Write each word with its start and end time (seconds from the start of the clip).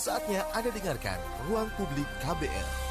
Saatnya 0.00 0.48
Anda 0.56 0.72
dengarkan 0.72 1.20
Ruang 1.44 1.68
Publik 1.76 2.08
KBR. 2.24 2.89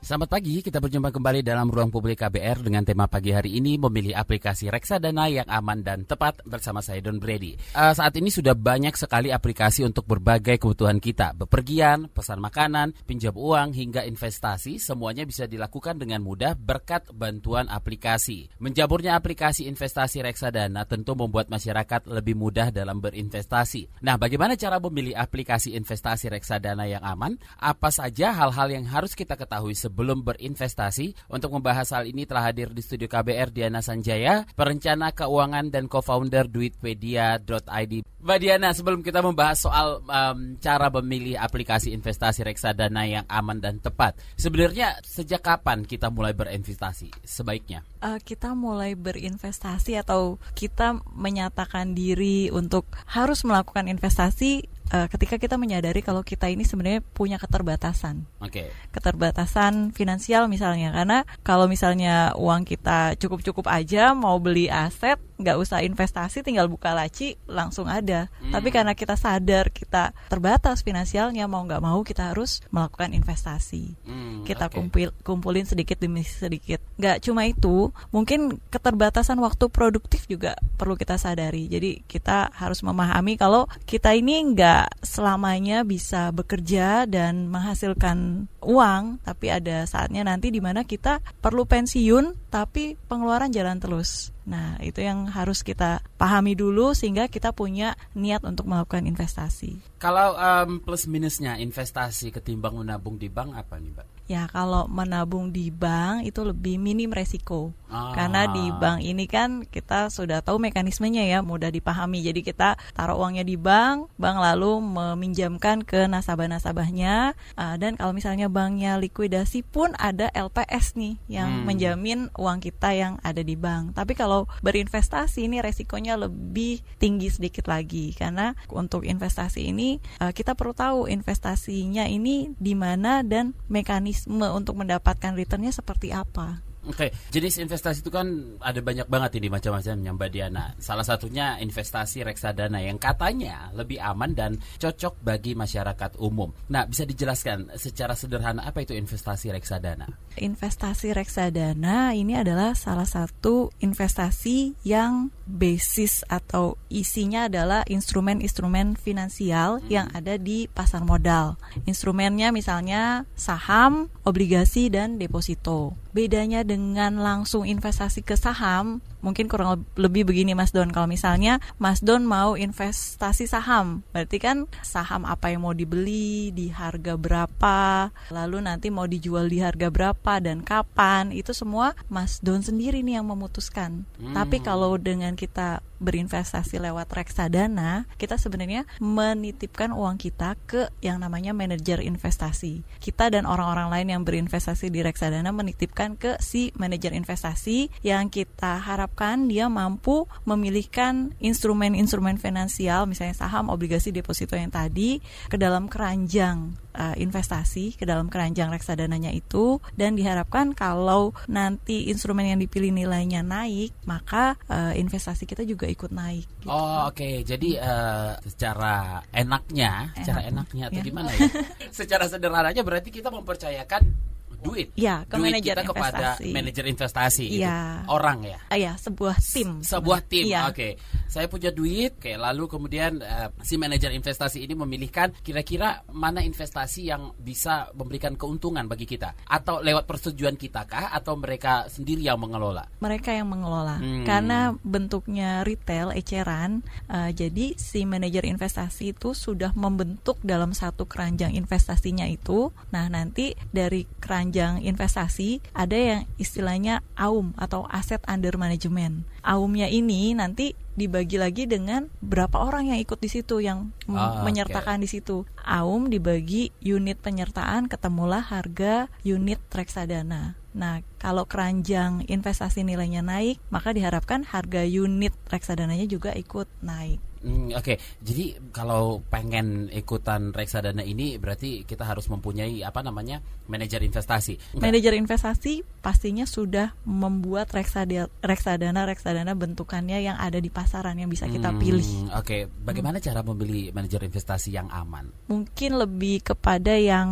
Selamat 0.00 0.32
pagi, 0.32 0.64
kita 0.64 0.80
berjumpa 0.80 1.12
kembali 1.12 1.44
dalam 1.44 1.68
ruang 1.68 1.92
publik 1.92 2.24
KBR 2.24 2.64
dengan 2.64 2.80
tema 2.88 3.04
pagi 3.04 3.36
hari 3.36 3.60
ini 3.60 3.76
memilih 3.76 4.16
aplikasi 4.16 4.72
reksadana 4.72 5.28
yang 5.28 5.44
aman 5.44 5.84
dan 5.84 6.08
tepat 6.08 6.40
bersama 6.48 6.80
saya 6.80 7.04
Don 7.04 7.20
Brady. 7.20 7.60
Uh, 7.76 7.92
saat 7.92 8.16
ini 8.16 8.32
sudah 8.32 8.56
banyak 8.56 8.96
sekali 8.96 9.28
aplikasi 9.28 9.84
untuk 9.84 10.08
berbagai 10.08 10.56
kebutuhan 10.56 11.04
kita, 11.04 11.36
bepergian, 11.36 12.08
pesan 12.16 12.40
makanan, 12.40 12.96
pinjam 13.04 13.36
uang 13.36 13.76
hingga 13.76 14.08
investasi, 14.08 14.80
semuanya 14.80 15.28
bisa 15.28 15.44
dilakukan 15.44 16.00
dengan 16.00 16.24
mudah 16.24 16.56
berkat 16.56 17.04
bantuan 17.12 17.68
aplikasi. 17.68 18.48
Menjaburnya 18.56 19.20
aplikasi 19.20 19.68
investasi 19.68 20.24
reksadana 20.24 20.88
tentu 20.88 21.12
membuat 21.12 21.52
masyarakat 21.52 22.08
lebih 22.08 22.40
mudah 22.40 22.72
dalam 22.72 23.04
berinvestasi. 23.04 24.00
Nah, 24.00 24.16
bagaimana 24.16 24.56
cara 24.56 24.80
memilih 24.80 25.12
aplikasi 25.12 25.76
investasi 25.76 26.32
reksadana 26.32 26.88
yang 26.88 27.04
aman? 27.04 27.36
Apa 27.60 27.92
saja 27.92 28.32
hal-hal 28.32 28.72
yang 28.72 28.88
harus 28.88 29.12
kita 29.12 29.36
ketahui 29.36 29.76
berinvestasi. 30.22 31.28
Untuk 31.28 31.52
membahas 31.52 31.90
hal 31.92 32.06
ini 32.06 32.24
telah 32.24 32.48
hadir 32.48 32.70
di 32.70 32.80
studio 32.80 33.10
KBR 33.10 33.50
Diana 33.50 33.82
Sanjaya, 33.82 34.46
perencana 34.54 35.12
keuangan 35.12 35.68
dan 35.68 35.90
co-founder 35.90 36.46
duitpedia.id. 36.46 37.94
Mbak 38.20 38.38
Diana, 38.40 38.70
sebelum 38.76 39.00
kita 39.00 39.24
membahas 39.24 39.64
soal 39.64 40.04
um, 40.04 40.38
cara 40.60 40.92
memilih 41.00 41.40
aplikasi 41.40 41.96
investasi 41.96 42.44
reksadana 42.44 43.08
yang 43.08 43.24
aman 43.26 43.58
dan 43.58 43.80
tepat, 43.80 44.16
sebenarnya 44.36 45.00
sejak 45.00 45.40
kapan 45.40 45.88
kita 45.88 46.12
mulai 46.12 46.36
berinvestasi 46.36 47.10
sebaiknya? 47.24 47.80
Uh, 48.04 48.20
kita 48.20 48.52
mulai 48.52 48.92
berinvestasi 48.92 49.96
atau 49.96 50.36
kita 50.52 51.00
menyatakan 51.16 51.96
diri 51.96 52.52
untuk 52.52 52.84
harus 53.08 53.40
melakukan 53.40 53.88
investasi 53.88 54.68
uh, 54.90 55.06
ketika 55.08 55.38
kita 55.38 55.56
menyadari 55.56 56.02
kalau 56.02 56.20
kita 56.26 56.50
ini 56.50 56.66
sebenarnya 56.66 57.00
punya 57.02 57.38
keterbatasan. 57.38 58.26
Oke. 58.42 58.66
Okay. 58.66 58.68
Keterbatasan 58.90 59.94
finansial 59.94 60.50
misalnya 60.50 60.92
karena 60.92 61.18
kalau 61.46 61.70
misalnya 61.70 62.34
uang 62.36 62.66
kita 62.66 63.14
cukup-cukup 63.16 63.70
aja 63.70 64.12
mau 64.12 64.36
beli 64.42 64.66
aset 64.68 65.18
nggak 65.40 65.58
usah 65.58 65.82
investasi 65.82 66.44
tinggal 66.44 66.68
buka 66.68 66.92
laci 66.92 67.40
langsung 67.48 67.88
ada. 67.88 68.28
Hmm. 68.40 68.52
Tapi 68.54 68.68
karena 68.70 68.92
kita 68.94 69.16
sadar 69.16 69.72
kita 69.72 70.12
terbatas 70.28 70.84
finansialnya 70.84 71.48
mau 71.48 71.64
nggak 71.64 71.82
mau 71.82 72.00
kita 72.04 72.30
harus 72.30 72.60
melakukan 72.70 73.16
investasi. 73.16 73.96
Hmm, 74.04 74.44
kita 74.44 74.68
okay. 74.68 74.76
kumpul 74.76 75.08
kumpulin 75.24 75.66
sedikit 75.66 75.98
demi 75.98 76.22
sedikit. 76.22 76.78
Nggak 77.00 77.24
cuma 77.24 77.48
itu, 77.48 77.90
mungkin 78.12 78.60
keterbatasan 78.68 79.40
waktu 79.40 79.66
produktif 79.72 80.28
juga 80.28 80.54
perlu 80.76 80.94
kita 80.94 81.16
sadari. 81.16 81.66
Jadi 81.66 82.04
kita 82.04 82.52
harus 82.52 82.84
memahami 82.84 83.40
kalau 83.40 83.66
kita 83.88 84.12
ini 84.12 84.52
nggak 84.52 85.02
selamanya 85.04 85.82
bisa 85.82 86.30
bekerja 86.30 87.08
dan 87.08 87.48
menghasilkan 87.48 88.46
uang, 88.60 89.24
tapi 89.24 89.48
ada 89.48 89.84
saatnya 89.88 90.24
nanti 90.24 90.52
di 90.52 90.60
mana 90.60 90.84
kita 90.84 91.24
perlu 91.40 91.64
pensiun 91.64 92.52
tapi 92.52 92.96
pengeluaran 93.08 93.52
jalan 93.52 93.80
terus. 93.80 94.32
Nah, 94.48 94.76
itu 94.82 95.00
yang 95.04 95.30
harus 95.30 95.62
kita 95.62 96.02
pahami 96.18 96.58
dulu 96.58 96.92
sehingga 96.96 97.30
kita 97.30 97.54
punya 97.54 97.94
niat 98.18 98.42
untuk 98.42 98.66
melakukan 98.66 99.06
investasi. 99.06 99.78
Kalau 100.02 100.34
um, 100.34 100.82
plus 100.82 101.06
minusnya 101.06 101.56
investasi 101.60 102.34
ketimbang 102.34 102.76
menabung 102.76 103.14
di 103.14 103.30
bank 103.30 103.54
apa 103.54 103.78
nih, 103.78 103.92
Mbak? 103.94 104.19
Ya, 104.30 104.46
kalau 104.46 104.86
menabung 104.86 105.50
di 105.50 105.74
bank 105.74 106.22
itu 106.22 106.46
lebih 106.46 106.78
minim 106.78 107.10
resiko. 107.10 107.74
Ah. 107.90 108.14
Karena 108.14 108.46
di 108.46 108.70
bank 108.70 109.02
ini 109.02 109.26
kan 109.26 109.66
kita 109.66 110.06
sudah 110.06 110.38
tahu 110.38 110.62
mekanismenya 110.62 111.26
ya, 111.26 111.42
mudah 111.42 111.74
dipahami. 111.74 112.22
Jadi 112.22 112.46
kita 112.46 112.78
taruh 112.94 113.18
uangnya 113.18 113.42
di 113.42 113.58
bank, 113.58 114.06
bank 114.14 114.38
lalu 114.38 114.78
meminjamkan 114.78 115.82
ke 115.82 116.06
nasabah-nasabahnya. 116.06 117.34
Uh, 117.58 117.74
dan 117.74 117.98
kalau 117.98 118.14
misalnya 118.14 118.46
banknya 118.46 119.02
likuidasi 119.02 119.66
pun 119.66 119.98
ada 119.98 120.30
LPS 120.30 120.94
nih 120.94 121.18
yang 121.26 121.50
hmm. 121.50 121.66
menjamin 121.66 122.20
uang 122.38 122.62
kita 122.62 122.94
yang 122.94 123.18
ada 123.26 123.42
di 123.42 123.58
bank. 123.58 123.98
Tapi 123.98 124.14
kalau 124.14 124.46
berinvestasi 124.62 125.50
ini 125.50 125.58
resikonya 125.58 126.14
lebih 126.14 126.86
tinggi 127.02 127.34
sedikit 127.34 127.66
lagi 127.66 128.14
karena 128.14 128.54
untuk 128.70 129.02
investasi 129.02 129.74
ini 129.74 129.98
uh, 130.22 130.30
kita 130.30 130.54
perlu 130.54 130.70
tahu 130.70 131.10
investasinya 131.10 132.06
ini 132.06 132.54
di 132.62 132.78
mana 132.78 133.26
dan 133.26 133.58
mekanisme 133.66 134.19
mekanisme 134.26 134.52
untuk 134.52 134.76
mendapatkan 134.76 135.32
returnnya 135.32 135.72
seperti 135.72 136.12
apa. 136.12 136.60
Oke, 136.90 137.06
okay. 137.06 137.10
jenis 137.30 137.62
investasi 137.62 138.02
itu 138.02 138.10
kan 138.10 138.26
ada 138.58 138.82
banyak 138.82 139.06
banget 139.06 139.38
ini 139.38 139.46
macam-macamnya 139.46 140.10
Mbak 140.10 140.30
Diana. 140.34 140.74
Salah 140.82 141.06
satunya 141.06 141.54
investasi 141.62 142.26
reksadana 142.26 142.82
yang 142.82 142.98
katanya 142.98 143.70
lebih 143.78 144.02
aman 144.02 144.34
dan 144.34 144.58
cocok 144.82 145.22
bagi 145.22 145.54
masyarakat 145.54 146.18
umum. 146.18 146.50
Nah, 146.66 146.90
bisa 146.90 147.06
dijelaskan 147.06 147.78
secara 147.78 148.18
sederhana 148.18 148.66
apa 148.66 148.82
itu 148.82 148.90
investasi 148.90 149.54
reksadana? 149.54 150.10
Investasi 150.34 151.14
reksadana 151.14 152.10
ini 152.10 152.34
adalah 152.34 152.74
salah 152.74 153.06
satu 153.06 153.70
investasi 153.78 154.74
yang 154.82 155.30
basis 155.46 156.26
atau 156.26 156.74
isinya 156.90 157.46
adalah 157.46 157.86
instrumen-instrumen 157.86 158.98
finansial 158.98 159.78
hmm. 159.78 159.86
yang 159.86 160.06
ada 160.10 160.34
di 160.42 160.66
pasar 160.66 161.06
modal. 161.06 161.54
Instrumennya 161.86 162.50
misalnya 162.50 163.30
saham, 163.38 164.10
obligasi 164.26 164.90
dan 164.90 165.22
deposito. 165.22 165.94
Bedanya 166.10 166.66
dengan 166.66 167.22
langsung 167.22 167.62
investasi 167.62 168.26
ke 168.26 168.34
saham 168.34 168.98
mungkin 169.20 169.46
kurang 169.46 169.84
lebih 169.96 170.28
begini 170.28 170.52
Mas 170.56 170.72
Don 170.72 170.90
kalau 170.92 171.08
misalnya 171.08 171.60
Mas 171.76 172.00
Don 172.04 172.24
mau 172.24 172.56
investasi 172.56 173.46
saham 173.46 174.04
berarti 174.12 174.36
kan 174.40 174.56
saham 174.84 175.24
apa 175.24 175.52
yang 175.52 175.64
mau 175.64 175.72
dibeli 175.76 176.50
di 176.52 176.72
harga 176.72 177.16
berapa 177.16 178.10
lalu 178.32 178.58
nanti 178.64 178.88
mau 178.92 179.04
dijual 179.08 179.48
di 179.48 179.60
harga 179.62 179.88
berapa 179.88 180.32
dan 180.42 180.64
kapan 180.64 181.32
itu 181.32 181.52
semua 181.52 181.92
Mas 182.08 182.40
Don 182.40 182.60
sendiri 182.64 183.00
nih 183.04 183.20
yang 183.20 183.28
memutuskan 183.28 184.08
hmm. 184.18 184.34
tapi 184.36 184.60
kalau 184.64 184.96
dengan 184.96 185.36
kita 185.36 185.84
berinvestasi 186.00 186.80
lewat 186.80 187.12
reksadana, 187.12 188.08
kita 188.16 188.40
sebenarnya 188.40 188.88
menitipkan 188.98 189.92
uang 189.92 190.16
kita 190.16 190.56
ke 190.64 190.88
yang 191.04 191.20
namanya 191.20 191.52
manajer 191.52 192.00
investasi. 192.00 192.82
Kita 192.98 193.28
dan 193.28 193.44
orang-orang 193.44 193.92
lain 193.92 194.08
yang 194.16 194.22
berinvestasi 194.24 194.88
di 194.88 195.04
reksadana 195.04 195.52
menitipkan 195.52 196.16
ke 196.16 196.40
si 196.40 196.72
manajer 196.74 197.12
investasi 197.12 197.92
yang 198.00 198.32
kita 198.32 198.80
harap 198.80 199.09
diharapkan 199.10 199.50
dia 199.50 199.66
mampu 199.66 200.30
memilihkan 200.46 201.34
instrumen-instrumen 201.42 202.38
finansial 202.38 203.10
misalnya 203.10 203.34
saham, 203.34 203.66
obligasi, 203.66 204.14
deposito 204.14 204.54
yang 204.54 204.70
tadi 204.70 205.18
ke 205.50 205.58
dalam 205.58 205.90
keranjang 205.90 206.78
uh, 206.94 207.18
investasi 207.18 207.98
ke 207.98 208.06
dalam 208.06 208.30
keranjang 208.30 208.70
reksadananya 208.70 209.34
itu 209.34 209.82
dan 209.98 210.14
diharapkan 210.14 210.78
kalau 210.78 211.34
nanti 211.50 212.06
instrumen 212.06 212.54
yang 212.54 212.62
dipilih 212.62 212.94
nilainya 212.94 213.42
naik 213.42 213.90
maka 214.06 214.54
uh, 214.70 214.94
investasi 214.94 215.44
kita 215.44 215.66
juga 215.66 215.90
ikut 215.90 216.14
naik. 216.14 216.46
Gitu. 216.62 216.70
Oh 216.70 217.10
oke 217.10 217.18
okay. 217.18 217.42
jadi 217.42 217.70
uh, 217.82 218.32
secara 218.46 219.26
enaknya, 219.34 220.14
Enak. 220.14 220.16
secara 220.22 220.40
enaknya 220.46 220.84
atau 220.86 221.00
ya. 221.02 221.04
gimana 221.04 221.30
ya? 221.34 221.48
secara 221.98 222.24
sederhananya 222.30 222.86
berarti 222.86 223.10
kita 223.10 223.34
mempercayakan 223.34 224.30
duit. 224.60 224.88
Ya, 224.94 225.24
ke 225.24 225.40
duit 225.40 225.56
manajer 225.56 225.74
kita 225.80 225.82
kepada 225.88 226.26
manajer 226.42 226.84
investasi 226.86 227.44
ya. 227.56 228.04
itu 228.04 228.12
orang 228.12 228.38
ya. 228.44 228.58
Uh, 228.68 228.78
ya, 228.78 228.92
sebuah 229.00 229.36
tim. 229.40 229.80
Sebuah 229.80 230.20
tim. 230.28 230.44
Ya. 230.50 230.68
Oke. 230.68 230.98
Okay. 230.98 231.22
Saya 231.30 231.46
punya 231.46 231.70
duit, 231.70 232.18
oke, 232.18 232.34
lalu 232.36 232.64
kemudian 232.66 233.22
uh, 233.22 233.48
si 233.62 233.78
manajer 233.78 234.10
investasi 234.12 234.66
ini 234.66 234.74
memilihkan 234.74 235.30
kira-kira 235.40 236.02
mana 236.10 236.42
investasi 236.42 237.06
yang 237.06 237.32
bisa 237.38 237.88
memberikan 237.94 238.34
keuntungan 238.34 238.84
bagi 238.90 239.06
kita 239.06 239.32
atau 239.46 239.78
lewat 239.78 240.10
persetujuan 240.10 240.58
kita 240.58 240.84
kah 240.90 241.14
atau 241.14 241.38
mereka 241.38 241.86
sendiri 241.86 242.26
yang 242.26 242.42
mengelola? 242.42 242.84
Mereka 242.98 243.30
yang 243.30 243.46
mengelola. 243.46 244.02
Hmm. 244.02 244.26
Karena 244.26 244.74
bentuknya 244.82 245.62
retail 245.62 246.10
eceran, 246.12 246.82
uh, 247.06 247.30
jadi 247.30 247.78
si 247.78 248.02
manajer 248.02 248.44
investasi 248.50 249.14
itu 249.14 249.32
sudah 249.32 249.70
membentuk 249.78 250.42
dalam 250.42 250.74
satu 250.74 251.06
keranjang 251.06 251.54
investasinya 251.54 252.26
itu. 252.26 252.74
Nah, 252.90 253.06
nanti 253.06 253.54
dari 253.70 254.02
keranjang 254.18 254.39
sepanjang 254.40 254.80
investasi 254.88 255.60
ada 255.76 255.92
yang 255.92 256.20
istilahnya 256.40 257.04
AUM 257.12 257.52
atau 257.60 257.84
Asset 257.92 258.24
Under 258.24 258.56
Management. 258.56 259.28
AUM-nya 259.44 259.92
ini 259.92 260.32
nanti 260.32 260.72
dibagi 260.96 261.36
lagi 261.36 261.68
dengan 261.68 262.08
berapa 262.24 262.56
orang 262.56 262.88
yang 262.88 263.04
ikut 263.04 263.20
di 263.20 263.28
situ 263.28 263.60
yang 263.60 263.92
ah, 264.08 264.40
menyertakan 264.40 264.96
okay. 264.96 265.04
di 265.04 265.08
situ. 265.12 265.44
AUM 265.60 266.08
dibagi 266.08 266.72
unit 266.80 267.20
penyertaan 267.20 267.92
ketemulah 267.92 268.40
harga 268.40 269.12
unit 269.28 269.60
reksadana. 269.76 270.56
Nah, 270.72 271.04
kalau 271.20 271.44
keranjang 271.44 272.24
investasi 272.24 272.80
nilainya 272.80 273.20
naik, 273.20 273.60
maka 273.68 273.92
diharapkan 273.92 274.48
harga 274.48 274.88
unit 274.88 275.36
reksadananya 275.52 276.08
juga 276.08 276.32
ikut 276.32 276.64
naik. 276.80 277.20
Hmm, 277.40 277.72
Oke, 277.72 277.96
jadi 278.20 278.60
kalau 278.68 279.24
pengen 279.32 279.88
ikutan 279.88 280.52
reksadana 280.52 281.00
ini 281.00 281.40
berarti 281.40 281.88
kita 281.88 282.04
harus 282.04 282.28
mempunyai 282.28 282.84
apa 282.84 283.00
namanya 283.00 283.40
manajer 283.64 284.04
investasi. 284.04 284.76
Enggak? 284.76 284.82
Manajer 284.84 285.12
investasi 285.16 285.72
pastinya 286.04 286.44
sudah 286.44 286.92
membuat 287.08 287.72
reksadana 287.72 288.28
reksadana 288.44 289.08
reksadana 289.08 289.52
bentukannya 289.56 290.20
yang 290.20 290.36
ada 290.36 290.60
di 290.60 290.68
pasaran 290.68 291.16
yang 291.16 291.32
bisa 291.32 291.48
kita 291.48 291.72
Hmm, 291.72 291.80
pilih. 291.80 292.08
Oke, 292.36 292.68
bagaimana 292.84 293.22
cara 293.22 293.40
memilih 293.40 293.94
manajer 293.94 294.20
investasi 294.26 294.74
yang 294.76 294.92
aman? 294.92 295.32
Mungkin 295.48 295.96
lebih 295.96 296.44
kepada 296.44 296.92
yang 296.98 297.28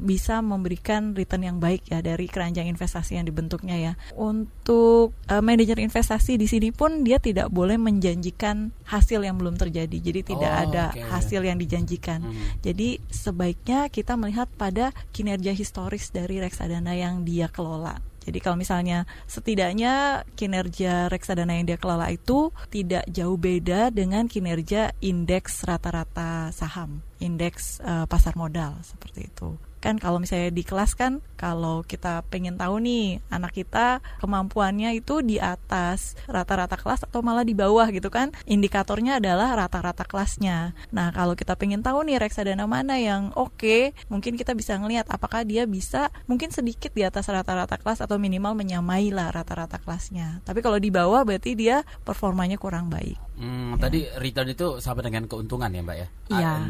bisa 0.00 0.40
memberikan 0.40 1.12
return 1.12 1.44
yang 1.44 1.58
baik 1.60 1.84
ya 1.90 2.00
dari 2.00 2.30
keranjang 2.30 2.64
investasi 2.70 3.20
yang 3.20 3.26
dibentuknya 3.28 3.76
ya. 3.76 3.92
Untuk 4.16 5.12
eh, 5.28 5.42
manajer 5.42 5.76
investasi 5.82 6.40
di 6.40 6.46
sini 6.48 6.70
pun 6.72 7.02
dia 7.04 7.20
tidak 7.20 7.52
boleh 7.52 7.76
menjanjikan 7.76 8.72
hasil 8.86 9.22
yang 9.22 9.36
belum 9.38 9.49
terjadi. 9.56 9.96
Jadi 9.98 10.20
tidak 10.34 10.52
Oh, 10.52 10.62
ada 10.68 10.84
oke. 10.92 11.00
hasil 11.10 11.40
yang 11.46 11.58
dijanjikan. 11.58 12.20
Hmm. 12.26 12.34
Jadi 12.60 12.98
sebaiknya 13.08 13.86
kita 13.88 14.18
melihat 14.18 14.50
pada 14.54 14.90
kinerja 15.10 15.54
historis 15.54 16.10
dari 16.10 16.38
reksadana 16.42 16.94
yang 16.94 17.22
dia 17.22 17.46
kelola. 17.48 17.98
Jadi 18.20 18.36
kalau 18.44 18.60
misalnya 18.60 19.08
setidaknya 19.24 20.22
kinerja 20.36 21.08
reksadana 21.08 21.56
yang 21.56 21.64
dia 21.64 21.80
kelola 21.80 22.12
itu 22.12 22.52
tidak 22.68 23.08
jauh 23.08 23.40
beda 23.40 23.88
dengan 23.88 24.28
kinerja 24.28 24.92
indeks 25.00 25.64
rata-rata 25.64 26.52
saham, 26.52 27.00
indeks 27.20 27.78
eh, 27.84 28.04
pasar 28.08 28.34
modal 28.34 28.80
seperti 28.82 29.28
itu. 29.28 29.54
Kan 29.80 29.96
kalau 29.96 30.20
misalnya 30.20 30.52
di 30.52 30.60
kelas 30.60 30.92
kan 30.92 31.24
kalau 31.40 31.80
kita 31.80 32.20
pengen 32.28 32.60
tahu 32.60 32.84
nih 32.84 33.24
anak 33.32 33.56
kita 33.56 34.04
kemampuannya 34.20 34.92
itu 34.92 35.24
di 35.24 35.40
atas 35.40 36.20
rata-rata 36.28 36.76
kelas 36.76 37.08
atau 37.08 37.24
malah 37.24 37.48
di 37.48 37.56
bawah 37.56 37.88
gitu 37.88 38.12
kan. 38.12 38.36
Indikatornya 38.44 39.24
adalah 39.24 39.56
rata-rata 39.56 40.04
kelasnya. 40.04 40.76
Nah, 40.92 41.08
kalau 41.16 41.32
kita 41.32 41.56
pengen 41.56 41.80
tahu 41.80 42.04
nih 42.04 42.20
reksadana 42.20 42.68
mana 42.68 43.00
yang 43.00 43.32
oke, 43.32 43.96
mungkin 44.12 44.36
kita 44.36 44.52
bisa 44.52 44.76
ngelihat 44.76 45.08
apakah 45.08 45.48
dia 45.48 45.64
bisa 45.64 46.12
mungkin 46.28 46.52
sedikit 46.52 46.92
di 46.92 47.00
atas 47.00 47.32
rata-rata 47.32 47.80
kelas 47.80 48.04
atau 48.04 48.20
minimal 48.20 48.52
menyamai 48.52 49.08
lah 49.08 49.32
rata-rata 49.32 49.80
kelasnya. 49.80 50.44
Tapi 50.44 50.60
kalau 50.60 50.76
di 50.76 50.92
bawah 50.92 51.24
berarti 51.24 51.56
dia 51.56 51.88
performanya 52.04 52.60
kurang 52.60 52.92
baik. 52.92 53.16
Hmm, 53.40 53.80
Tadi 53.80 54.04
return 54.20 54.52
itu 54.52 54.84
sama 54.84 55.00
dengan 55.00 55.24
keuntungan 55.24 55.72
ya, 55.72 55.80
Mbak 55.80 55.96
ya? 55.96 56.06
Iya, 56.28 56.50
Ah, 56.52 56.68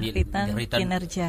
ni- 0.49 0.55
return, 0.57 0.81
kinerja. 0.87 1.29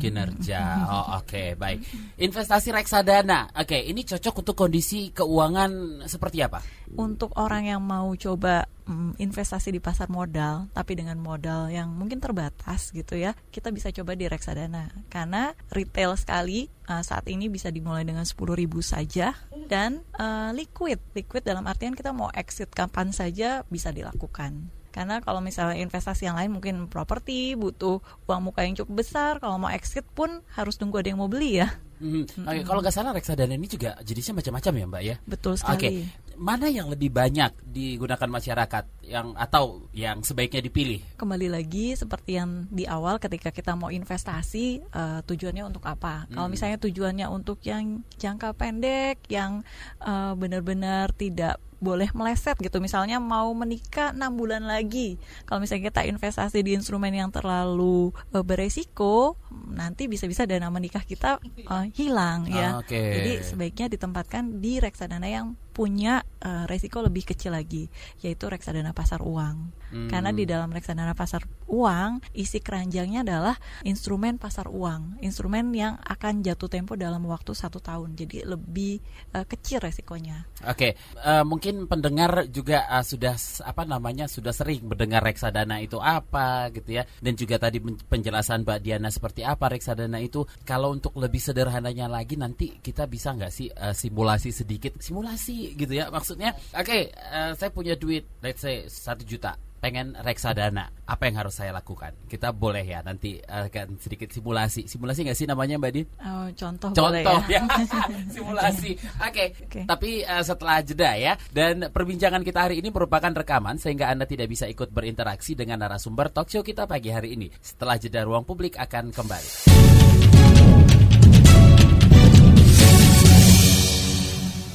Kinerja. 0.00 0.60
Oh, 0.92 1.22
oke, 1.22 1.56
baik. 1.56 1.78
Investasi 2.20 2.74
reksadana. 2.74 3.48
Oke, 3.56 3.80
ini 3.80 4.02
cocok 4.04 4.44
untuk 4.44 4.56
kondisi 4.58 5.14
keuangan 5.14 6.04
seperti 6.04 6.44
apa? 6.44 6.60
Untuk 6.92 7.32
orang 7.40 7.64
yang 7.64 7.80
mau 7.80 8.12
coba 8.12 8.68
mm, 8.84 9.16
investasi 9.16 9.72
di 9.72 9.80
pasar 9.80 10.12
modal, 10.12 10.68
tapi 10.76 10.98
dengan 10.98 11.16
modal 11.16 11.72
yang 11.72 11.88
mungkin 11.88 12.20
terbatas 12.20 12.92
gitu 12.92 13.16
ya, 13.16 13.32
kita 13.48 13.72
bisa 13.72 13.88
coba 13.94 14.12
di 14.12 14.28
reksadana. 14.28 14.92
Karena 15.08 15.56
retail 15.72 16.12
sekali 16.20 16.68
uh, 16.92 17.00
saat 17.00 17.24
ini 17.32 17.48
bisa 17.48 17.72
dimulai 17.72 18.04
dengan 18.04 18.28
10.000 18.28 18.36
saja 18.84 19.32
dan 19.70 20.04
uh, 20.20 20.52
liquid. 20.52 21.00
Liquid 21.16 21.46
dalam 21.46 21.64
artian 21.64 21.96
kita 21.96 22.12
mau 22.12 22.28
exit 22.36 22.68
kapan 22.68 23.14
saja 23.16 23.64
bisa 23.72 23.88
dilakukan. 23.94 24.81
Karena 24.92 25.18
kalau 25.18 25.40
misalnya 25.40 25.80
investasi 25.80 26.28
yang 26.28 26.36
lain 26.36 26.52
mungkin 26.52 26.86
properti 26.86 27.56
butuh 27.56 27.98
uang 28.28 28.40
muka 28.44 28.62
yang 28.62 28.76
cukup 28.76 29.00
besar, 29.00 29.40
kalau 29.40 29.56
mau 29.56 29.72
exit 29.72 30.04
pun 30.06 30.44
harus 30.52 30.76
tunggu 30.76 31.00
ada 31.00 31.08
yang 31.08 31.18
mau 31.18 31.32
beli 31.32 31.58
ya. 31.58 31.72
Hmm, 31.96 32.26
Oke, 32.26 32.66
kalau 32.66 32.82
nggak 32.82 32.92
salah 32.92 33.14
reksadana 33.14 33.54
ini 33.54 33.70
juga 33.70 33.94
jenisnya 34.02 34.34
macam-macam 34.34 34.72
ya, 34.74 34.84
Mbak 34.90 35.02
ya? 35.06 35.16
Betul 35.22 35.54
Oke, 35.54 35.62
sekali. 35.62 36.02
mana 36.34 36.66
yang 36.66 36.90
lebih 36.90 37.14
banyak 37.14 37.54
digunakan 37.62 38.26
masyarakat 38.26 38.84
yang 39.06 39.38
atau 39.38 39.86
yang 39.94 40.18
sebaiknya 40.20 40.58
dipilih? 40.60 40.98
kembali 41.14 41.46
lagi 41.46 41.94
seperti 41.94 42.42
yang 42.42 42.66
di 42.74 42.90
awal 42.90 43.22
ketika 43.22 43.54
kita 43.54 43.78
mau 43.78 43.94
investasi 43.94 44.82
eh, 44.82 45.20
tujuannya 45.22 45.62
untuk 45.62 45.86
apa? 45.86 46.26
Kalau 46.26 46.50
Hmm. 46.50 46.52
misalnya 46.52 46.82
tujuannya 46.82 47.26
untuk 47.30 47.62
yang 47.62 48.02
jangka 48.18 48.58
pendek, 48.58 49.22
yang 49.30 49.62
eh, 50.02 50.32
benar-benar 50.34 51.14
tidak 51.14 51.62
boleh 51.82 52.08
meleset 52.14 52.54
gitu. 52.62 52.78
Misalnya 52.78 53.18
mau 53.18 53.50
menikah 53.58 54.14
enam 54.14 54.38
bulan 54.38 54.62
lagi. 54.62 55.18
Kalau 55.44 55.58
misalnya 55.58 55.90
kita 55.90 56.06
investasi 56.06 56.62
di 56.62 56.78
instrumen 56.78 57.10
yang 57.10 57.34
terlalu 57.34 58.14
eh, 58.30 58.44
beresiko, 58.46 59.34
nanti 59.74 60.06
bisa-bisa 60.06 60.46
dana 60.46 60.70
menikah 60.70 61.02
kita 61.02 61.42
eh, 61.42 61.86
hilang 61.98 62.46
ya. 62.46 62.78
Oke. 62.78 62.94
Jadi 62.94 63.32
sebaiknya 63.42 63.90
ditempatkan 63.90 64.62
di 64.62 64.78
reksadana 64.78 65.26
yang 65.26 65.58
punya 65.72 66.22
eh, 66.44 66.68
resiko 66.68 67.00
lebih 67.00 67.24
kecil 67.32 67.56
lagi, 67.56 67.88
yaitu 68.20 68.46
reksadana 68.46 68.92
pasar 68.92 69.24
uang. 69.24 69.72
Hmm. 69.92 70.08
Karena 70.08 70.30
di 70.30 70.44
dalam 70.44 70.68
reksadana 70.68 71.16
pasar 71.16 71.48
uang, 71.68 72.20
isi 72.36 72.60
keranjangnya 72.60 73.24
adalah 73.24 73.56
instrumen 73.88 74.36
pasar 74.36 74.68
uang, 74.68 75.20
instrumen 75.24 75.72
yang 75.72 75.96
akan 76.04 76.44
jatuh 76.44 76.68
tempo 76.68 76.92
dalam 76.96 77.24
waktu 77.24 77.56
satu 77.56 77.80
tahun, 77.80 78.14
jadi 78.14 78.44
lebih 78.44 79.00
eh, 79.32 79.46
kecil 79.48 79.80
resikonya. 79.80 80.44
Oke, 80.68 80.94
eh, 81.00 81.44
mungkin 81.48 81.71
pendengar 81.88 82.46
juga 82.48 82.86
eh, 82.86 83.04
sudah 83.04 83.34
apa 83.66 83.82
namanya 83.84 84.26
sudah 84.30 84.54
sering 84.54 84.86
mendengar 84.86 85.24
reksadana 85.24 85.80
itu 85.80 85.98
apa 85.98 86.70
gitu 86.74 87.00
ya, 87.00 87.02
dan 87.20 87.34
juga 87.34 87.56
tadi 87.58 87.80
penjelasan 87.82 88.62
Mbak 88.62 88.78
Diana 88.84 89.08
seperti 89.08 89.42
apa 89.42 89.72
reksadana 89.72 90.20
itu. 90.20 90.44
Kalau 90.62 90.92
untuk 90.92 91.16
lebih 91.18 91.40
sederhananya 91.40 92.06
lagi 92.06 92.36
nanti 92.36 92.78
kita 92.78 93.08
bisa 93.08 93.32
nggak 93.32 93.52
sih 93.52 93.68
eh, 93.72 93.94
simulasi 93.96 94.50
sedikit, 94.52 95.00
simulasi 95.00 95.74
gitu 95.74 95.92
ya 95.96 96.12
maksudnya. 96.12 96.52
Oke, 96.76 97.10
eh, 97.10 97.50
saya 97.56 97.70
punya 97.72 97.96
duit, 97.96 98.28
let's 98.44 98.62
say 98.62 98.84
satu 98.86 99.24
juta 99.24 99.71
pengen 99.82 100.14
reksadana 100.14 100.94
apa 101.02 101.26
yang 101.26 101.42
harus 101.42 101.58
saya 101.58 101.74
lakukan 101.74 102.14
kita 102.30 102.54
boleh 102.54 102.86
ya 102.86 103.02
nanti 103.02 103.42
eh, 103.42 103.66
akan 103.66 103.98
sedikit 103.98 104.30
simulasi 104.30 104.86
simulasi 104.86 105.26
nggak 105.26 105.38
sih 105.38 105.50
namanya 105.50 105.76
mbak 105.82 105.92
Din 105.92 106.06
Oh, 106.22 106.46
contoh, 106.54 106.88
boleh 106.94 107.26
contoh 107.26 107.50
ya. 107.50 107.60
ya, 107.66 108.02
simulasi. 108.34 108.94
Oke, 109.18 109.44
Oke. 109.66 109.80
tapi 109.90 110.22
eh, 110.22 110.42
setelah 110.44 110.78
jeda 110.84 111.10
ya. 111.18 111.34
Dan 111.50 111.90
perbincangan 111.90 112.46
kita 112.46 112.70
hari 112.70 112.78
ini 112.78 112.94
merupakan 112.94 113.32
rekaman 113.32 113.76
sehingga 113.82 114.06
Anda 114.06 114.28
tidak 114.28 114.46
bisa 114.46 114.70
ikut 114.70 114.94
berinteraksi 114.94 115.58
dengan 115.58 115.82
narasumber 115.82 116.30
talk 116.30 116.46
show 116.46 116.62
kita 116.62 116.86
pagi 116.86 117.10
hari 117.10 117.34
ini. 117.34 117.50
Setelah 117.58 117.98
jeda 117.98 118.22
ruang 118.22 118.46
publik 118.46 118.78
akan 118.78 119.10
kembali. 119.10 119.91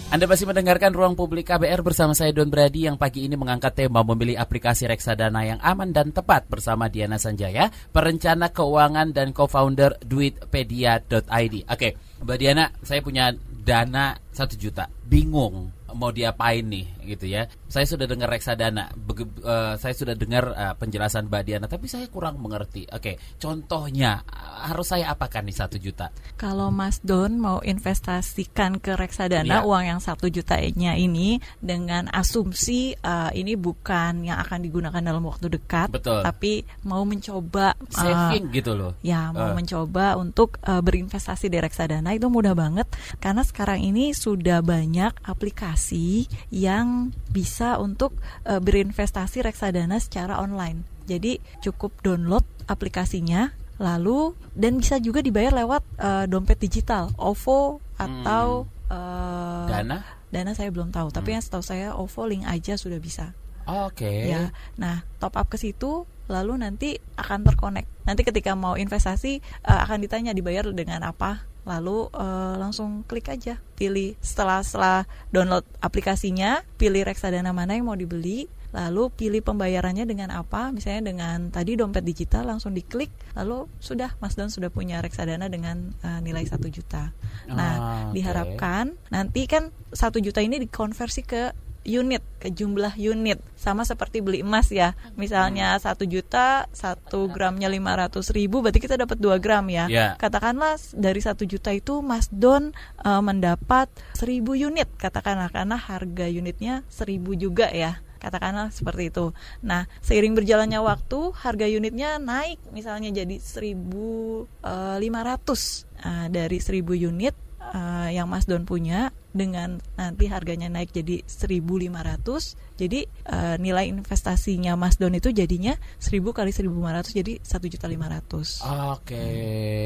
Anda 0.07 0.23
masih 0.23 0.47
mendengarkan 0.47 0.95
Ruang 0.95 1.19
Publik 1.19 1.51
KBR 1.51 1.83
bersama 1.83 2.15
saya 2.15 2.31
Don 2.31 2.47
Brady 2.47 2.87
yang 2.87 2.95
pagi 2.95 3.27
ini 3.27 3.35
mengangkat 3.35 3.75
tema 3.75 4.07
memilih 4.07 4.39
aplikasi 4.39 4.87
reksadana 4.87 5.43
yang 5.43 5.59
aman 5.59 5.91
dan 5.91 6.15
tepat 6.15 6.47
bersama 6.47 6.87
Diana 6.87 7.19
Sanjaya, 7.19 7.67
perencana 7.91 8.47
keuangan 8.47 9.11
dan 9.11 9.35
co-founder 9.35 9.99
duitpedia.id. 10.07 11.55
Oke, 11.67 11.99
Mbak 12.23 12.37
Diana, 12.39 12.71
saya 12.87 13.03
punya 13.03 13.35
dana 13.51 14.15
satu 14.31 14.55
juta, 14.55 14.87
bingung 15.03 15.75
mau 15.91 16.15
diapain 16.15 16.63
nih 16.63 16.87
gitu 17.03 17.27
ya. 17.27 17.51
Saya 17.67 17.83
sudah 17.83 18.07
dengar 18.07 18.27
reksadana, 18.27 18.87
bege- 18.95 19.27
eh, 19.43 19.75
saya 19.75 19.91
sudah 19.91 20.15
dengar 20.15 20.51
eh, 20.51 20.73
penjelasan 20.73 21.27
Mbak 21.27 21.43
Diana, 21.43 21.67
tapi 21.67 21.85
saya 21.85 22.07
kurang 22.07 22.39
mengerti. 22.39 22.87
Oke, 22.87 23.19
contohnya 23.37 24.23
eh, 24.23 24.71
harus 24.71 24.87
saya 24.87 25.11
apakan 25.11 25.43
nih 25.43 25.57
satu 25.57 25.75
juta? 25.75 26.07
Kalau 26.35 26.71
Mas 26.71 27.03
Don 27.03 27.35
mau 27.35 27.59
investasikan 27.59 28.77
ke 28.77 28.93
reksadana 28.93 29.59
Iya. 29.59 29.65
uang 29.65 29.83
yang 29.85 29.99
satu 29.99 30.27
jutanya 30.27 30.93
ini 30.93 31.43
dengan 31.57 32.07
asumsi 32.07 32.93
eh, 32.93 33.31
ini 33.33 33.53
bukan 33.53 34.23
yang 34.23 34.39
akan 34.39 34.59
digunakan 34.61 35.01
dalam 35.01 35.23
waktu 35.23 35.51
dekat, 35.51 35.91
Betul. 35.91 36.23
tapi 36.23 36.63
mau 36.83 37.03
mencoba 37.03 37.75
Saving 37.89 38.47
gitu 38.49 38.73
loh. 38.73 38.95
Ya, 39.01 39.29
mau 39.31 39.51
Eh. 39.51 39.55
mencoba 39.57 40.15
untuk 40.15 40.55
uh, 40.63 40.79
berinvestasi 40.79 41.47
di 41.47 41.57
reksadana 41.57 42.13
itu 42.13 42.29
mudah 42.29 42.53
banget 42.53 42.85
karena 43.17 43.41
sekarang 43.41 43.81
ini 43.81 44.13
sudah 44.13 44.61
banyak 44.61 45.11
aplikasi 45.25 46.29
yang 46.47 47.09
bisa 47.27 47.56
untuk 47.81 48.13
uh, 48.45 48.61
berinvestasi 48.61 49.41
reksadana 49.41 49.97
secara 49.97 50.37
online. 50.37 50.85
Jadi 51.09 51.41
cukup 51.65 51.95
download 52.05 52.45
aplikasinya 52.69 53.55
lalu 53.77 54.33
dan 54.57 54.81
bisa 54.81 54.97
juga 54.97 55.21
dibayar 55.21 55.53
lewat 55.53 55.81
uh, 56.01 56.25
dompet 56.25 56.57
digital, 56.61 57.13
OVO 57.17 57.81
atau 57.97 58.65
uh, 58.89 59.65
Dana? 59.69 60.01
Dana 60.27 60.51
saya 60.53 60.69
belum 60.73 60.91
tahu, 60.91 61.09
tapi 61.09 61.31
Hmm. 61.31 61.35
yang 61.39 61.43
setahu 61.45 61.63
saya 61.63 61.87
OVO 61.95 62.21
link 62.27 62.43
aja 62.43 62.75
sudah 62.75 62.99
bisa 62.99 63.31
Oke. 63.67 64.31
ya. 64.31 64.51
Nah, 64.79 65.03
top 65.19 65.35
up 65.35 65.47
ke 65.51 65.59
situ 65.59 66.07
lalu 66.27 66.59
nanti 66.59 66.99
akan 67.15 67.43
terkonek. 67.47 67.87
Nanti 68.03 68.23
ketika 68.27 68.55
mau 68.55 68.75
investasi 68.75 69.39
eh, 69.43 69.79
akan 69.87 70.03
ditanya 70.03 70.31
dibayar 70.35 70.67
dengan 70.71 71.03
apa. 71.07 71.43
Lalu 71.67 72.07
eh, 72.15 72.55
langsung 72.55 73.03
klik 73.03 73.27
aja, 73.27 73.59
pilih 73.75 74.15
setelah 74.23 74.63
setelah 74.63 75.03
download 75.29 75.67
aplikasinya, 75.83 76.63
pilih 76.79 77.03
reksadana 77.03 77.51
mana 77.51 77.75
yang 77.75 77.91
mau 77.91 77.99
dibeli, 77.99 78.47
lalu 78.71 79.11
pilih 79.11 79.43
pembayarannya 79.43 80.07
dengan 80.07 80.31
apa, 80.31 80.71
misalnya 80.71 81.11
dengan 81.11 81.51
tadi 81.51 81.75
dompet 81.75 82.07
digital 82.07 82.47
langsung 82.47 82.71
diklik, 82.71 83.11
lalu 83.35 83.67
sudah 83.83 84.15
Mas 84.23 84.39
Don 84.39 84.47
sudah 84.47 84.71
punya 84.71 85.03
reksadana 85.03 85.51
dengan 85.51 85.91
eh, 86.03 86.19
nilai 86.23 86.47
satu 86.47 86.71
juta. 86.71 87.11
Nah, 87.51 87.73
Ah, 87.77 88.09
oke. 88.09 88.15
diharapkan 88.15 88.95
nanti 89.11 89.43
kan 89.45 89.75
satu 89.91 90.23
juta 90.23 90.39
ini 90.39 90.59
dikonversi 90.63 91.21
ke 91.27 91.51
unit 91.87 92.19
ke 92.37 92.51
jumlah 92.51 92.99
unit. 92.99 93.39
Sama 93.55 93.87
seperti 93.87 94.19
beli 94.19 94.43
emas 94.43 94.67
ya. 94.69 94.93
Misalnya 95.15 95.79
Hmm. 95.79 95.81
satu 95.81 96.03
juta 96.03 96.67
satu 96.75 97.31
gramnya 97.31 97.71
lima 97.71 97.95
ratus 97.95 98.35
ribu 98.35 98.59
berarti 98.59 98.83
kita 98.83 98.99
dapat 98.99 99.17
2 99.17 99.39
gram 99.39 99.65
ya. 99.71 99.87
Ya. 99.87 100.19
katakanlah 100.19 100.75
dari 100.93 101.23
satu 101.23 101.47
juta 101.47 101.71
itu 101.71 102.03
Mas 102.03 102.27
Don 102.27 102.75
eh, 103.01 103.21
mendapat 103.23 103.87
seribu 104.13 104.53
unit. 104.53 104.91
Katakanlah 104.99 105.47
karena 105.49 105.79
harga 105.79 106.27
unitnya 106.27 106.83
seribu 106.91 107.33
juga 107.33 107.71
ya. 107.71 108.03
Katakanlah 108.17 108.73
seperti 108.73 109.13
itu. 109.13 109.29
Nah, 109.61 109.85
seiring 110.01 110.33
berjalannya 110.33 110.81
waktu, 110.81 111.37
harga 111.37 111.69
unitnya 111.69 112.17
naik, 112.17 112.57
misalnya 112.73 113.13
jadi 113.13 113.37
1.500 113.37 114.57
uh, 114.65 116.27
dari 116.27 116.57
1.000 116.57 116.81
unit 117.13 117.37
uh, 117.61 118.09
yang 118.09 118.25
Mas 118.25 118.49
Don 118.49 118.65
punya 118.65 119.13
dengan 119.37 119.77
nanti 119.95 120.25
harganya 120.27 120.67
naik 120.67 120.89
jadi 120.91 121.21
1.500. 121.23 122.75
Jadi 122.77 122.99
uh, 123.29 123.57
nilai 123.57 123.89
investasinya 123.89 124.77
Mas 124.77 124.97
Don 124.97 125.13
itu 125.13 125.29
jadinya 125.33 125.73
1.000 125.97 126.21
kali 126.33 126.51
1.500 126.53 127.13
jadi 127.13 127.33
1.500. 127.41 128.65
Oke, 128.97 129.25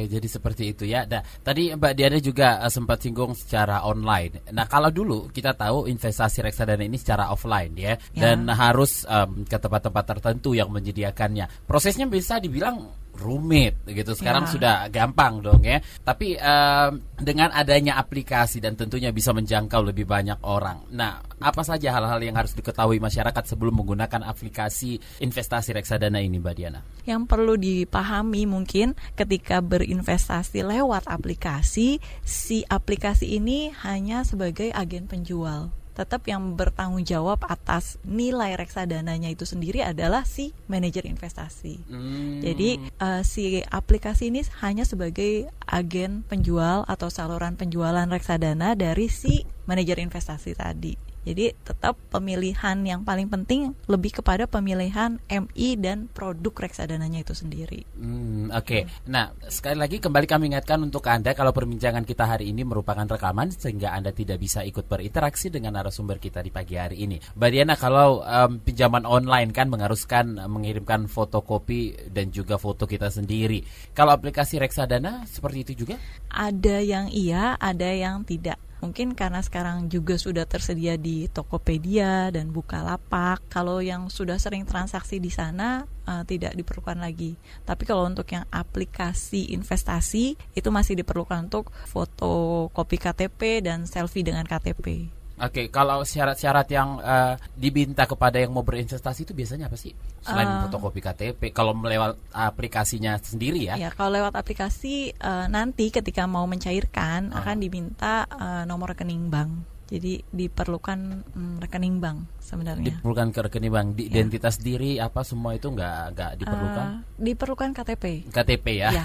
jadi 0.08 0.28
seperti 0.28 0.64
itu 0.76 0.84
ya. 0.88 1.04
Nah, 1.08 1.24
tadi 1.44 1.72
Mbak 1.72 1.94
Diana 1.96 2.20
juga 2.20 2.60
eh, 2.64 2.72
sempat 2.72 3.00
singgung 3.04 3.36
secara 3.36 3.84
online. 3.88 4.52
Nah, 4.52 4.68
kalau 4.68 4.92
dulu 4.92 5.32
kita 5.32 5.56
tahu 5.56 5.88
investasi 5.88 6.44
reksadana 6.44 6.84
ini 6.84 7.00
secara 7.00 7.32
offline 7.32 7.74
ya, 7.76 7.94
Ya. 8.16 8.32
dan 8.36 8.48
harus 8.52 9.04
em, 9.08 9.44
ke 9.48 9.56
tempat-tempat 9.56 10.04
tertentu 10.18 10.52
yang 10.56 10.68
menyediakannya. 10.72 11.68
Prosesnya 11.68 12.08
bisa 12.08 12.40
dibilang 12.40 13.01
rumit 13.18 13.78
gitu. 13.86 14.16
Sekarang 14.16 14.48
Ya. 14.48 14.52
sudah 14.52 14.76
gampang 14.88 15.44
dong 15.44 15.62
ya. 15.62 15.80
Tapi 16.02 16.36
em, 16.36 16.92
dengan 17.20 17.52
adanya 17.54 18.00
aplikasi 18.00 18.58
dan 18.58 18.74
tentunya 18.74 19.12
bisa 19.12 19.32
menjangkau 19.32 19.82
lebih 19.84 20.08
banyak 20.08 20.42
orang. 20.42 20.88
Nah, 20.90 21.22
apa 21.38 21.62
saja 21.62 21.94
hal-hal 21.94 22.18
yang 22.22 22.38
harus 22.38 22.54
diketahui 22.54 22.98
masyarakat 22.98 23.44
sebelum 23.46 23.78
menggunakan 23.82 24.26
aplikasi 24.26 24.98
investasi 25.20 25.74
reksadana 25.74 26.22
ini, 26.22 26.38
Mbak 26.40 26.56
Diana? 26.56 26.82
yang 27.02 27.26
perlu 27.26 27.58
dipahami 27.58 28.46
mungkin 28.46 28.94
ketika 29.18 29.58
berinvestasi 29.60 30.62
lewat 30.62 31.10
aplikasi, 31.10 31.98
si 32.22 32.62
aplikasi 32.70 33.42
ini 33.42 33.74
hanya 33.82 34.22
sebagai 34.22 34.70
agen 34.70 35.10
penjual. 35.10 35.74
Tetap 36.02 36.26
yang 36.26 36.58
bertanggung 36.58 37.06
jawab 37.06 37.46
atas 37.46 38.02
nilai 38.02 38.58
reksadananya 38.58 39.30
itu 39.30 39.46
sendiri 39.46 39.86
adalah 39.86 40.26
si 40.26 40.50
manajer 40.66 41.06
investasi. 41.06 41.78
Hmm. 41.86 42.42
Jadi 42.42 42.82
eh, 42.82 43.22
si 43.22 43.62
aplikasi 43.62 44.34
ini 44.34 44.42
hanya 44.66 44.82
sebagai 44.82 45.46
agen 45.70 46.26
penjual 46.26 46.90
atau 46.90 47.14
saluran 47.14 47.54
penjualan 47.54 48.10
reksadana 48.10 48.74
dari 48.74 49.14
si 49.14 49.46
manajer 49.70 50.02
investasi 50.02 50.58
tadi. 50.58 51.11
Jadi 51.22 51.54
tetap 51.62 52.02
pemilihan 52.10 52.82
yang 52.82 53.06
paling 53.06 53.30
penting 53.30 53.78
lebih 53.86 54.22
kepada 54.22 54.50
pemilihan 54.50 55.22
MI 55.30 55.70
dan 55.78 56.10
produk 56.10 56.66
reksadananya 56.66 57.22
itu 57.22 57.38
sendiri. 57.38 57.86
Hmm, 57.94 58.50
Oke, 58.52 58.90
nah 59.06 59.30
sekali 59.46 59.78
lagi 59.78 60.02
kembali 60.02 60.26
kami 60.26 60.50
ingatkan 60.52 60.82
untuk 60.82 61.06
Anda 61.06 61.38
kalau 61.38 61.54
perbincangan 61.54 62.04
kita 62.10 62.26
hari 62.26 62.50
ini 62.50 62.66
merupakan 62.66 63.06
rekaman 63.06 63.54
sehingga 63.54 63.94
Anda 63.94 64.12
tidak 64.12 64.42
bisa 64.42 64.66
ikut 64.66 64.90
berinteraksi 64.90 65.54
dengan 65.54 65.78
narasumber 65.78 66.18
kita 66.18 66.42
di 66.42 66.50
pagi 66.50 66.76
hari 66.76 67.06
ini. 67.06 67.22
Mbak 67.38 67.50
Diana, 67.54 67.76
kalau 67.78 68.26
em, 68.26 68.58
pinjaman 68.58 69.06
online 69.06 69.54
kan 69.54 69.70
mengharuskan 69.70 70.42
eh, 70.42 70.50
mengirimkan 70.50 71.06
fotokopi 71.06 72.10
dan 72.10 72.34
juga 72.34 72.58
foto 72.58 72.90
kita 72.90 73.14
sendiri. 73.14 73.62
Kalau 73.94 74.12
aplikasi 74.12 74.58
reksadana 74.58 75.24
seperti 75.30 75.70
itu 75.70 75.86
juga? 75.86 76.02
Ada 76.34 76.82
yang 76.82 77.08
iya, 77.14 77.56
ada 77.62 77.88
yang 77.94 78.26
tidak. 78.26 78.71
Mungkin 78.82 79.14
karena 79.14 79.46
sekarang 79.46 79.94
juga 79.94 80.18
sudah 80.18 80.50
tersedia 80.50 80.98
di 80.98 81.30
Tokopedia 81.30 82.34
dan 82.34 82.50
Bukalapak. 82.50 83.46
Kalau 83.46 83.78
yang 83.78 84.10
sudah 84.10 84.42
sering 84.42 84.66
transaksi 84.66 85.22
di 85.22 85.30
sana 85.30 85.86
eh, 86.10 86.26
tidak 86.26 86.58
diperlukan 86.58 86.98
lagi. 86.98 87.38
Tapi 87.62 87.86
kalau 87.86 88.10
untuk 88.10 88.26
yang 88.34 88.50
aplikasi 88.50 89.54
investasi 89.54 90.34
itu 90.58 90.70
masih 90.74 90.98
diperlukan 90.98 91.46
untuk 91.46 91.70
foto 91.86 92.68
kopi 92.74 92.98
KTP 92.98 93.62
dan 93.62 93.86
selfie 93.86 94.26
dengan 94.26 94.50
KTP. 94.50 95.21
Oke, 95.42 95.74
kalau 95.74 96.06
syarat-syarat 96.06 96.68
yang 96.70 97.02
eh, 97.02 97.34
diminta 97.58 98.06
kepada 98.06 98.38
yang 98.38 98.54
mau 98.54 98.62
berinvestasi 98.62 99.26
itu 99.26 99.34
biasanya 99.34 99.66
apa 99.66 99.74
sih? 99.74 99.90
Selain 100.22 100.46
Eh. 100.46 100.60
fotokopi 100.70 101.02
KTP, 101.02 101.50
kalau 101.50 101.74
melewat 101.74 102.14
aplikasinya 102.30 103.18
sendiri 103.18 103.66
ya? 103.66 103.74
Ya, 103.74 103.90
kalau 103.90 104.14
lewat 104.14 104.38
aplikasi 104.38 105.12
eh, 105.12 105.46
nanti 105.50 105.90
ketika 105.90 106.30
mau 106.30 106.46
mencairkan 106.46 107.34
Ah. 107.34 107.42
akan 107.42 107.58
diminta 107.58 108.30
eh, 108.30 108.64
nomor 108.70 108.94
rekening 108.94 109.34
bank. 109.34 109.52
Jadi 109.92 110.24
diperlukan 110.32 111.00
mm, 111.36 111.56
rekening 111.60 112.00
bank 112.00 112.24
sebenarnya. 112.52 112.86
diperlukan 112.92 113.28
ke 113.32 113.40
rekening 113.42 113.72
bank, 113.72 113.88
di 113.96 114.04
Ya. 114.06 114.20
identitas 114.20 114.60
diri 114.60 115.00
apa 115.00 115.24
semua 115.24 115.56
itu 115.56 115.72
nggak 115.72 115.96
nggak 116.12 116.32
diperlukan? 116.38 116.86
Eh, 116.86 117.24
diperlukan 117.24 117.70
KTP. 117.72 118.04
KTP 118.28 118.66
ya. 118.78 118.90
Ya. 119.02 119.04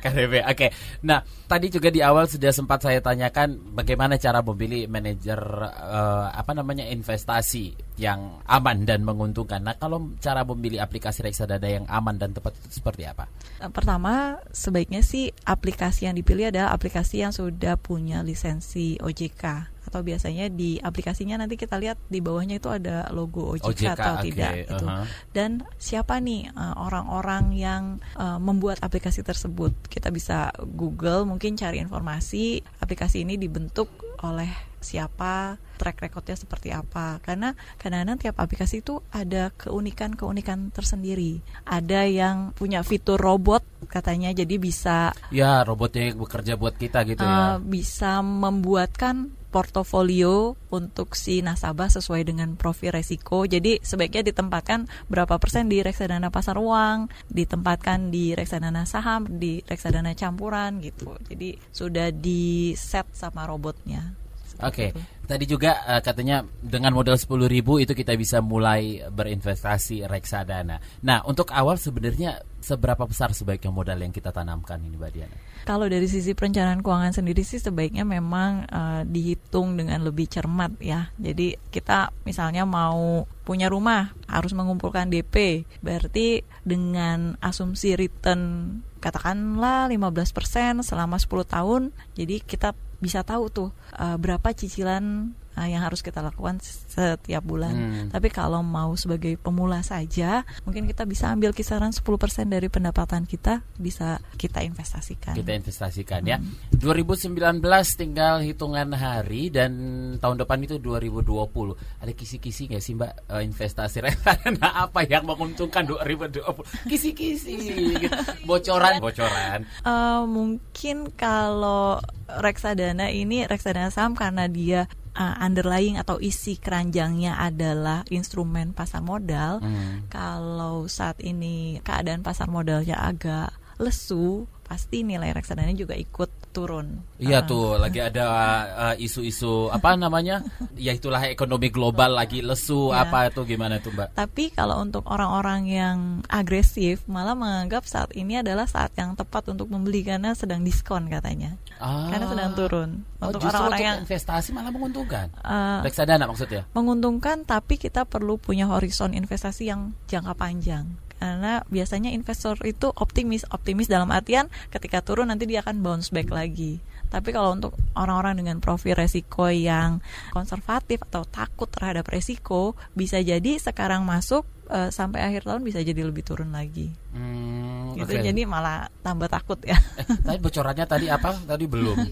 KTP. 0.00 0.42
Oke. 0.46 0.66
Nah, 1.02 1.20
tadi 1.46 1.66
juga 1.68 1.90
di 1.90 1.98
awal 1.98 2.26
sudah 2.26 2.50
sempat 2.50 2.78
saya 2.80 2.98
tanyakan 2.98 3.74
bagaimana 3.74 4.16
cara 4.16 4.38
memilih 4.40 4.86
manajer 4.86 5.38
eh, 5.66 6.26
apa 6.30 6.54
namanya 6.54 6.86
investasi 6.86 7.74
yang 7.98 8.38
aman 8.46 8.86
dan 8.86 9.02
menguntungkan. 9.02 9.62
Nah, 9.62 9.74
kalau 9.74 10.14
cara 10.18 10.42
memilih 10.42 10.78
aplikasi 10.78 11.22
reksadana 11.22 11.66
yang 11.66 11.84
aman 11.86 12.16
dan 12.16 12.30
tepat 12.30 12.54
itu 12.58 12.80
seperti 12.80 13.06
apa? 13.06 13.26
Eh, 13.60 13.70
Pertama, 13.70 14.38
sebaiknya 14.50 15.02
sih 15.02 15.30
aplikasi 15.42 16.06
yang 16.06 16.14
dipilih 16.14 16.50
adalah 16.54 16.70
aplikasi 16.74 17.22
yang 17.22 17.34
sudah 17.34 17.74
punya 17.74 18.22
lisensi 18.22 18.98
OJK 19.02 19.73
atau 19.84 20.00
biasanya 20.00 20.48
di 20.48 20.80
aplikasinya 20.80 21.40
nanti 21.40 21.60
kita 21.60 21.76
lihat 21.76 22.00
di 22.08 22.24
bawahnya 22.24 22.58
itu 22.58 22.72
ada 22.72 23.08
logo 23.12 23.54
OJK, 23.54 23.68
OJK, 23.68 23.90
atau 23.94 24.14
oke, 24.16 24.24
tidak 24.26 24.52
gitu. 24.64 24.86
uh-huh. 24.88 25.06
Dan 25.30 25.50
siapa 25.76 26.18
nih 26.18 26.50
eh, 26.50 26.74
orang-orang 26.76 27.44
yang 27.54 27.82
eh, 28.16 28.38
membuat 28.40 28.80
aplikasi 28.80 29.20
tersebut? 29.20 29.76
Kita 29.86 30.08
bisa 30.08 30.50
Google 30.64 31.28
mungkin 31.28 31.54
cari 31.54 31.78
informasi 31.78 32.64
aplikasi 32.80 33.22
ini 33.22 33.36
dibentuk 33.36 33.88
oleh 34.24 34.73
siapa, 34.84 35.56
track 35.80 36.04
recordnya 36.04 36.36
seperti 36.36 36.70
apa. 36.70 37.18
Karena 37.24 37.56
kadang-kadang 37.80 38.20
tiap 38.20 38.36
aplikasi 38.38 38.84
itu 38.84 39.00
ada 39.10 39.50
keunikan-keunikan 39.56 40.70
tersendiri. 40.70 41.40
Ada 41.64 42.06
yang 42.06 42.52
punya 42.52 42.84
fitur 42.84 43.16
robot 43.18 43.64
katanya, 43.88 44.32
jadi 44.32 44.56
bisa 44.60 45.16
Ya, 45.32 45.64
robotnya 45.64 46.12
yang 46.12 46.20
bekerja 46.20 46.54
buat 46.60 46.76
kita 46.76 47.04
gitu 47.08 47.24
eh, 47.24 47.28
ya. 47.28 47.58
bisa 47.60 48.20
membuatkan 48.20 49.32
portofolio 49.54 50.58
untuk 50.74 51.14
si 51.14 51.38
nasabah 51.38 51.86
sesuai 51.86 52.26
dengan 52.26 52.58
profil 52.58 52.90
resiko. 52.90 53.46
Jadi 53.46 53.78
sebaiknya 53.78 54.34
ditempatkan 54.34 54.90
berapa 55.06 55.38
persen 55.38 55.70
di 55.70 55.78
reksadana 55.78 56.34
pasar 56.34 56.58
uang, 56.58 57.06
ditempatkan 57.30 58.10
di 58.10 58.34
reksadana 58.34 58.82
saham, 58.82 59.30
di 59.30 59.62
reksadana 59.62 60.18
campuran 60.18 60.82
gitu. 60.82 61.14
Jadi 61.30 61.54
sudah 61.70 62.10
di 62.10 62.74
set 62.74 63.06
sama 63.14 63.46
robotnya. 63.46 64.23
Oke, 64.62 64.94
Seperti 64.94 65.02
itu. 65.02 65.26
tadi 65.26 65.44
juga 65.50 65.70
eh, 65.88 66.02
katanya 66.04 66.46
dengan 66.62 66.94
modal 66.94 67.18
10.000 67.18 67.50
itu 67.82 67.92
kita 67.96 68.12
bisa 68.14 68.38
mulai 68.38 69.02
berinvestasi 69.10 70.06
reksadana. 70.06 70.78
Nah, 71.02 71.26
untuk 71.26 71.50
awal 71.50 71.74
sebenarnya 71.80 72.38
seberapa 72.62 73.04
besar 73.04 73.34
sebaiknya 73.34 73.74
modal 73.74 73.98
yang 74.00 74.14
kita 74.14 74.30
tanamkan 74.30 74.80
ini, 74.80 74.96
Mbak 74.96 75.10
Diana? 75.12 75.36
Kalau 75.64 75.88
dari 75.88 76.04
sisi 76.08 76.36
perencanaan 76.36 76.84
keuangan 76.84 77.16
sendiri 77.16 77.40
sih 77.40 77.58
sebaiknya 77.58 78.04
memang 78.06 78.68
eh, 78.68 79.02
dihitung 79.08 79.74
dengan 79.74 80.04
lebih 80.06 80.30
cermat 80.30 80.78
ya. 80.78 81.10
Jadi 81.18 81.56
kita 81.72 82.14
misalnya 82.22 82.62
mau 82.68 83.26
punya 83.42 83.66
rumah 83.68 84.14
harus 84.30 84.54
mengumpulkan 84.54 85.10
DP. 85.10 85.66
Berarti 85.82 86.46
dengan 86.64 87.36
asumsi 87.42 87.98
return 87.98 88.80
katakanlah 89.04 89.92
15% 89.92 90.80
selama 90.80 91.20
10 91.20 91.44
tahun. 91.44 91.82
Jadi 92.16 92.40
kita 92.40 92.72
bisa 93.04 93.20
tahu 93.20 93.52
tuh 93.52 93.68
eh, 94.00 94.16
berapa 94.16 94.48
cicilan 94.56 95.36
eh, 95.58 95.68
yang 95.74 95.82
harus 95.82 96.02
kita 96.02 96.20
lakukan 96.20 96.58
setiap 96.62 97.42
bulan. 97.42 97.74
Hmm. 97.74 98.06
Tapi 98.10 98.28
kalau 98.30 98.60
mau 98.62 98.94
sebagai 98.98 99.38
pemula 99.38 99.80
saja, 99.86 100.42
mungkin 100.66 100.86
kita 100.90 101.06
bisa 101.06 101.30
ambil 101.30 101.54
kisaran 101.54 101.94
10% 101.94 102.02
dari 102.50 102.68
pendapatan 102.70 103.24
kita 103.24 103.62
bisa 103.78 104.18
kita 104.38 104.62
investasikan. 104.62 105.34
Kita 105.34 105.52
investasikan 105.54 106.20
ya. 106.26 106.38
Hmm. 106.38 106.52
2019 106.78 107.62
tinggal 107.94 108.42
hitungan 108.42 108.92
hari 108.94 109.48
dan 109.48 109.72
tahun 110.18 110.42
depan 110.42 110.58
itu 110.66 110.76
2020. 110.82 111.74
Ada 112.02 112.12
kisi-kisi 112.12 112.70
nggak 112.70 112.82
sih 112.82 112.94
Mbak 112.98 113.12
eh, 113.30 113.42
investasi 113.46 113.96
reksadana 114.06 114.68
apa 114.88 115.06
yang 115.06 115.24
menguntungkan 115.24 115.86
2020? 115.86 116.90
Kisi-kisi 116.90 117.54
gitu. 117.98 118.18
Bocoran, 118.44 118.98
bocoran. 118.98 119.64
Eh, 119.64 120.22
mungkin 120.26 121.10
kalau 121.14 122.00
reksadana 122.28 123.12
ini 123.12 123.44
reksadana 123.46 123.92
saham 123.92 124.16
karena 124.16 124.48
dia 124.48 124.90
uh, 125.14 125.34
underlying 125.40 125.96
atau 125.96 126.18
isi 126.18 126.58
keranjangnya 126.58 127.38
adalah 127.38 128.02
instrumen 128.10 128.74
pasar 128.74 129.00
modal. 129.00 129.62
Hmm. 129.62 130.06
Kalau 130.10 130.86
saat 130.90 131.22
ini 131.22 131.78
keadaan 131.80 132.20
pasar 132.26 132.50
modalnya 132.50 132.98
agak 133.00 133.54
lesu, 133.78 134.46
pasti 134.64 135.00
nilai 135.00 135.30
reksadana 135.30 135.70
juga 135.72 135.92
ikut 135.94 136.50
turun. 136.50 137.02
Iya 137.18 137.40
Uh, 137.40 137.46
tuh 137.46 137.64
lagi 137.76 137.98
ada 137.98 138.26
uh, 138.66 138.94
isu-isu 138.96 139.68
apa 139.68 139.94
namanya? 139.94 140.40
ya 140.74 140.90
itulah 140.90 141.20
ekonomi 141.24 141.68
global 141.68 142.14
lagi 142.14 142.40
lesu 142.40 142.88
Ya. 142.88 143.04
apa 143.04 143.28
itu 143.28 143.44
gimana 143.44 143.78
tuh 143.78 143.90
Mbak? 143.90 144.14
Tapi 144.14 144.44
kalau 144.50 144.80
untuk 144.80 145.04
orang-orang 145.04 145.66
yang 145.66 145.98
agresif 146.28 147.04
malah 147.04 147.34
menganggap 147.34 147.84
saat 147.84 148.10
ini 148.12 148.38
adalah 148.38 148.64
saat 148.64 148.94
yang 148.94 149.12
tepat 149.12 149.48
untuk 149.48 149.66
membeli 149.66 150.00
karena 150.00 150.32
sedang 150.32 150.62
diskon 150.62 151.06
katanya. 151.06 151.58
Ah. 151.76 152.06
Karena 152.08 152.26
sedang 152.26 152.52
turun. 152.54 152.90
Oh, 153.18 153.28
Untuk 153.28 153.42
orang-orang 153.44 153.80
yang 153.80 153.98
investasi 154.00 154.52
malah 154.52 154.70
menguntungkan. 154.70 155.26
uh, 155.40 155.82
Reksadana 155.82 156.24
maksudnya? 156.24 156.64
menguntungkan 156.70 157.42
tapi 157.42 157.76
kita 157.76 158.04
perlu 158.04 158.36
punya 158.36 158.64
horizon 158.64 159.12
investasi 159.12 159.68
yang 159.68 159.92
jangka 160.06 160.32
panjang 160.34 160.86
karena 161.16 161.62
biasanya 161.66 162.10
investor 162.10 162.58
itu 162.62 162.90
optimis 162.90 163.46
optimis 163.48 163.86
dalam 163.86 164.08
artian 164.08 164.46
ketika 164.68 165.00
turun 165.00 165.28
nanti 165.28 165.44
dia 165.44 165.60
akan 165.60 165.80
bounce 165.80 166.08
back 166.08 166.28
lagi 166.28 166.78
tapi 167.06 167.30
kalau 167.30 167.54
untuk 167.54 167.72
orang-orang 167.94 168.34
dengan 168.36 168.58
profil 168.58 168.92
resiko 168.94 169.46
yang 169.46 170.02
konservatif 170.30 170.98
atau 171.04 171.22
takut 171.22 171.66
terhadap 171.66 172.04
resiko 172.04 172.74
bisa 172.92 173.18
jadi 173.18 173.56
sekarang 173.56 174.02
masuk 174.02 174.42
eh, 174.66 174.90
sampai 174.90 175.22
akhir 175.22 175.46
tahun 175.46 175.62
bisa 175.62 175.78
jadi 175.78 176.02
lebih 176.02 176.22
turun 176.22 176.50
lagi 176.50 176.90
Hmm, 177.14 177.94
gitu 177.94 178.10
oke. 178.10 178.26
jadi 178.26 178.42
malah 178.42 178.90
tambah 178.98 179.30
takut 179.30 179.62
ya 179.62 179.78
Eh, 179.94 180.02
tadi 180.18 180.38
bocorannya 180.40 180.82
tadi 180.82 181.06
apa? 181.06 181.30
Tadi 181.38 181.64
belum. 181.64 181.94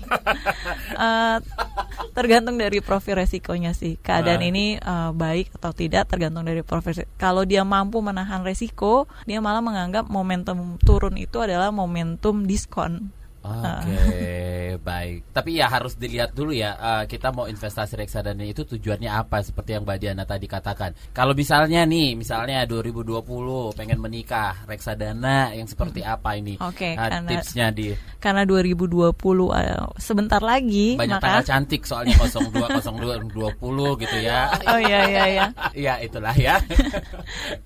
Eh, 0.95 1.37
tergantung 2.13 2.61
dari 2.61 2.79
profil 2.85 3.21
resikonya 3.25 3.73
sih. 3.73 3.97
Keadaan 4.01 4.41
Ah. 4.45 4.49
ini 4.49 4.67
eh, 4.77 5.11
baik 5.13 5.57
atau 5.57 5.73
tidak 5.73 6.09
tergantung 6.13 6.45
dari 6.45 6.61
profil. 6.61 7.09
Kalau 7.17 7.43
dia 7.49 7.65
mampu 7.65 7.99
menahan 8.05 8.45
resiko, 8.45 9.09
dia 9.25 9.41
malah 9.41 9.65
menganggap 9.65 10.07
momentum 10.09 10.77
turun 10.81 11.17
itu 11.17 11.41
adalah 11.41 11.73
momentum 11.73 12.45
diskon. 12.45 13.11
Oke, 13.43 13.99
baik. 14.89 15.35
Tapi 15.35 15.51
ya 15.59 15.67
harus 15.67 15.95
dilihat 15.95 16.31
dulu 16.31 16.51
ya. 16.51 16.75
eh, 16.75 17.05
kita 17.07 17.31
mau 17.31 17.45
investasi 17.45 17.99
reksadana 17.99 18.43
itu 18.43 18.63
tujuannya 18.63 19.11
apa? 19.11 19.43
Seperti 19.43 19.75
yang 19.75 19.83
Mbak 19.83 19.99
Diana 19.99 20.23
tadi 20.23 20.47
katakan. 20.47 20.95
Kalau 21.11 21.35
misalnya 21.35 21.83
nih, 21.83 22.15
misalnya 22.15 22.63
2020 22.65 23.19
pengen 23.75 23.99
menikah, 23.99 24.63
reksadana 24.65 25.51
yang 25.53 25.67
seperti 25.67 26.01
apa 26.01 26.39
ini? 26.39 26.55
Oke, 26.59 26.95
Eh, 26.95 26.97
karena- 26.97 27.27
tipsnya 27.29 27.69
di 27.69 27.91
Karena 28.23 28.47
2020 28.47 29.11
eh, 29.51 29.75
sebentar 29.99 30.39
lagi, 30.39 30.95
banyak 30.95 31.19
maka 31.19 31.27
tanggal 31.27 31.45
cantik 31.45 31.83
soalnya 31.83 32.15
02 32.23 32.79
02 32.79 33.27
20 33.27 33.99
gitu 33.99 34.17
ya. 34.23 34.55
Oh 34.73 34.79
iya 34.79 35.01
iya 35.05 35.25
iya. 35.27 35.47
Iya, 35.83 35.95
itulah 36.01 36.31
ya. 36.33 36.63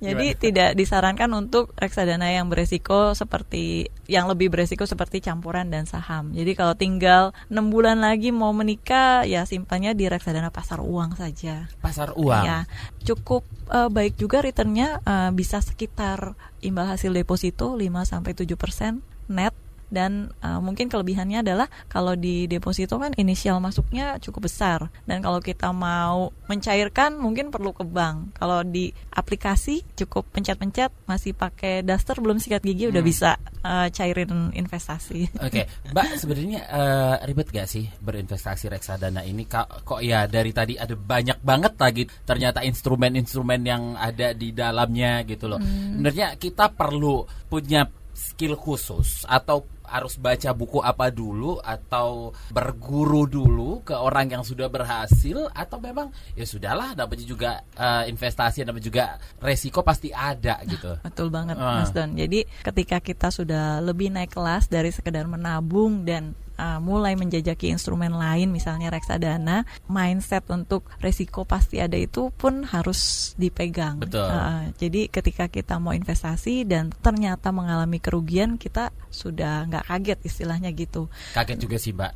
Jadi 0.01 0.27
Gimana? 0.33 0.41
tidak 0.41 0.71
disarankan 0.75 1.31
untuk 1.37 1.77
reksadana 1.77 2.33
yang 2.33 2.49
beresiko 2.49 3.13
seperti 3.13 3.93
yang 4.07 4.31
lebih 4.31 4.49
beresiko 4.49 4.87
seperti 4.87 5.21
campuran 5.21 5.66
dan 5.69 5.85
saham. 5.85 6.31
Jadi 6.33 6.53
kalau 6.55 6.75
tinggal 6.79 7.35
enam 7.51 7.69
bulan 7.69 8.01
lagi 8.01 8.31
mau 8.31 8.55
menikah, 8.55 9.27
ya 9.27 9.43
simpannya 9.45 9.93
di 9.93 10.07
reksadana 10.07 10.55
pasar 10.55 10.79
uang 10.81 11.19
saja. 11.19 11.67
Pasar 11.83 12.15
uang. 12.15 12.45
Ya, 12.45 12.59
cukup 13.03 13.43
eh, 13.71 13.91
baik 13.91 14.17
juga 14.21 14.41
returnnya 14.41 15.03
eh, 15.03 15.31
bisa 15.35 15.59
sekitar 15.59 16.39
imbal 16.63 16.87
hasil 16.87 17.11
deposito 17.13 17.75
5 17.75 17.83
sampai 18.07 18.33
7% 18.33 19.03
net 19.27 19.55
dan 19.89 20.35
eh, 20.43 20.61
mungkin 20.61 20.91
kelebihannya 20.91 21.43
adalah 21.47 21.71
kalau 21.87 22.19
di 22.19 22.47
deposito 22.47 22.99
kan 22.99 23.15
inisial 23.17 23.63
masuknya 23.63 24.19
cukup 24.19 24.51
besar 24.51 24.91
dan 25.07 25.23
kalau 25.23 25.39
kita 25.39 25.71
mau 25.71 26.35
mencairkan 26.51 27.19
mungkin 27.19 27.51
perlu 27.51 27.71
ke 27.73 27.87
bank. 27.87 28.39
Kalau 28.39 28.63
di 28.67 28.91
aplikasi 29.15 29.83
cukup 29.95 30.27
pencet-pencet 30.35 30.91
masih 31.07 31.33
pakai 31.33 31.87
daster 31.87 32.19
belum 32.19 32.39
sikat 32.43 32.63
gigi 32.63 32.91
udah 32.91 33.03
Hmm. 33.03 33.11
bisa 33.11 33.31
eh, 33.67 33.89
cairin 33.91 34.51
investasi. 34.55 35.43
Oke, 35.43 35.67
Mbak 35.91 36.07
sebenarnya 36.19 36.61
eh, 36.67 37.15
ribet 37.27 37.49
gak 37.51 37.67
sih 37.67 37.87
berinvestasi 37.99 38.71
reksadana 38.71 39.23
ini? 39.23 39.47
Kok, 39.47 39.83
kok 39.87 40.01
ya 40.03 40.27
dari 40.27 40.51
tadi 40.51 40.75
ada 40.79 40.95
banyak 40.95 41.39
banget 41.43 41.75
lagi 41.79 42.03
ternyata 42.27 42.63
instrumen-instrumen 42.63 43.61
yang 43.63 43.83
ada 43.95 44.35
di 44.35 44.51
dalamnya 44.51 45.23
gitu 45.27 45.47
loh. 45.47 45.59
Sebenarnya 45.59 46.35
kita 46.39 46.71
perlu 46.75 47.23
punya 47.47 47.87
skill 48.17 48.57
khusus 48.57 49.29
atau 49.29 49.61
harus 49.87 50.19
baca 50.19 50.51
buku 50.53 50.79
apa 50.83 51.11
dulu 51.11 51.59
atau 51.63 52.35
berguru 52.51 53.27
dulu 53.27 53.83
ke 53.87 53.95
orang 53.95 54.31
yang 54.31 54.43
sudah 54.43 54.67
berhasil 54.67 55.49
atau 55.55 55.79
memang 55.79 56.11
ya 56.35 56.45
sudahlah 56.47 56.95
namanya 56.99 57.25
juga 57.27 57.51
eh, 57.75 58.11
investasi 58.11 58.67
namanya 58.67 58.85
juga 58.87 59.05
resiko 59.39 59.81
pasti 59.87 60.11
ada 60.11 60.59
gitu. 60.67 60.99
Betul 61.03 61.31
banget 61.31 61.57
Ah. 61.57 61.83
Mas 61.83 61.93
Don. 61.93 62.15
Jadi 62.15 62.45
ketika 62.63 63.01
kita 63.01 63.29
sudah 63.33 63.81
lebih 63.81 64.13
naik 64.13 64.33
kelas 64.33 64.69
dari 64.69 64.93
sekedar 64.93 65.25
menabung 65.27 66.05
dan 66.05 66.37
uh, 66.57 66.81
mulai 66.81 67.15
menjajaki 67.15 67.71
instrumen 67.71 68.13
lain 68.17 68.51
misalnya 68.51 68.89
reksadana, 68.89 69.69
mindset 69.87 70.45
untuk 70.49 70.89
resiko 71.01 71.45
pasti 71.45 71.79
ada 71.79 71.97
itu 71.97 72.33
pun 72.35 72.65
harus 72.65 73.33
dipegang. 73.37 74.01
Betul. 74.01 74.27
Uh, 74.27 74.73
jadi 74.81 75.09
ketika 75.13 75.47
kita 75.53 75.77
mau 75.77 75.93
investasi 75.93 76.65
dan 76.65 76.91
ternyata 77.05 77.53
mengalami 77.53 78.01
kerugian, 78.01 78.57
kita 78.57 78.91
sudah 79.13 79.69
nggak 79.69 79.76
kaget 79.85 80.19
istilahnya 80.25 80.71
gitu. 80.73 81.11
Kaget 81.37 81.59
juga 81.61 81.77
sih, 81.77 81.93
Mbak. 81.93 82.13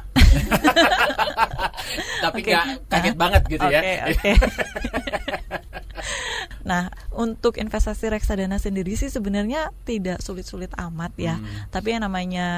Tapi 2.25 2.39
nggak 2.41 2.67
kaget 2.89 3.17
banget 3.19 3.43
gitu 3.51 3.67
ya. 3.69 3.81
Oke, 3.81 3.95
oke. 4.15 4.31
Nah, 6.61 6.87
untuk 7.11 7.57
investasi 7.57 8.13
reksadana 8.13 8.61
sendiri 8.61 8.93
sih 8.93 9.09
sebenarnya 9.09 9.73
tidak 9.83 10.21
sulit-sulit 10.21 10.69
amat 10.77 11.09
ya. 11.17 11.41
Hmm. 11.41 11.73
Tapi 11.73 11.97
yang 11.97 12.05
namanya 12.05 12.49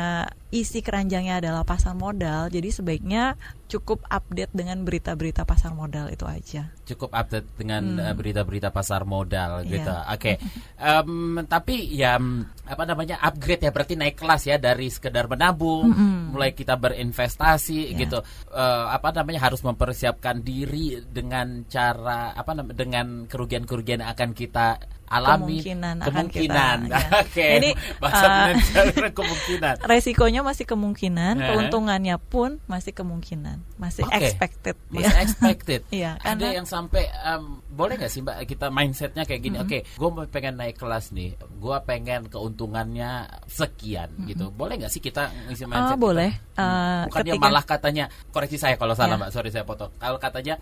isi 0.51 0.83
keranjangnya 0.83 1.39
adalah 1.39 1.63
pasar 1.63 1.95
modal, 1.95 2.51
jadi 2.51 2.67
sebaiknya 2.69 3.39
cukup 3.71 4.03
update 4.05 4.53
dengan 4.53 4.83
berita-berita 4.83 5.47
pasar 5.47 5.73
modal 5.73 6.11
itu 6.11 6.27
aja. 6.27 6.69
cukup 6.83 7.15
update 7.15 7.47
dengan 7.57 7.95
Hmm. 7.97 8.05
eh, 8.05 8.13
berita-berita 8.13 8.69
pasar 8.69 9.07
modal 9.07 9.65
Iya. 9.65 9.71
gitu. 9.71 9.95
Oke. 10.13 10.33
Em, 10.77 11.11
tapi 11.47 11.89
ya 11.89 12.19
mm, 12.19 12.69
apa 12.69 12.85
namanya 12.85 13.17
upgrade 13.19 13.65
ya 13.65 13.71
berarti 13.71 13.95
naik 13.95 14.19
kelas 14.19 14.45
ya 14.45 14.59
dari 14.59 14.91
sekedar 14.91 15.25
menabung 15.25 15.89
Mm-mm. 15.89 16.35
mulai 16.35 16.53
kita 16.53 16.77
berinvestasi 16.77 17.95
Iya. 17.95 17.97
gitu. 17.97 18.19
Eh, 18.51 18.87
apa 18.91 19.09
namanya 19.15 19.47
harus 19.47 19.63
mempersiapkan 19.63 20.43
diri 20.43 21.01
dengan 21.07 21.65
cara 21.65 22.35
apa 22.35 22.53
namanya 22.53 22.77
dengan 22.77 23.07
kerugian-kerugian 23.33 24.05
akan 24.05 24.37
kita 24.37 24.77
alami 25.13 25.61
Kemungkinan 25.61 25.95
akan 25.99 26.09
kemungkinan. 26.09 26.79
kita, 26.89 26.97
ya. 26.97 26.99
Oke. 27.23 27.49
Jadi, 27.53 27.71
bahasa 28.01 28.27
eh, 28.49 29.13
kemungkinan. 29.13 29.75
Resikonya 29.93 30.41
masih 30.41 30.65
kemungkinan, 30.65 31.35
Eh. 31.37 31.49
keuntungannya 31.53 32.17
pun 32.19 32.57
masih 32.65 32.91
kemungkinan, 32.91 33.61
masih 33.77 34.03
Oke. 34.03 34.17
expected. 34.19 34.77
Masih 34.89 35.05
ya. 35.07 35.21
expected. 35.21 35.81
Iya, 35.93 36.17
Ada 36.17 36.33
karena- 36.41 36.55
yang 36.57 36.65
sampai 36.65 37.05
em, 37.07 37.43
boleh 37.69 37.95
nggak 37.95 38.09
sih 38.09 38.21
mbak 38.21 38.41
kita 38.47 38.67
mindsetnya 38.69 39.23
kayak 39.23 39.43
gini? 39.43 39.57
Oke, 39.59 39.85
gue 39.85 40.09
pengen 40.27 40.57
naik 40.57 40.75
kelas 40.75 41.13
nih, 41.13 41.37
gue 41.37 41.77
pengen 41.85 42.25
keuntungannya 42.27 43.11
sekian 43.47 44.09
gitu. 44.25 44.49
Boleh 44.51 44.77
nggak 44.77 44.89
sih 44.89 44.99
kita 44.99 45.29
ngisi 45.47 45.65
mindset? 45.65 45.85
Ah, 45.85 45.93
kita? 45.93 46.01
boleh. 46.01 46.31
Hmm. 46.53 46.61
Eh, 46.63 47.03
Bukannya 47.07 47.33
ketika- 47.33 47.45
malah 47.45 47.65
katanya 47.65 48.05
koreksi 48.31 48.57
saya 48.57 48.75
kalau 48.75 48.93
salah 48.93 49.17
Ya. 49.17 49.21
mbak, 49.21 49.31
sorry 49.31 49.51
saya 49.51 49.65
potong. 49.65 49.93
Kalau 49.95 50.17
katanya 50.17 50.55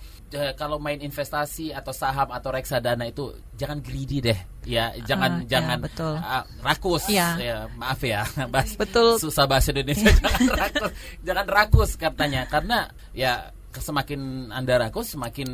kalau 0.54 0.76
main 0.76 0.98
investasi 0.98 1.70
atau 1.70 1.92
saham 1.92 2.30
atau 2.30 2.50
reksadana 2.50 3.04
itu 3.04 3.30
jangan 3.54 3.78
greedy 3.78 4.18
deh, 4.20 4.38
ya 4.62 4.92
jangan 5.02 5.30
Ah, 5.30 5.40
ya, 5.40 5.48
jangan 5.50 5.78
betul. 5.80 6.14
ah, 6.16 6.44
rakus. 6.60 7.08
Iya. 7.08 7.28
Ya, 7.36 7.58
maaf 7.74 8.00
ya, 8.00 8.22
bahas 8.52 8.76
Betul. 8.76 9.16
susah 9.16 9.44
bahasa 9.44 9.70
Indonesia 9.70 10.10
jangan 10.20 10.52
rakus 10.54 10.90
jangan 11.24 11.46
rakus 11.46 11.90
katanya 11.94 12.42
karena 12.44 12.78
ya 13.10 13.48
semakin 13.70 14.20
anda 14.50 14.76
rakus 14.78 15.14
semakin 15.14 15.46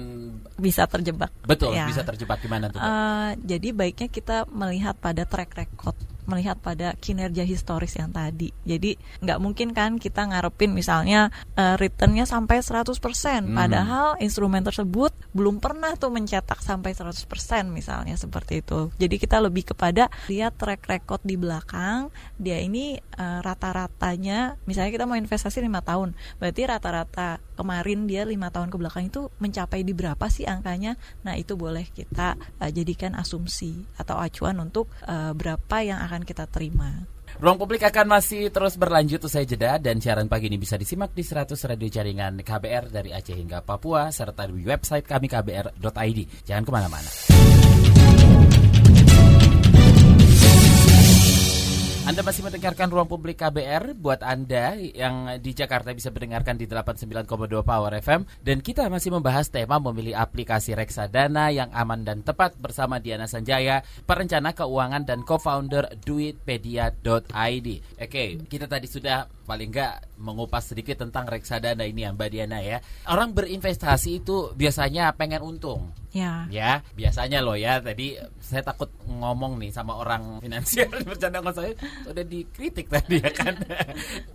bisa 0.57 0.89
terjebak. 0.89 1.29
betul 1.45 1.71
Ya. 1.71 1.85
bisa 1.85 2.01
terjebak 2.01 2.41
gimana 2.41 2.67
tuh? 2.67 2.81
Eh, 2.81 3.31
jadi 3.47 3.69
baiknya 3.71 4.09
kita 4.09 4.37
melihat 4.49 4.97
pada 4.97 5.23
track 5.23 5.53
record, 5.55 5.95
melihat 6.27 6.59
pada 6.61 6.95
kinerja 6.99 7.47
historis 7.47 7.95
yang 7.97 8.11
tadi. 8.13 8.51
Jadi 8.67 8.99
nggak 9.23 9.39
mungkin 9.41 9.73
kan 9.73 9.97
kita 9.97 10.27
ngarepin 10.27 10.75
misalnya 10.75 11.31
eh, 11.55 11.75
returnnya 11.79 12.27
sampai 12.27 12.61
100%, 12.61 13.47
Hmm. 13.47 13.55
padahal 13.57 14.09
instrumen 14.21 14.63
tersebut 14.63 15.15
belum 15.33 15.63
pernah 15.63 15.95
tuh 15.95 16.11
mencetak 16.13 16.61
sampai 16.61 16.93
100% 16.93 17.71
misalnya 17.71 18.19
seperti 18.19 18.61
itu. 18.61 18.91
Jadi 18.99 19.17
kita 19.17 19.39
lebih 19.41 19.73
kepada 19.75 20.11
lihat 20.27 20.59
track 20.59 20.87
record 20.87 21.23
di 21.23 21.39
belakang, 21.39 22.11
dia 22.37 22.59
ini 22.61 22.99
eh, 22.99 23.39
rata-ratanya, 23.41 24.61
misalnya 24.69 24.91
kita 24.93 25.05
mau 25.09 25.17
investasi 25.17 25.63
lima 25.63 25.81
tahun, 25.81 26.13
berarti 26.39 26.63
rata-rata 26.69 27.39
kemarin 27.57 28.05
dia 28.05 28.23
lima 28.29 28.53
tahun 28.53 28.69
ke 28.69 28.77
belakang 28.77 29.09
itu 29.09 29.33
mencapai 29.41 29.83
di 29.83 29.97
berapa 29.97 30.29
sih 30.29 30.45
angkanya? 30.45 30.95
Nah 31.25 31.35
itu 31.35 31.57
boleh 31.57 31.89
kita 31.91 32.37
eh, 32.61 32.71
jadikan 32.71 33.17
asumsi 33.17 33.89
atau 33.97 34.21
acuan 34.21 34.61
untuk 34.61 34.93
eh, 35.09 35.33
berapa 35.33 35.77
yang 35.83 35.99
akan 36.05 36.23
kita 36.23 36.45
terima. 36.47 37.17
Ruang 37.37 37.61
publik 37.61 37.85
akan 37.85 38.17
masih 38.17 38.49
terus 38.49 38.81
berlanjut 38.81 39.21
usai 39.21 39.45
jeda 39.45 39.77
dan 39.77 40.01
siaran 40.01 40.25
pagi 40.25 40.49
ini 40.49 40.57
bisa 40.57 40.81
disimak 40.81 41.13
di 41.13 41.21
100 41.21 41.53
radio 41.69 41.89
jaringan 41.91 42.41
KBR 42.41 42.89
dari 42.89 43.13
Aceh 43.13 43.37
hingga 43.37 43.61
Papua 43.61 44.09
serta 44.09 44.49
di 44.49 44.65
website 44.65 45.05
kami 45.05 45.29
kbr.id. 45.29 46.49
Jangan 46.49 46.65
ke 46.65 46.71
mana-mana. 46.73 47.11
Anda 52.07 52.23
masih 52.23 52.47
mendengarkan 52.47 52.87
Ruang 52.87 53.11
Publik 53.11 53.43
KBR 53.43 53.99
buat 53.99 54.23
Anda 54.23 54.79
yang 54.79 55.43
di 55.43 55.51
Jakarta 55.51 55.91
bisa 55.91 56.15
mendengarkan 56.15 56.55
di 56.55 56.71
89,2 56.71 57.27
Power 57.67 57.93
FM 57.99 58.23
dan 58.47 58.63
kita 58.63 58.87
masih 58.87 59.11
membahas 59.11 59.51
tema 59.51 59.83
memilih 59.83 60.15
aplikasi 60.15 60.79
reksadana 60.79 61.51
yang 61.51 61.67
aman 61.75 62.07
dan 62.07 62.23
tepat 62.23 62.55
bersama 62.63 63.03
Diana 63.03 63.27
Sanjaya, 63.27 63.83
perencana 64.07 64.55
keuangan 64.55 65.03
dan 65.03 65.27
co-founder 65.27 65.99
duitpedia.id. 66.07 67.69
Oke, 67.99 68.25
kita 68.47 68.71
tadi 68.71 68.87
sudah 68.87 69.27
paling 69.47 69.71
enggak 69.71 70.03
mengupas 70.19 70.67
sedikit 70.67 70.99
tentang 71.07 71.31
reksadana 71.31 71.87
ini 71.87 72.03
ya 72.03 72.11
Mbak 72.11 72.29
Diana 72.35 72.59
ya. 72.59 72.83
Orang 73.07 73.33
berinvestasi 73.33 74.21
itu 74.21 74.51
biasanya 74.59 75.15
pengen 75.15 75.47
untung. 75.47 75.95
Ya. 76.11 76.51
Ya, 76.51 76.83
biasanya 76.99 77.41
loh 77.41 77.55
ya. 77.55 77.79
Tadi 77.79 78.19
saya 78.43 78.67
takut 78.67 78.91
ngomong 79.07 79.63
nih 79.63 79.71
sama 79.71 79.95
orang 79.97 80.37
finansial 80.45 80.91
bercanda 81.07 81.39
sama 81.39 81.53
saya 81.55 81.73
udah 82.11 82.25
dikritik 82.27 82.91
tadi 82.91 83.23
ya 83.23 83.31
kan. 83.31 83.55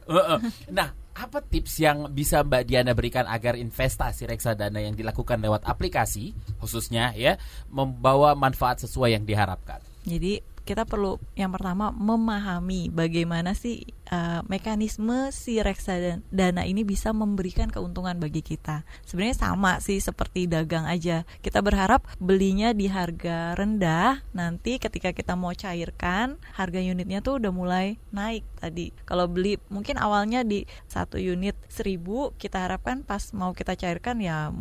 nah, 0.77 0.89
apa 1.11 1.43
tips 1.43 1.83
yang 1.83 2.07
bisa 2.15 2.41
Mbak 2.47 2.63
Diana 2.63 2.95
berikan 2.95 3.27
agar 3.27 3.59
investasi 3.59 4.25
reksadana 4.25 4.79
yang 4.79 4.95
dilakukan 4.95 5.43
lewat 5.43 5.67
aplikasi 5.67 6.31
khususnya 6.63 7.11
ya 7.19 7.35
membawa 7.67 8.31
manfaat 8.33 8.87
sesuai 8.87 9.19
yang 9.19 9.27
diharapkan? 9.27 9.83
Jadi 10.07 10.41
kita 10.61 10.85
perlu 10.85 11.17
yang 11.33 11.49
pertama 11.49 11.89
memahami 11.89 12.93
bagaimana 12.93 13.57
sih 13.57 13.81
uh, 14.11 14.43
mekanisme 14.45 15.31
si 15.31 15.57
reksadana 15.63 16.67
ini 16.67 16.83
bisa 16.83 17.15
memberikan 17.15 17.71
keuntungan 17.71 18.19
bagi 18.19 18.43
kita. 18.43 18.83
Sebenarnya 19.07 19.37
sama 19.39 19.79
sih 19.79 19.97
seperti 19.97 20.45
dagang 20.45 20.85
aja. 20.85 21.23
Kita 21.39 21.63
berharap 21.63 22.05
belinya 22.19 22.75
di 22.75 22.91
harga 22.91 23.55
rendah, 23.55 24.21
nanti 24.35 24.77
ketika 24.77 25.15
kita 25.15 25.33
mau 25.39 25.55
cairkan, 25.55 26.37
harga 26.53 26.79
unitnya 26.83 27.23
tuh 27.23 27.39
udah 27.39 27.51
mulai 27.55 27.97
naik 28.11 28.43
tadi. 28.59 28.91
Kalau 29.07 29.25
beli 29.31 29.57
mungkin 29.71 29.97
awalnya 29.97 30.43
di 30.43 30.67
satu 30.91 31.17
unit 31.17 31.55
seribu, 31.71 32.35
kita 32.35 32.67
harapkan 32.67 33.07
pas 33.07 33.31
mau 33.31 33.55
kita 33.55 33.73
cairkan 33.79 34.19
ya 34.19 34.51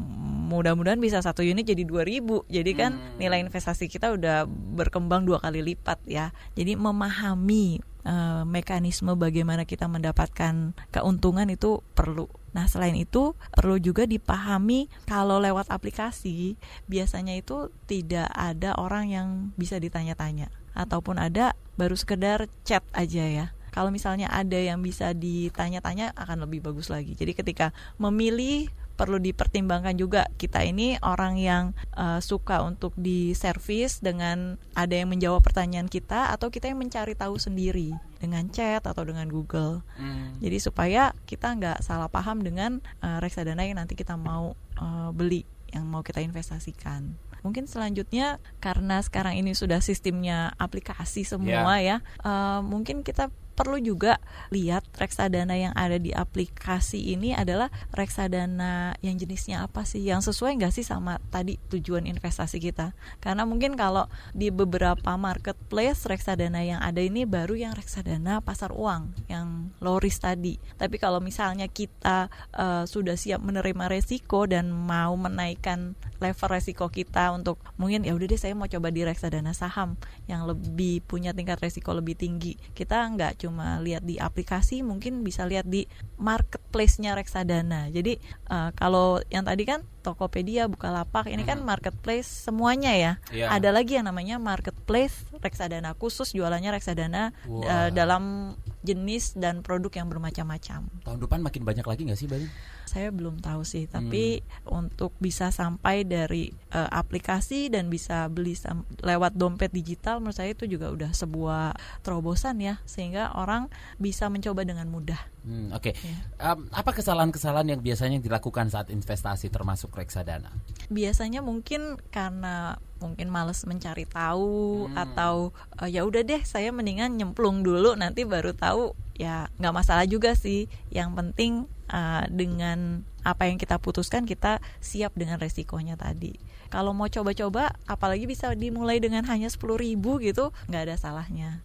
mudah-mudahan 0.50 0.98
bisa 0.98 1.22
satu 1.22 1.42
unit 1.42 1.66
jadi 1.66 1.82
dua 1.82 2.06
ribu. 2.06 2.46
Jadi 2.46 2.72
kan 2.74 2.98
hmm. 2.98 3.18
nilai 3.18 3.42
investasi 3.42 3.86
kita 3.90 4.14
udah 4.14 4.46
berkembang 4.50 5.26
dua 5.26 5.38
kali 5.42 5.62
lipat 5.62 6.02
ya. 6.06 6.34
Jadi 6.54 6.74
memahami 6.74 7.89
uh, 8.04 8.42
mekanisme 8.46 9.12
bagaimana 9.16 9.64
kita 9.68 9.86
mendapatkan 9.86 10.72
keuntungan 10.92 11.48
itu 11.50 11.84
perlu. 11.96 12.28
Nah, 12.50 12.66
selain 12.66 12.98
itu 12.98 13.38
perlu 13.54 13.78
juga 13.78 14.04
dipahami 14.06 14.90
kalau 15.06 15.38
lewat 15.38 15.70
aplikasi 15.70 16.58
biasanya 16.90 17.38
itu 17.38 17.70
tidak 17.86 18.26
ada 18.34 18.74
orang 18.74 19.10
yang 19.10 19.28
bisa 19.54 19.78
ditanya-tanya 19.78 20.50
ataupun 20.74 21.18
ada 21.18 21.54
baru 21.78 21.94
sekedar 21.94 22.46
chat 22.66 22.82
aja 22.94 23.24
ya. 23.26 23.46
Kalau 23.70 23.94
misalnya 23.94 24.26
ada 24.34 24.58
yang 24.58 24.82
bisa 24.82 25.14
ditanya-tanya 25.14 26.10
akan 26.18 26.42
lebih 26.42 26.58
bagus 26.58 26.90
lagi. 26.90 27.14
Jadi 27.14 27.38
ketika 27.38 27.70
memilih 28.02 28.66
perlu 29.00 29.16
dipertimbangkan 29.16 29.96
juga 29.96 30.28
kita 30.36 30.60
ini 30.60 31.00
orang 31.00 31.40
yang 31.40 31.72
uh, 31.96 32.20
suka 32.20 32.60
untuk 32.60 32.92
di 33.00 33.32
service 33.32 34.04
dengan 34.04 34.60
ada 34.76 34.92
yang 34.92 35.08
menjawab 35.08 35.40
pertanyaan 35.40 35.88
kita 35.88 36.28
atau 36.28 36.52
kita 36.52 36.68
yang 36.68 36.76
mencari 36.76 37.16
tahu 37.16 37.40
sendiri 37.40 37.96
dengan 38.20 38.52
chat 38.52 38.84
atau 38.84 39.00
dengan 39.00 39.24
Google. 39.32 39.80
Hmm. 39.96 40.36
Jadi 40.44 40.60
supaya 40.60 41.16
kita 41.24 41.56
nggak 41.56 41.80
salah 41.80 42.12
paham 42.12 42.44
dengan 42.44 42.84
uh, 43.00 43.24
reksadana 43.24 43.64
yang 43.64 43.80
nanti 43.80 43.96
kita 43.96 44.20
mau 44.20 44.52
uh, 44.76 45.08
beli 45.16 45.48
yang 45.72 45.88
mau 45.88 46.04
kita 46.04 46.20
investasikan. 46.20 47.16
Mungkin 47.40 47.64
selanjutnya 47.64 48.36
karena 48.60 49.00
sekarang 49.00 49.40
ini 49.40 49.56
sudah 49.56 49.80
sistemnya 49.80 50.52
aplikasi 50.60 51.24
semua 51.24 51.80
yeah. 51.80 52.04
ya, 52.04 52.20
uh, 52.20 52.60
mungkin 52.60 53.00
kita 53.00 53.32
perlu 53.52 53.76
juga 53.82 54.22
lihat 54.54 54.86
reksadana 54.96 55.56
yang 55.56 55.74
ada 55.76 55.98
di 55.98 56.14
aplikasi 56.14 57.12
ini 57.14 57.34
adalah 57.34 57.68
reksadana 57.92 58.94
yang 59.04 59.16
jenisnya 59.16 59.66
apa 59.66 59.84
sih? 59.84 60.02
Yang 60.02 60.32
sesuai 60.32 60.60
nggak 60.60 60.74
sih 60.74 60.86
sama 60.86 61.18
tadi 61.28 61.56
tujuan 61.72 62.06
investasi 62.06 62.62
kita? 62.62 62.92
Karena 63.18 63.44
mungkin 63.44 63.74
kalau 63.74 64.06
di 64.32 64.48
beberapa 64.48 65.16
marketplace 65.18 66.06
reksadana 66.06 66.62
yang 66.62 66.80
ada 66.80 67.00
ini 67.02 67.24
baru 67.24 67.56
yang 67.56 67.72
reksadana 67.74 68.40
pasar 68.44 68.70
uang 68.72 69.26
yang 69.26 69.74
low 69.82 69.98
risk 69.98 70.22
tadi. 70.22 70.60
Tapi 70.78 70.96
kalau 71.00 71.18
misalnya 71.18 71.66
kita 71.66 72.28
uh, 72.54 72.84
sudah 72.84 73.16
siap 73.16 73.40
menerima 73.40 73.88
resiko 73.88 74.44
dan 74.44 74.70
mau 74.70 75.16
menaikkan 75.16 75.96
level 76.20 76.48
resiko 76.52 76.92
kita 76.92 77.32
untuk 77.32 77.56
mungkin 77.80 78.04
ya 78.04 78.12
udah 78.12 78.28
deh 78.28 78.36
saya 78.36 78.52
mau 78.52 78.68
coba 78.68 78.92
di 78.92 79.02
reksadana 79.02 79.56
saham 79.56 79.96
yang 80.28 80.44
lebih 80.44 81.00
punya 81.08 81.32
tingkat 81.32 81.58
resiko 81.64 81.96
lebih 81.96 82.14
tinggi. 82.14 82.60
Kita 82.76 83.08
nggak 83.08 83.39
cuma 83.40 83.61
cuma 83.61 83.76
lihat 83.85 84.09
di 84.09 84.16
aplikasi 84.16 84.81
mungkin 84.81 85.20
bisa 85.20 85.44
lihat 85.44 85.68
di 85.68 85.85
marketplace-nya 86.16 87.12
reksadana 87.12 87.92
jadi 87.92 88.16
uh, 88.48 88.72
kalau 88.72 89.20
yang 89.29 89.44
tadi 89.44 89.68
kan 89.68 89.85
Tokopedia 90.00 90.64
Bukalapak 90.64 91.29
ini 91.29 91.44
kan 91.44 91.61
hmm. 91.61 91.66
kan 91.66 91.68
marketplace 91.76 92.48
semuanya 92.48 92.96
ya 92.96 93.12
yeah. 93.35 93.53
ada 93.53 93.68
lagi 93.68 94.00
yang 94.00 94.09
namanya 94.09 94.40
marketplace 94.40 95.29
reksadana 95.44 95.92
khusus 95.92 96.33
jualannya 96.33 96.72
reksadana 96.72 97.37
wow. 97.44 97.68
uh, 97.68 97.88
dalam 97.92 98.55
jenis 98.81 99.37
dan 99.37 99.61
produk 99.61 99.93
yang 100.03 100.09
bermacam-macam 100.09 100.88
tahun 101.05 101.19
depan 101.21 101.40
makin 101.45 101.62
banyak 101.64 101.87
lagi 101.87 102.03
nggak 102.09 102.19
sih 102.19 102.29
Bali? 102.29 102.47
saya 102.90 103.14
belum 103.14 103.38
tahu 103.38 103.62
sih 103.62 103.87
tapi 103.87 104.43
hmm. 104.43 104.66
untuk 104.66 105.14
bisa 105.23 105.55
sampai 105.55 106.03
dari 106.03 106.51
uh, 106.75 106.90
aplikasi 106.90 107.71
dan 107.71 107.87
bisa 107.87 108.27
beli 108.27 108.59
lewat 109.07 109.38
dompet 109.38 109.71
digital 109.71 110.19
menurut 110.19 110.35
saya 110.35 110.51
itu 110.51 110.66
juga 110.66 110.90
udah 110.90 111.14
sebuah 111.14 111.79
terobosan 112.03 112.59
ya 112.59 112.83
sehingga 112.83 113.31
orang 113.38 113.71
bisa 114.03 114.27
mencoba 114.27 114.66
dengan 114.66 114.90
mudah 114.90 115.23
hmm, 115.44 115.74
oke 115.74 115.90
okay. 115.90 115.92
Ya. 116.00 116.11
yeah. 116.11 116.53
um, 116.55 116.68
apa 116.72 116.90
kesalahan-kesalahan 116.94 117.76
yang 117.76 117.81
biasanya 117.81 118.18
dilakukan 118.20 118.68
saat 118.68 118.88
investasi 118.92 119.48
termasuk 119.48 119.92
reksadana 119.94 120.53
biasanya 120.92 121.40
mungkin 121.40 121.96
karena 122.11 122.81
mungkin 123.00 123.33
males 123.33 123.64
mencari 123.64 124.05
tahu 124.05 124.88
hmm. 124.92 124.96
atau 124.96 125.57
uh, 125.81 125.88
ya 125.88 126.05
udah 126.05 126.20
deh 126.22 126.44
saya 126.44 126.68
mendingan 126.70 127.16
nyemplung 127.16 127.64
dulu 127.64 127.96
nanti 127.96 128.29
baru 128.29 128.53
tahu 128.53 128.92
ya 129.16 129.48
nggak 129.61 129.74
masalah 129.76 130.05
juga 130.09 130.33
sih 130.37 130.68
yang 130.92 131.12
penting 131.16 131.68
uh, 131.92 132.24
dengan 132.29 133.05
apa 133.20 133.48
yang 133.48 133.61
kita 133.61 133.76
putuskan 133.76 134.24
kita 134.24 134.64
siap 134.81 135.12
dengan 135.12 135.37
resikonya 135.37 135.96
tadi 135.96 136.40
kalau 136.72 136.96
mau 136.96 137.11
coba-coba 137.11 137.76
apalagi 137.85 138.24
bisa 138.24 138.53
dimulai 138.57 138.96
dengan 138.96 139.26
hanya 139.29 139.53
sepuluh 139.53 139.76
ribu 139.76 140.16
gitu 140.24 140.53
nggak 140.72 140.88
ada 140.88 140.96
salahnya 140.96 141.61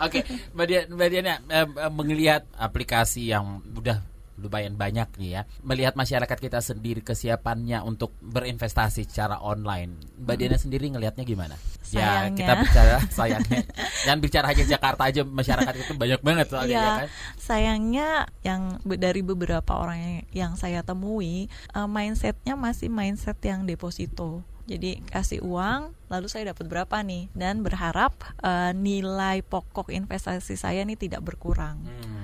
Oke, 0.00 0.20
okay, 0.20 0.52
Mbak 0.54 0.66
Diana, 0.66 0.86
Mbak 0.94 1.08
Diana 1.10 1.34
eh, 1.50 1.68
melihat 1.92 2.42
aplikasi 2.56 3.30
yang 3.30 3.60
udah 3.74 4.16
lumayan 4.36 4.76
banyak 4.76 5.08
nih 5.16 5.30
ya. 5.40 5.42
Melihat 5.64 5.96
masyarakat 5.96 6.38
kita 6.38 6.60
sendiri 6.60 7.00
kesiapannya 7.00 7.80
untuk 7.80 8.12
berinvestasi 8.20 9.08
secara 9.08 9.40
online. 9.40 9.96
Mbak 10.20 10.34
hmm. 10.36 10.40
Diana 10.40 10.58
sendiri 10.60 10.84
ngelihatnya 10.92 11.24
gimana? 11.24 11.56
Sayangnya. 11.80 12.28
Ya, 12.28 12.36
kita 12.36 12.52
bicara 12.60 12.96
sayangnya. 13.18 13.60
Jangan 14.04 14.20
bicara 14.20 14.46
hanya 14.52 14.64
Jakarta 14.68 15.02
aja, 15.08 15.22
masyarakat 15.24 15.74
itu 15.80 15.92
banyak 15.96 16.20
banget 16.20 16.46
soalnya 16.52 16.76
ya, 16.76 16.84
ya 16.84 16.92
kan. 17.00 17.08
Sayangnya 17.40 18.08
yang 18.44 18.62
dari 18.84 19.20
beberapa 19.24 19.72
orang 19.72 19.98
yang, 19.98 20.16
yang 20.30 20.52
saya 20.60 20.84
temui, 20.84 21.48
uh, 21.72 21.88
mindsetnya 21.88 22.54
masih 22.54 22.92
mindset 22.92 23.40
yang 23.40 23.64
deposito. 23.64 24.44
Jadi 24.66 25.00
kasih 25.08 25.40
uang, 25.46 25.95
lalu 26.06 26.26
saya 26.30 26.54
dapat 26.54 26.66
berapa 26.70 26.96
nih? 27.02 27.30
Dan 27.34 27.66
berharap 27.66 28.14
uh, 28.42 28.70
nilai 28.72 29.42
pokok 29.42 29.90
investasi 29.90 30.54
saya 30.54 30.82
ini 30.86 30.94
tidak 30.94 31.24
berkurang. 31.26 31.82
Hmm 31.82 32.16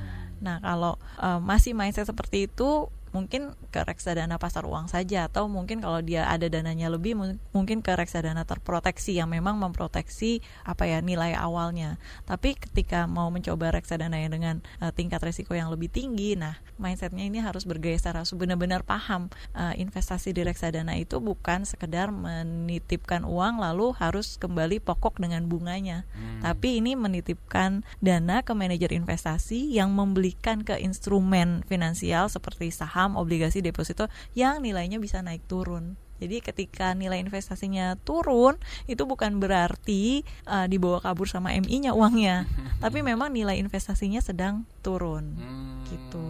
Nah, 0.42 0.59
kalau 0.59 0.99
uh, 1.23 1.38
masih 1.38 1.73
mindset 1.73 2.11
seperti 2.11 2.51
itu 2.51 2.90
mungkin 3.12 3.53
ke 3.68 3.85
reksadana 3.85 4.40
pasar 4.40 4.64
uang 4.64 4.88
saja 4.88 5.29
atau 5.29 5.46
mungkin 5.46 5.85
kalau 5.85 6.01
dia 6.01 6.25
ada 6.27 6.48
dananya 6.48 6.88
lebih 6.88 7.12
mungkin 7.53 7.85
ke 7.85 7.92
reksadana 7.92 8.48
terproteksi 8.48 9.20
yang 9.20 9.29
memang 9.29 9.61
memproteksi 9.61 10.40
apa 10.64 10.88
ya 10.88 11.05
nilai 11.05 11.37
awalnya. 11.37 12.01
Tapi 12.25 12.57
ketika 12.57 13.05
mau 13.05 13.29
mencoba 13.29 13.77
reksadana 13.77 14.16
yang 14.16 14.33
dengan 14.33 14.57
uh, 14.81 14.88
tingkat 14.90 15.20
resiko 15.20 15.53
yang 15.53 15.68
lebih 15.68 15.92
tinggi, 15.92 16.35
nah 16.40 16.57
mindsetnya 16.81 17.29
ini 17.29 17.38
harus 17.38 17.68
bergeser 17.68 18.16
harus 18.16 18.33
benar-benar 18.33 18.81
paham 18.81 19.29
uh, 19.53 19.77
investasi 19.77 20.33
di 20.33 20.42
reksadana 20.42 20.96
itu 20.96 21.20
bukan 21.20 21.68
sekedar 21.68 22.09
menitipkan 22.09 23.29
uang 23.29 23.61
lalu 23.61 23.92
harus 24.01 24.40
kembali 24.40 24.81
pokok 24.81 25.20
dengan 25.20 25.44
bunganya, 25.44 26.09
hmm. 26.16 26.48
tapi 26.48 26.81
ini 26.81 26.96
menitipkan 26.96 27.85
dana 28.01 28.40
ke 28.40 28.57
manajer 28.57 28.96
investasi 28.96 29.68
yang 29.77 29.92
membelikan 29.92 30.64
ke 30.64 30.81
instrumen 30.81 31.61
finansial 31.68 32.33
seperti 32.33 32.72
saham 32.72 33.02
saham, 33.03 33.19
obligasi, 33.19 33.59
deposito 33.59 34.07
yang 34.38 34.62
nilainya 34.62 35.03
bisa 35.03 35.19
naik 35.19 35.43
turun. 35.51 35.99
Jadi 36.23 36.38
ketika 36.38 36.95
nilai 36.95 37.19
investasinya 37.19 37.99
turun, 38.07 38.55
itu 38.87 39.03
bukan 39.03 39.43
berarti 39.43 40.23
uh, 40.47 40.71
dibawa 40.71 41.03
kabur 41.03 41.27
sama 41.27 41.51
MI-nya 41.51 41.99
uangnya, 41.99 42.47
tapi 42.85 43.03
memang 43.03 43.35
nilai 43.35 43.59
investasinya 43.59 44.23
sedang 44.23 44.62
turun, 44.87 45.35
hmm. 45.35 45.91
gitu. 45.91 46.23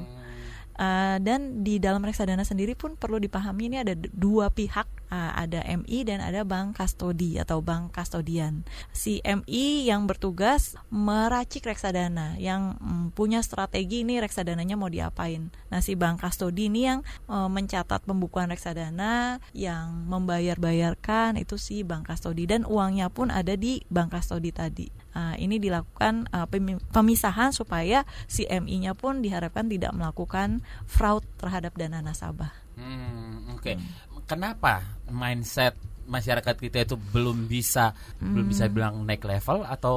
Uh, 0.80 1.20
dan 1.20 1.60
di 1.60 1.76
dalam 1.76 2.00
reksadana 2.00 2.48
sendiri 2.48 2.72
pun 2.72 2.96
perlu 2.96 3.20
dipahami 3.20 3.68
ini 3.68 3.84
ada 3.84 3.92
dua 4.16 4.48
pihak 4.48 4.88
ada 5.12 5.60
MI 5.68 6.08
dan 6.08 6.24
ada 6.24 6.40
bank 6.42 6.80
kastodi 6.80 7.36
atau 7.36 7.60
bank 7.60 7.92
kastodian. 7.92 8.64
Si 8.96 9.20
MI 9.20 9.84
yang 9.84 10.08
bertugas 10.08 10.74
meracik 10.88 11.68
reksadana, 11.68 12.40
yang 12.40 12.80
um, 12.80 13.12
punya 13.12 13.44
strategi 13.44 14.02
ini 14.08 14.18
reksadananya 14.18 14.74
mau 14.80 14.88
diapain. 14.88 15.52
Nah, 15.68 15.84
si 15.84 15.92
bank 15.92 16.24
kastodi 16.24 16.72
ini 16.72 16.88
yang 16.88 17.04
uh, 17.28 17.52
mencatat 17.52 18.08
pembukuan 18.08 18.48
reksadana, 18.48 19.38
yang 19.52 20.08
membayar-bayarkan 20.08 21.36
itu 21.36 21.60
si 21.60 21.84
bank 21.84 22.08
kastodi 22.08 22.48
dan 22.48 22.64
uangnya 22.64 23.12
pun 23.12 23.28
ada 23.28 23.52
di 23.52 23.84
bank 23.92 24.16
kastodi 24.16 24.48
tadi. 24.48 24.88
Uh, 25.12 25.36
ini 25.36 25.60
dilakukan 25.60 26.24
uh, 26.32 26.48
pemisahan 26.88 27.52
supaya 27.52 28.08
si 28.24 28.48
MI-nya 28.48 28.96
pun 28.96 29.20
diharapkan 29.20 29.68
tidak 29.68 29.92
melakukan 29.92 30.64
fraud 30.88 31.20
terhadap 31.36 31.76
dana 31.76 32.00
nasabah. 32.00 32.62
Hmm, 32.72 33.52
Oke, 33.52 33.60
okay. 33.60 33.76
hmm. 33.76 34.11
Kenapa 34.32 34.80
mindset 35.12 35.76
masyarakat 36.04 36.56
kita 36.58 36.84
itu 36.84 36.96
belum 36.98 37.48
bisa 37.48 37.96
hmm. 38.20 38.32
belum 38.34 38.46
bisa 38.50 38.64
bilang 38.68 39.06
naik 39.08 39.24
level 39.24 39.64
atau 39.64 39.96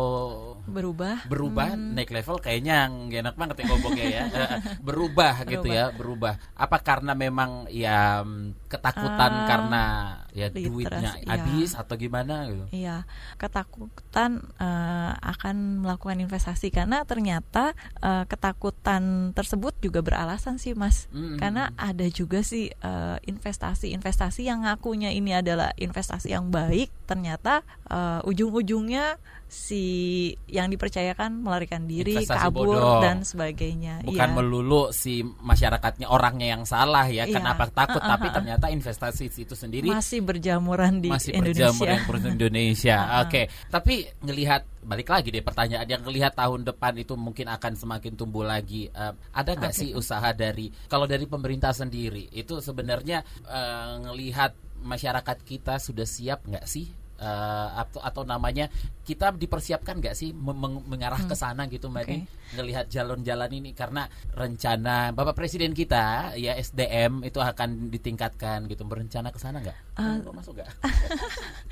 berubah 0.63 1.27
berubah 1.27 1.75
hmm. 1.75 1.91
naik 1.97 2.13
level 2.13 2.39
kayaknya 2.39 2.87
nggak 2.87 3.21
enak 3.25 3.35
banget 3.35 3.55
ya 3.59 3.65
ngomongnya 3.67 4.05
ya 4.05 4.23
berubah 4.87 5.33
gitu 5.49 5.67
ya 5.67 5.91
berubah 5.91 6.33
apa 6.55 6.77
karena 6.79 7.11
memang 7.17 7.67
ya 7.73 8.23
ketakutan 8.71 9.31
uh, 9.33 9.47
karena 9.49 9.83
ya 10.31 10.47
literas, 10.51 10.67
duitnya 10.71 11.11
iya. 11.19 11.27
habis 11.35 11.69
atau 11.75 11.95
gimana 11.99 12.35
gitu 12.47 12.65
iya 12.71 12.97
ketakutan 13.35 14.45
uh, 14.61 15.11
akan 15.19 15.83
melakukan 15.83 16.21
investasi 16.23 16.71
karena 16.71 17.03
ternyata 17.03 17.75
uh, 17.99 18.23
ketakutan 18.29 19.35
tersebut 19.35 19.75
juga 19.83 19.99
beralasan 19.99 20.61
sih 20.61 20.77
mas 20.77 21.11
hmm. 21.11 21.39
karena 21.41 21.71
ada 21.75 22.07
juga 22.07 22.39
sih 22.45 22.71
uh, 22.83 23.17
investasi 23.25 23.91
investasi 23.91 24.47
yang 24.47 24.63
ngakunya 24.63 25.11
ini 25.11 25.35
adalah 25.35 25.73
investasi 25.75 25.94
yang 26.27 26.51
baik 26.51 26.91
ternyata 27.05 27.63
uh, 27.88 28.19
ujung-ujungnya 28.27 29.15
si 29.45 29.84
yang 30.49 30.73
dipercayakan 30.73 31.45
melarikan 31.45 31.86
diri, 31.86 32.17
Investasi 32.17 32.49
kabur 32.49 32.75
bodoh. 32.75 32.99
dan 32.99 33.21
sebagainya. 33.21 34.01
Bukan 34.01 34.29
ya. 34.29 34.34
melulu 34.34 34.89
si 34.89 35.21
masyarakatnya 35.21 36.10
orangnya 36.10 36.58
yang 36.58 36.63
salah 36.65 37.05
ya, 37.05 37.29
ya. 37.29 37.39
kenapa 37.39 37.69
takut, 37.69 38.01
uh, 38.01 38.05
uh, 38.10 38.12
tapi 38.17 38.34
ternyata 38.34 38.73
investasi 38.73 39.29
itu 39.31 39.53
sendiri 39.53 39.88
masih 39.88 40.25
berjamuran 40.25 40.99
di 40.99 41.13
masih 41.13 41.38
Indonesia. 41.38 41.71
berjamuran 41.71 42.21
di 42.25 42.29
Indonesia. 42.41 42.97
Oke, 43.21 43.29
okay. 43.29 43.45
tapi 43.69 43.93
ngelihat 44.25 44.62
balik 44.86 45.10
lagi 45.10 45.29
deh 45.34 45.41
pertanyaan 45.45 45.88
yang 45.88 46.01
ngelihat 46.05 46.34
tahun 46.38 46.62
depan 46.65 46.93
itu 47.01 47.13
mungkin 47.13 47.47
akan 47.49 47.73
semakin 47.77 48.13
tumbuh 48.17 48.43
lagi. 48.43 48.89
Uh, 48.91 49.13
ada 49.29 49.53
nggak 49.53 49.73
okay. 49.73 49.81
sih 49.88 49.89
usaha 49.93 50.34
dari 50.34 50.73
kalau 50.89 51.05
dari 51.05 51.29
pemerintah 51.29 51.69
sendiri 51.69 52.34
itu 52.34 52.60
sebenarnya 52.60 53.21
uh, 53.45 54.10
ngelihat 54.10 54.58
masyarakat 54.85 55.37
kita 55.41 55.81
sudah 55.81 56.05
siap 56.05 56.45
nggak 56.45 56.69
sih 56.69 56.87
uh, 57.19 57.69
atau 57.85 57.99
atau 58.03 58.23
namanya 58.27 58.67
kita 59.05 59.31
dipersiapkan 59.35 60.01
nggak 60.01 60.15
sih 60.17 60.33
meng 60.33 60.81
mengarah 60.89 61.21
hmm. 61.21 61.29
ke 61.29 61.35
sana 61.37 61.67
gitu 61.69 61.87
Mbak 61.87 62.05
okay. 62.05 62.21
ngelihat 62.57 62.85
jalan-jalan 62.89 63.51
ini 63.53 63.71
karena 63.77 64.09
rencana 64.33 65.13
Bapak 65.13 65.37
Presiden 65.37 65.71
kita 65.77 66.35
ya 66.35 66.57
SDM 66.57 67.23
itu 67.23 67.37
akan 67.39 67.93
ditingkatkan 67.93 68.65
gitu 68.69 68.83
berencana 68.87 69.29
ke 69.29 69.39
sana 69.39 69.61
nggak? 69.61 69.77
Uh, 69.95 70.33
masuk 70.33 70.59
nggak? 70.59 70.69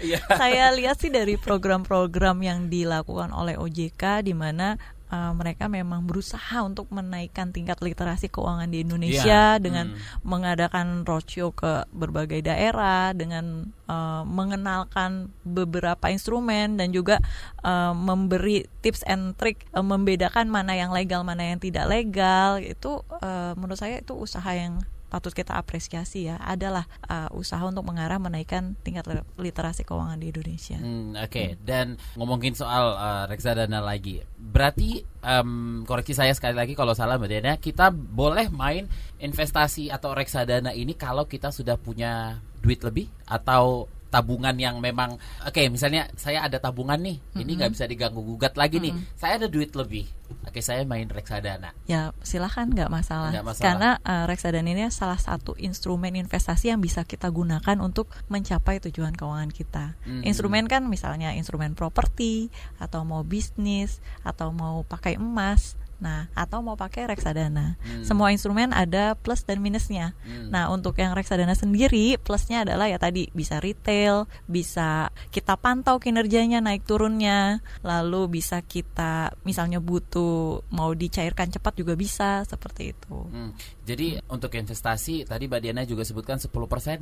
Iya. 0.04 0.20
Saya 0.42 0.74
lihat 0.76 1.00
sih 1.00 1.14
dari 1.14 1.38
program-program 1.40 2.42
yang 2.44 2.60
dilakukan 2.68 3.32
oleh 3.32 3.56
OJK 3.56 4.26
di 4.26 4.34
mana 4.36 4.76
uh, 5.14 5.32
mereka 5.38 5.70
memang 5.70 6.10
berusaha 6.10 6.66
untuk 6.66 6.90
menaikkan 6.90 7.54
tingkat 7.54 7.78
literasi 7.86 8.34
keuangan 8.34 8.74
di 8.74 8.82
Indonesia 8.82 9.56
yeah. 9.56 9.62
dengan 9.62 9.94
hmm. 9.94 10.26
mengadakan 10.26 11.06
roadshow 11.06 11.54
ke 11.54 11.86
berbagai 11.94 12.42
daerah 12.42 13.14
dengan 13.14 13.70
uh, 13.86 14.26
mengenalkan 14.26 15.30
beberapa 15.46 16.10
instrumen 16.10 16.82
dan 16.82 16.90
juga 16.90 17.22
uh, 17.62 17.94
memberi 17.94 18.66
tips 18.82 19.06
and 19.06 19.38
trick 19.38 19.70
uh, 19.78 19.86
membedakan 19.86 20.50
mana 20.50 20.74
yang 20.74 20.90
legal 20.90 21.22
mana 21.22 21.54
yang 21.54 21.62
tidak 21.62 21.86
legal 21.86 22.58
itu 22.58 23.06
uh, 23.22 23.54
menurut 23.54 23.78
saya 23.78 24.02
itu 24.02 24.18
usaha 24.18 24.50
yang 24.50 24.82
patut 25.14 25.30
kita 25.30 25.54
apresiasi 25.54 26.26
ya 26.26 26.42
adalah 26.42 26.90
uh, 27.06 27.30
usaha 27.38 27.62
untuk 27.62 27.86
mengarah 27.86 28.18
menaikkan 28.18 28.74
tingkat 28.82 29.06
literasi 29.38 29.86
keuangan 29.86 30.18
di 30.18 30.34
Indonesia. 30.34 30.82
Hmm, 30.82 31.14
Oke, 31.14 31.30
okay. 31.30 31.48
hmm. 31.54 31.62
dan 31.62 31.86
ngomongin 32.18 32.58
soal 32.58 32.98
uh, 32.98 33.30
reksadana 33.30 33.78
lagi, 33.78 34.26
berarti 34.34 35.06
um, 35.22 35.86
koreksi 35.86 36.18
saya 36.18 36.34
sekali 36.34 36.58
lagi 36.58 36.74
kalau 36.74 36.98
salah 36.98 37.22
Mbak 37.22 37.30
Diana, 37.30 37.54
kita 37.62 37.94
boleh 37.94 38.50
main 38.50 38.90
investasi 39.22 39.94
atau 39.94 40.18
reksadana 40.18 40.74
ini 40.74 40.98
kalau 40.98 41.30
kita 41.30 41.54
sudah 41.54 41.78
punya 41.78 42.42
duit 42.66 42.82
lebih 42.82 43.06
atau 43.30 43.86
tabungan 44.14 44.54
yang 44.54 44.78
memang 44.78 45.18
oke 45.18 45.50
okay, 45.50 45.74
misalnya 45.74 46.06
saya 46.14 46.46
ada 46.46 46.62
tabungan 46.62 47.02
nih 47.02 47.18
mm 47.18 47.26
-hmm. 47.34 47.42
ini 47.42 47.52
nggak 47.58 47.72
bisa 47.74 47.90
diganggu 47.90 48.22
gugat 48.22 48.54
lagi 48.54 48.78
mm 48.78 48.86
-hmm. 48.86 48.94
nih 49.02 49.18
saya 49.18 49.34
ada 49.42 49.48
duit 49.50 49.74
lebih 49.74 50.06
oke 50.46 50.54
okay, 50.54 50.62
saya 50.62 50.86
main 50.86 51.10
reksadana 51.10 51.74
ya 51.90 52.14
silahkan 52.22 52.70
nggak 52.70 52.94
masalah. 52.94 53.34
masalah 53.42 53.66
karena 53.66 53.90
uh, 54.06 54.30
reksadana 54.30 54.70
ini 54.70 54.86
salah 54.94 55.18
satu 55.18 55.58
instrumen 55.58 56.14
investasi 56.14 56.70
yang 56.70 56.78
bisa 56.78 57.02
kita 57.02 57.26
gunakan 57.34 57.82
untuk 57.82 58.14
mencapai 58.30 58.78
tujuan 58.86 59.18
keuangan 59.18 59.50
kita 59.50 59.98
mm 60.06 60.22
-hmm. 60.22 60.30
instrumen 60.30 60.70
kan 60.70 60.86
misalnya 60.86 61.34
instrumen 61.34 61.74
properti 61.74 62.54
atau 62.78 63.02
mau 63.02 63.26
bisnis 63.26 63.98
atau 64.22 64.54
mau 64.54 64.86
pakai 64.86 65.18
emas 65.18 65.74
Nah, 66.02 66.28
atau 66.34 66.60
mau 66.60 66.76
pakai 66.76 67.08
reksadana. 67.08 67.80
Hmm. 67.80 68.04
Semua 68.04 68.34
instrumen 68.34 68.72
ada 68.76 69.16
plus 69.16 69.46
dan 69.48 69.64
minusnya. 69.64 70.18
Hmm. 70.26 70.50
Nah, 70.52 70.68
untuk 70.74 70.98
yang 71.00 71.16
reksadana 71.16 71.54
sendiri 71.56 72.20
plusnya 72.20 72.68
adalah 72.68 72.90
ya 72.92 73.00
tadi 73.00 73.30
bisa 73.32 73.64
retail, 73.64 74.26
bisa 74.50 75.14
kita 75.32 75.56
pantau 75.56 76.02
kinerjanya 76.02 76.60
naik 76.60 76.84
turunnya, 76.84 77.64
lalu 77.86 78.42
bisa 78.42 78.60
kita 78.60 79.32
misalnya 79.48 79.80
butuh 79.80 80.66
mau 80.74 80.92
dicairkan 80.92 81.54
cepat 81.54 81.74
juga 81.80 81.94
bisa 81.96 82.44
seperti 82.44 82.92
itu. 82.92 83.18
Hmm. 83.32 83.52
Jadi 83.84 84.20
hmm. 84.20 84.34
untuk 84.34 84.52
investasi 84.56 85.24
tadi 85.28 85.48
Mbak 85.48 85.60
Diana 85.64 85.84
juga 85.88 86.04
sebutkan 86.04 86.40
10% 86.40 86.52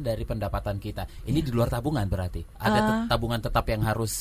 dari 0.01 0.23
pendapatan 0.25 0.77
kita. 0.77 1.05
Ini 1.25 1.39
yeah. 1.41 1.45
di 1.45 1.51
luar 1.53 1.69
tabungan 1.69 2.05
berarti. 2.05 2.41
Ada 2.61 2.79
uh, 2.79 2.89
tabungan 3.09 3.41
tetap 3.41 3.65
yang 3.69 3.81
harus 3.81 4.13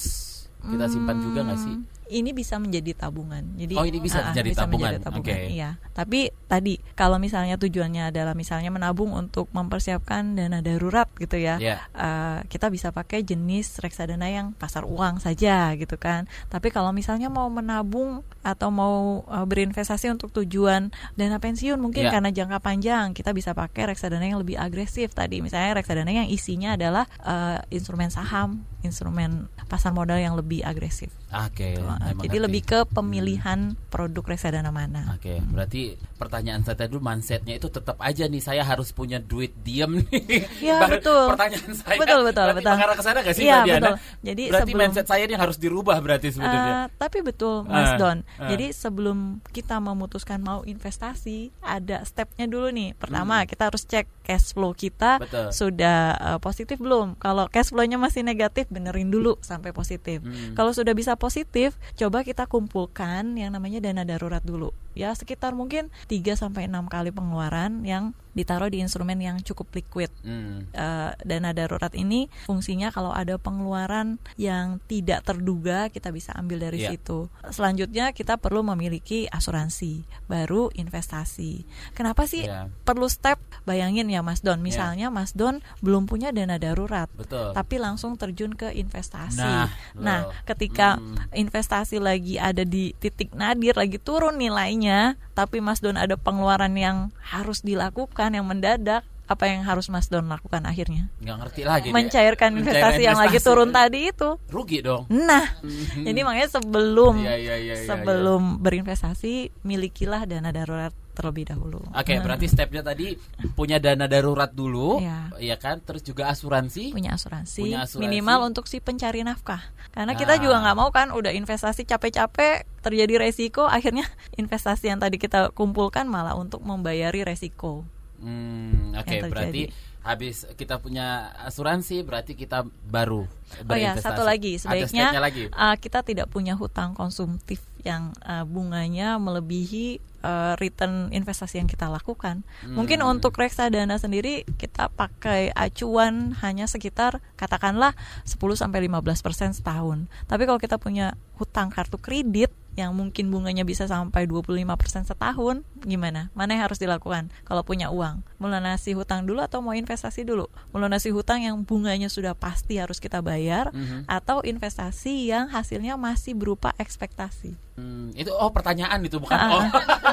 kita 0.61 0.87
simpan 0.93 1.17
juga 1.25 1.41
nggak 1.45 1.61
sih? 1.61 1.77
Ini 2.11 2.35
bisa 2.35 2.59
menjadi 2.59 3.07
tabungan. 3.07 3.55
Jadi 3.55 3.75
Oh, 3.79 3.87
ini 3.87 4.03
bisa 4.03 4.21
uh, 4.21 4.35
menjadi 4.35 4.51
bisa 4.51 4.61
tabungan. 4.67 4.91
Menjadi 4.91 5.05
tabungan. 5.07 5.31
Okay. 5.31 5.45
Iya. 5.55 5.71
Tapi 5.95 6.21
tadi 6.51 6.75
kalau 6.99 7.17
misalnya 7.23 7.55
tujuannya 7.57 8.11
adalah 8.11 8.35
misalnya 8.35 8.75
menabung 8.75 9.15
untuk 9.15 9.47
mempersiapkan 9.55 10.35
dana 10.35 10.59
darurat 10.61 11.07
gitu 11.17 11.39
ya. 11.39 11.57
Yeah. 11.57 11.59
Iya. 11.61 11.77
Uh, 11.95 12.39
kita 12.51 12.67
bisa 12.69 12.91
pakai 12.91 13.23
jenis 13.23 13.79
reksadana 13.79 14.27
yang 14.27 14.53
pasar 14.59 14.83
uang 14.83 15.23
saja 15.23 15.73
gitu 15.79 15.95
kan. 15.97 16.27
Tapi 16.51 16.75
kalau 16.75 16.91
misalnya 16.91 17.31
mau 17.31 17.47
menabung 17.47 18.27
atau 18.43 18.69
mau 18.75 19.23
uh, 19.31 19.47
berinvestasi 19.47 20.11
untuk 20.11 20.35
tujuan 20.35 20.91
dana 21.15 21.39
pensiun 21.39 21.79
mungkin 21.79 22.11
yeah. 22.11 22.13
karena 22.13 22.35
jangka 22.35 22.59
panjang, 22.59 23.15
kita 23.15 23.31
bisa 23.31 23.55
pakai 23.55 23.95
reksadana 23.95 24.27
yang 24.27 24.43
lebih 24.43 24.59
agresif 24.59 25.15
tadi. 25.15 25.39
Misalnya 25.39 25.79
reksadana 25.79 26.11
yang 26.11 26.27
isinya 26.27 26.75
adalah 26.75 27.07
uh, 27.23 27.63
instrumen 27.71 28.11
saham, 28.11 28.67
instrumen 28.83 29.47
pasar 29.71 29.95
modal 29.95 30.19
yang 30.19 30.35
lebih 30.35 30.67
agresif. 30.67 31.15
Oke. 31.31 31.55
Okay. 31.55 31.73
Gitu. 31.79 32.00
Jadi 32.01 32.37
lebih 32.41 32.63
ke 32.65 32.79
pemilihan 32.89 33.77
hmm. 33.77 33.93
produk 33.93 34.25
reksadana 34.25 34.73
mana. 34.73 35.13
Oke, 35.17 35.37
okay, 35.37 35.39
berarti 35.45 35.95
pertanyaan 36.17 36.65
saya 36.65 36.77
tadi 36.81 36.97
mindsetnya 36.97 37.55
itu 37.61 37.69
tetap 37.69 38.01
aja 38.01 38.25
nih 38.25 38.41
saya 38.41 38.63
harus 38.65 38.93
punya 38.93 39.21
duit 39.21 39.53
diem 39.61 40.01
nih. 40.05 40.19
Iya 40.61 40.89
betul. 40.89 41.33
Pertanyaan 41.33 41.73
saya. 41.73 41.97
Betul 41.97 42.21
betul 42.27 42.45
berarti 42.45 42.61
betul. 42.61 42.75
Mengarah 42.77 42.97
ke 42.97 43.05
sana 43.05 43.19
gak 43.25 43.37
sih 43.37 43.47
ya, 43.49 43.65
betul. 43.65 43.97
Jadi 44.21 44.43
berarti 44.53 44.73
sebelum, 44.73 44.81
mindset 44.81 45.07
saya 45.09 45.23
ini 45.25 45.37
harus 45.37 45.57
dirubah 45.57 45.97
berarti 46.01 46.29
sebenarnya. 46.33 46.73
Uh, 46.73 46.87
tapi 47.01 47.19
betul 47.25 47.65
Mas 47.65 47.97
uh, 47.97 47.99
Don. 48.01 48.19
Uh. 48.37 48.51
Jadi 48.53 48.67
sebelum 48.73 49.19
kita 49.53 49.77
memutuskan 49.81 50.41
mau 50.41 50.61
investasi 50.65 51.53
ada 51.65 52.05
stepnya 52.05 52.45
dulu 52.49 52.69
nih. 52.73 52.97
Pertama 52.97 53.41
hmm. 53.41 53.47
kita 53.49 53.63
harus 53.73 53.83
cek 53.85 54.07
cash 54.31 54.55
flow 54.55 54.71
kita 54.79 55.19
betul. 55.19 55.51
sudah 55.51 56.15
uh, 56.15 56.39
positif 56.39 56.79
belum. 56.79 57.19
Kalau 57.19 57.51
cash 57.51 57.75
flow-nya 57.75 57.99
masih 57.99 58.23
negatif 58.23 58.71
benerin 58.71 59.11
dulu 59.11 59.35
sampai 59.43 59.75
positif. 59.75 60.23
Hmm. 60.23 60.55
Kalau 60.55 60.71
sudah 60.71 60.95
bisa 60.95 61.19
positif 61.19 61.75
coba 61.99 62.23
kita 62.23 62.47
kumpulkan 62.47 63.35
yang 63.35 63.51
namanya 63.51 63.83
dana 63.83 64.07
darurat 64.07 64.43
dulu 64.47 64.71
ya 64.95 65.15
sekitar 65.15 65.55
mungkin 65.55 65.89
3 66.11 66.35
sampai 66.35 66.67
6 66.67 66.91
kali 66.91 67.11
pengeluaran 67.15 67.87
yang 67.87 68.13
ditaruh 68.31 68.71
di 68.71 68.79
instrumen 68.83 69.19
yang 69.19 69.37
cukup 69.43 69.71
liquid. 69.75 70.11
Hmm. 70.23 70.69
Uh, 70.71 71.13
dana 71.27 71.51
darurat 71.51 71.91
ini 71.97 72.31
fungsinya 72.47 72.95
kalau 72.95 73.11
ada 73.11 73.37
pengeluaran 73.37 74.23
yang 74.39 74.79
tidak 74.87 75.27
terduga 75.27 75.91
kita 75.91 76.15
bisa 76.15 76.35
ambil 76.39 76.71
dari 76.71 76.85
yeah. 76.85 76.95
situ. 76.95 77.27
Selanjutnya 77.51 78.15
kita 78.15 78.39
perlu 78.39 78.63
memiliki 78.63 79.27
asuransi, 79.31 80.07
baru 80.31 80.71
investasi. 80.75 81.67
Kenapa 81.95 82.25
sih 82.31 82.47
yeah. 82.47 82.71
perlu 82.87 83.11
step? 83.11 83.43
Bayangin 83.67 84.09
ya 84.09 84.23
Mas 84.23 84.41
Don, 84.41 84.63
misalnya 84.63 85.11
yeah. 85.11 85.15
Mas 85.15 85.35
Don 85.35 85.61
belum 85.83 86.07
punya 86.07 86.31
dana 86.31 86.57
darurat, 86.57 87.11
Betul. 87.15 87.53
tapi 87.53 87.77
langsung 87.77 88.15
terjun 88.15 88.55
ke 88.55 88.73
investasi. 88.73 89.43
Nah, 89.43 89.69
nah 89.97 90.21
ketika 90.47 90.97
hmm. 90.97 91.35
investasi 91.35 91.99
lagi 91.99 92.39
ada 92.39 92.63
di 92.63 92.95
titik 92.97 93.35
nadir, 93.35 93.77
lagi 93.77 93.99
turun 94.01 94.39
nilainya 94.39 95.19
tapi 95.41 95.65
Mas 95.65 95.81
Don 95.81 95.97
ada 95.97 96.21
pengeluaran 96.21 96.77
yang 96.77 97.09
harus 97.25 97.65
dilakukan 97.65 98.20
yang 98.29 98.45
mendadak 98.45 99.01
apa 99.25 99.47
yang 99.47 99.63
harus 99.63 99.87
Mas 99.87 100.11
Don 100.11 100.27
lakukan 100.27 100.59
akhirnya? 100.61 101.07
Nggak 101.17 101.37
ngerti 101.39 101.63
lagi. 101.63 101.89
Mencairkan 101.89 102.51
Mencairkan 102.51 102.51
investasi 102.61 103.01
yang 103.01 103.15
lagi 103.15 103.39
investasi. 103.39 103.47
turun 103.49 103.71
tadi 103.71 104.01
itu. 104.11 104.29
Rugi 104.51 104.79
dong. 104.83 105.07
Nah, 105.09 105.47
jadi 106.03 106.21
makanya 106.21 106.51
sebelum 106.51 107.15
iya, 107.17 107.39
iya, 107.39 107.57
iya, 107.57 107.75
sebelum 107.81 108.59
berinvestasi 108.59 109.63
milikilah 109.63 110.27
dana 110.27 110.51
darurat 110.51 110.91
terlebih 111.11 111.47
dahulu. 111.47 111.79
Oke, 111.91 112.11
Nah, 112.11 112.23
berarti 112.23 112.47
stepnya 112.49 112.83
tadi 112.83 113.15
punya 113.55 113.79
dana 113.79 114.07
darurat 114.07 114.51
dulu, 114.51 114.99
Iya. 114.99 115.31
ya 115.39 115.57
kan? 115.57 115.79
Terus 115.79 116.03
juga 116.03 116.27
asuransi. 116.27 116.91
punya 116.91 117.15
asuransi, 117.15 117.63
Punya 117.63 117.87
asuransi. 117.87 118.03
minimal 118.03 118.39
untuk 118.45 118.67
si 118.67 118.83
pencari 118.83 119.23
nafkah. 119.23 119.63
Karena 119.91 120.17
kita 120.17 120.35
Ah. 120.35 120.41
juga 120.41 120.59
nggak 120.59 120.75
mau 120.75 120.91
kan 120.91 121.13
udah 121.13 121.31
investasi 121.31 121.85
capek-capek 121.85 122.67
terjadi 122.81 123.15
resiko 123.21 123.63
akhirnya 123.65 124.11
investasi 124.41 124.89
yang 124.89 124.99
tadi 124.99 125.23
kita 125.23 125.53
kumpulkan 125.53 126.09
malah 126.09 126.35
untuk 126.35 126.63
membayari 126.63 127.23
resiko. 127.23 127.87
Hmm, 128.21 128.93
oke, 128.95 129.09
yang 129.09 129.33
berarti 129.33 129.63
habis 130.01 130.49
kita 130.57 130.81
punya 130.81 131.33
asuransi, 131.45 132.05
berarti 132.05 132.33
kita 132.33 132.65
baru 132.89 133.29
Oh 133.69 133.77
ya, 133.77 133.97
satu 134.01 134.25
lagi. 134.25 134.57
Sebaiknya 134.57 135.13
lagi. 135.21 135.51
uh, 135.53 135.77
kita 135.77 136.01
tidak 136.01 136.33
punya 136.33 136.57
hutang 136.57 136.97
konsumtif 136.97 137.61
yang 137.85 138.13
uh, 138.25 138.45
bunganya 138.45 139.17
melebihi 139.21 140.01
uh, 140.21 140.55
return 140.57 141.09
investasi 141.11 141.59
yang 141.59 141.67
kita 141.67 141.87
lakukan. 141.87 142.43
Mungkin 142.63 143.01
Hmm. 143.01 143.13
untuk 143.15 143.35
reksadana 143.35 143.97
sendiri 143.97 144.45
kita 144.57 144.89
pakai 144.91 145.51
acuan 145.51 146.37
hanya 146.41 146.65
sekitar 146.65 147.19
katakanlah 147.35 147.93
10 148.25 148.37
sampai 148.55 148.85
15% 148.85 149.53
setahun. 149.53 150.05
Tapi 150.27 150.43
kalau 150.45 150.59
kita 150.59 150.77
punya 150.77 151.13
hutang 151.37 151.69
kartu 151.69 151.97
kredit 151.97 152.53
yang 152.71 152.95
mungkin 152.95 153.29
bunganya 153.29 153.67
bisa 153.67 153.85
sampai 153.85 154.25
25% 154.25 155.03
setahun, 155.05 155.67
gimana? 155.83 156.31
Mana 156.33 156.55
yang 156.55 156.65
harus 156.65 156.79
dilakukan 156.79 157.29
kalau 157.43 157.61
punya 157.61 157.91
uang? 157.91 158.23
Melunasi 158.39 158.95
hutang 158.95 159.27
dulu 159.27 159.43
atau 159.43 159.59
mau 159.59 159.75
investasi 159.75 160.23
dulu? 160.23 160.47
Melunasi 160.71 161.11
hutang 161.11 161.43
yang 161.43 161.59
bunganya 161.61 162.07
sudah 162.07 162.33
pasti 162.33 162.79
harus 162.79 162.97
kita 162.97 163.21
bayar 163.21 163.75
Mhm. 163.75 164.07
atau 164.07 164.41
investasi 164.41 165.29
yang 165.29 165.51
hasilnya 165.51 165.99
masih 165.99 166.33
berupa 166.33 166.71
ekspektasi. 166.79 167.59
Hmm, 167.75 168.13
itu 168.13 168.31
oh 168.31 168.49
pertanyaan 168.49 169.01
itu 169.03 169.17
bukan 169.19 169.35
Ah. 169.35 169.51
oh. 169.51 169.65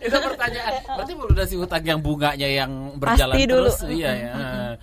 itu 0.00 0.16
pertanyaan. 0.16 0.72
Berarti 0.86 1.12
melunasi 1.14 1.54
hutang 1.56 1.82
yang 1.82 1.98
bunganya 1.98 2.46
yang 2.46 2.70
berjalan 2.94 3.34
Pasti 3.34 3.44
dulu. 3.44 3.66
terus 3.66 3.78
iya 3.88 4.10
ya. 4.12 4.32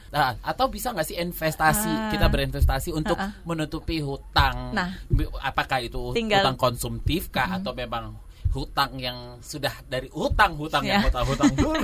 Nah, 0.09 0.35
atau 0.39 0.65
bisa 0.67 0.91
nggak 0.91 1.05
sih 1.05 1.17
investasi 1.17 1.88
Ah. 1.88 2.09
kita 2.09 2.27
berinvestasi 2.27 2.89
untuk 2.91 3.15
Ah, 3.15 3.29
ah. 3.29 3.31
menutupi 3.43 3.99
hutang? 3.99 4.71
Nah. 4.71 4.95
Apakah 5.41 5.79
itu 5.79 6.11
Tinggal- 6.11 6.41
hutang 6.41 6.57
konsumtif 6.57 7.29
kah 7.29 7.47
atau 7.55 7.71
memang 7.71 8.15
hutang 8.51 8.95
yang 8.95 9.35
sudah 9.39 9.71
dari 9.85 10.07
hutang-hutang 10.09 10.79
yang 10.81 11.03
Ya. 11.03 11.05
hutang-hutang 11.05 11.51
dulu? 11.59 11.75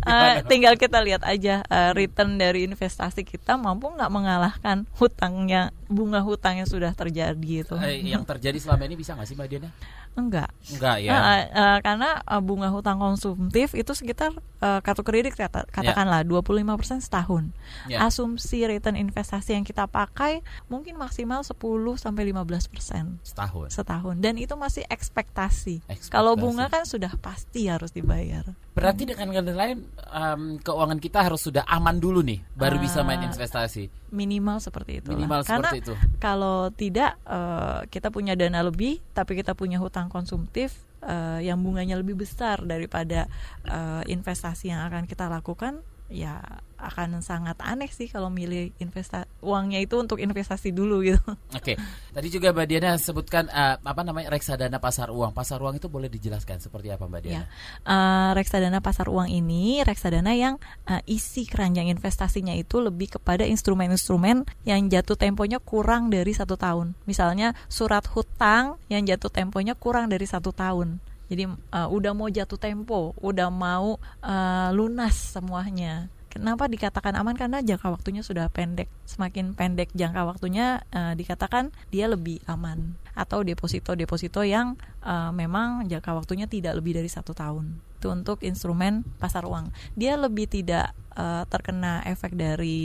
Eh, 0.00 0.34
tinggal 0.46 0.74
kita 0.74 1.02
lihat 1.02 1.22
aja 1.22 1.60
eh, 1.60 1.90
return 1.92 2.38
dari 2.38 2.62
investasi 2.62 3.22
kita 3.22 3.56
mampu 3.56 3.90
nggak 3.90 4.06
mengalahkan 4.08 4.86
hutangnya 4.94 5.74
bunga 5.84 6.20
hutang 6.20 6.58
yang 6.58 6.68
sudah 6.68 6.94
terjadi 6.94 7.34
itu. 7.34 7.74
Eh, 7.76 8.06
yang 8.06 8.22
terjadi 8.22 8.54
selama 8.56 8.86
ini 8.86 8.94
bisa 8.94 9.12
nggak 9.12 9.26
sih 9.26 9.34
Mbak 9.34 9.48
Diana? 9.48 9.70
Enggak. 10.18 10.50
Enggak 10.68 10.98
ya. 10.98 11.10
Eh, 11.14 11.44
eh, 11.48 11.78
karena 11.80 12.18
eh, 12.18 12.42
bunga 12.42 12.68
hutang 12.68 12.98
konsumtif 12.98 13.72
itu 13.72 13.94
sekitar 13.94 14.34
eh, 14.58 14.80
kartu 14.82 15.00
kredit 15.00 15.32
kata- 15.32 15.70
katakanlah 15.70 16.26
25% 16.26 16.98
setahun. 16.98 17.54
Ya. 17.86 18.02
Asumsi 18.02 18.66
return 18.66 18.98
investasi 18.98 19.54
yang 19.54 19.62
kita 19.62 19.86
pakai 19.86 20.42
mungkin 20.66 20.98
maksimal 20.98 21.40
10 21.40 21.54
sampai 21.94 22.26
15% 22.26 23.22
Setahun. 23.22 23.70
setahun 23.70 24.18
dan 24.18 24.34
itu 24.34 24.52
masih 24.54 24.82
ekspektasi. 24.88 25.86
Ekspektasi. 25.86 26.10
Kalau 26.10 26.34
bunga 26.34 26.66
kan 26.66 26.82
sudah 26.82 27.14
pasti 27.16 27.70
harus 27.70 27.94
dibayar. 27.94 28.42
Berarti 28.78 29.02
dengan 29.10 29.28
kata 29.34 29.52
lain 29.52 29.78
em, 29.90 30.42
keuangan 30.62 30.98
kita 31.02 31.18
harus 31.26 31.40
sudah 31.42 31.66
aman 31.66 31.98
dulu 31.98 32.22
nih 32.22 32.38
baru 32.54 32.78
bisa 32.78 33.02
main 33.02 33.20
investasi. 33.26 33.90
Minimal 34.14 34.62
seperti 34.62 35.02
itu. 35.02 35.10
Minimal 35.12 35.42
Karena 35.44 35.68
seperti 35.74 35.78
itu. 35.82 35.94
kalau 36.22 36.70
tidak 36.70 37.18
eh, 37.26 37.80
kita 37.90 38.08
punya 38.14 38.38
dana 38.38 38.62
lebih 38.62 39.02
tapi 39.12 39.34
kita 39.34 39.52
punya 39.58 39.82
hutang 39.82 40.06
konsumtif 40.08 40.78
eh, 41.02 41.42
yang 41.42 41.58
bunganya 41.60 41.98
lebih 41.98 42.14
besar 42.14 42.62
daripada 42.62 43.26
eh, 43.66 44.02
investasi 44.06 44.70
yang 44.70 44.86
akan 44.86 45.04
kita 45.10 45.26
lakukan 45.26 45.82
ya 46.08 46.40
akan 46.78 47.20
sangat 47.20 47.58
aneh 47.58 47.90
sih 47.90 48.06
kalau 48.06 48.30
milih 48.30 48.70
investa 48.78 49.26
uangnya 49.42 49.82
itu 49.82 49.98
untuk 49.98 50.22
investasi 50.22 50.70
dulu 50.70 51.02
gitu. 51.02 51.18
Oke, 51.58 51.74
tadi 52.14 52.28
juga 52.30 52.54
Mbak 52.54 52.66
Diana 52.70 52.94
sebutkan 52.94 53.50
eh, 53.50 53.76
apa 53.82 54.02
namanya 54.06 54.30
reksadana 54.30 54.78
pasar 54.78 55.10
uang. 55.10 55.34
Pasar 55.34 55.58
uang 55.58 55.82
itu 55.82 55.90
boleh 55.90 56.06
dijelaskan 56.06 56.62
seperti 56.62 56.94
apa 56.94 57.10
Mbak 57.10 57.20
Diana? 57.26 57.34
Ya. 57.34 57.44
Eh, 57.82 58.30
reksadana 58.38 58.78
pasar 58.78 59.10
uang 59.10 59.26
ini 59.26 59.82
reksadana 59.82 60.38
yang 60.38 60.62
eh, 60.86 61.02
isi 61.10 61.50
keranjang 61.50 61.90
investasinya 61.90 62.54
itu 62.54 62.78
lebih 62.78 63.18
kepada 63.18 63.42
instrumen-instrumen 63.42 64.46
yang 64.62 64.80
jatuh 64.86 65.18
temponya 65.18 65.58
kurang 65.58 66.14
dari 66.14 66.30
satu 66.30 66.54
tahun. 66.54 66.94
Misalnya 67.10 67.58
surat 67.66 68.06
hutang 68.06 68.78
yang 68.86 69.02
jatuh 69.02 69.34
temponya 69.34 69.74
kurang 69.74 70.14
dari 70.14 70.30
satu 70.30 70.54
tahun. 70.54 71.02
Jadi 71.28 71.44
eh, 71.48 71.88
udah 71.88 72.12
mau 72.16 72.28
jatuh 72.32 72.56
tempo, 72.56 73.12
udah 73.20 73.48
mau 73.52 74.00
eh, 74.24 74.70
lunas 74.72 75.14
semuanya. 75.14 76.08
Kenapa 76.28 76.68
dikatakan 76.68 77.16
aman? 77.16 77.34
Karena 77.34 77.64
jangka 77.64 77.88
waktunya 77.88 78.20
sudah 78.20 78.52
pendek. 78.52 78.86
Semakin 79.08 79.56
pendek 79.56 79.88
jangka 79.96 80.28
waktunya, 80.28 80.84
eh, 80.92 81.16
dikatakan 81.16 81.72
dia 81.88 82.04
lebih 82.08 82.44
aman. 82.44 83.00
Atau 83.16 83.42
deposito-deposito 83.42 84.44
yang 84.44 84.76
eh, 85.04 85.30
memang 85.32 85.88
jangka 85.88 86.12
waktunya 86.12 86.44
tidak 86.44 86.76
lebih 86.76 87.00
dari 87.00 87.08
satu 87.08 87.32
tahun. 87.32 87.87
Itu 87.98 88.08
untuk 88.08 88.40
instrumen 88.40 89.02
pasar 89.18 89.42
uang. 89.42 89.68
Dia 89.92 90.14
lebih 90.14 90.46
tidak 90.46 90.90
eh, 91.12 91.42
terkena 91.44 92.06
efek 92.06 92.32
dari 92.32 92.78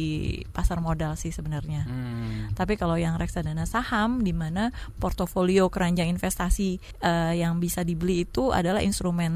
pasar 0.49 0.81
modal 0.81 1.13
sih 1.13 1.29
sebenarnya. 1.29 1.85
Hmm. 1.85 2.49
Tapi 2.51 2.73
kalau 2.75 2.97
yang 2.97 3.13
reksadana 3.15 3.63
saham, 3.63 4.19
di 4.19 4.33
mana 4.33 4.73
portofolio 4.97 5.69
keranjang 5.69 6.09
investasi 6.09 6.69
eh, 6.99 7.33
yang 7.37 7.61
bisa 7.61 7.81
dibeli 7.81 8.25
itu 8.25 8.49
adalah 8.49 8.81
instrumen 8.81 9.33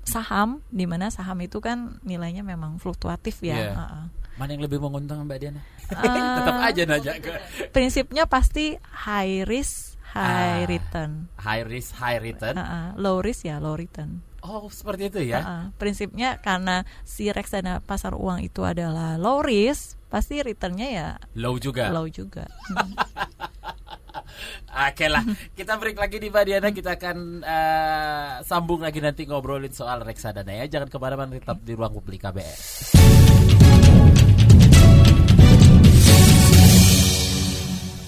saham, 0.00 0.64
di 0.66 0.88
mana 0.88 1.12
saham 1.12 1.36
itu 1.38 1.60
kan 1.60 2.00
nilainya 2.00 2.40
memang 2.40 2.80
fluktuatif 2.80 3.44
ya. 3.44 3.52
Iya. 3.54 3.72
Heeh. 3.76 4.04
Mana 4.34 4.54
yang 4.54 4.64
lebih 4.64 4.78
menguntungkan 4.78 5.26
Mbak 5.26 5.38
Diana? 5.38 5.60
Eh, 5.60 5.98
Tetap 6.40 6.56
aja 6.62 6.82
nanya 6.84 7.12
ke 7.18 7.32
Prinsipnya 7.68 8.24
pasti 8.24 8.78
high 9.04 9.44
risk, 9.44 9.98
high 10.08 10.64
Ah. 10.64 10.64
return. 10.64 11.26
high 11.36 11.66
risk 11.66 11.92
high 11.98 12.16
return. 12.16 12.54
Heeh, 12.54 12.96
low 12.96 13.20
risk 13.20 13.44
ya 13.44 13.58
low 13.58 13.74
return. 13.74 14.22
Oh, 14.42 14.70
seperti 14.70 15.10
itu 15.10 15.20
ya. 15.26 15.40
Heeh. 15.42 15.62
Prinsipnya 15.76 16.38
karena 16.38 16.86
si 17.02 17.26
reksadana 17.28 17.82
pasar 17.82 18.14
uang 18.14 18.42
itu 18.42 18.62
adalah 18.62 19.18
low 19.18 19.42
risk, 19.42 19.98
pasti 20.06 20.38
returnnya 20.40 20.88
ya 20.88 21.08
Low 21.34 21.58
juga. 21.58 21.90
low 21.90 22.06
juga. 22.06 22.46
Hmm. 22.70 22.94
Oke 24.88 25.10
lah, 25.10 25.24
kita 25.58 25.74
break 25.80 25.98
lagi 25.98 26.22
di 26.22 26.30
Diana. 26.30 26.70
Kita 26.70 26.94
akan 26.94 27.42
eh, 27.42 28.30
sambung 28.46 28.78
lagi 28.84 29.02
nanti 29.02 29.26
ngobrolin 29.26 29.74
soal 29.74 30.04
reksadana 30.06 30.54
ya. 30.54 30.70
Jangan 30.70 30.86
ke 30.86 30.98
mana-mana, 31.02 31.34
tetap 31.34 31.58
di 31.64 31.74
ruang 31.74 31.90
publik 31.98 32.22
KBR. 32.22 32.58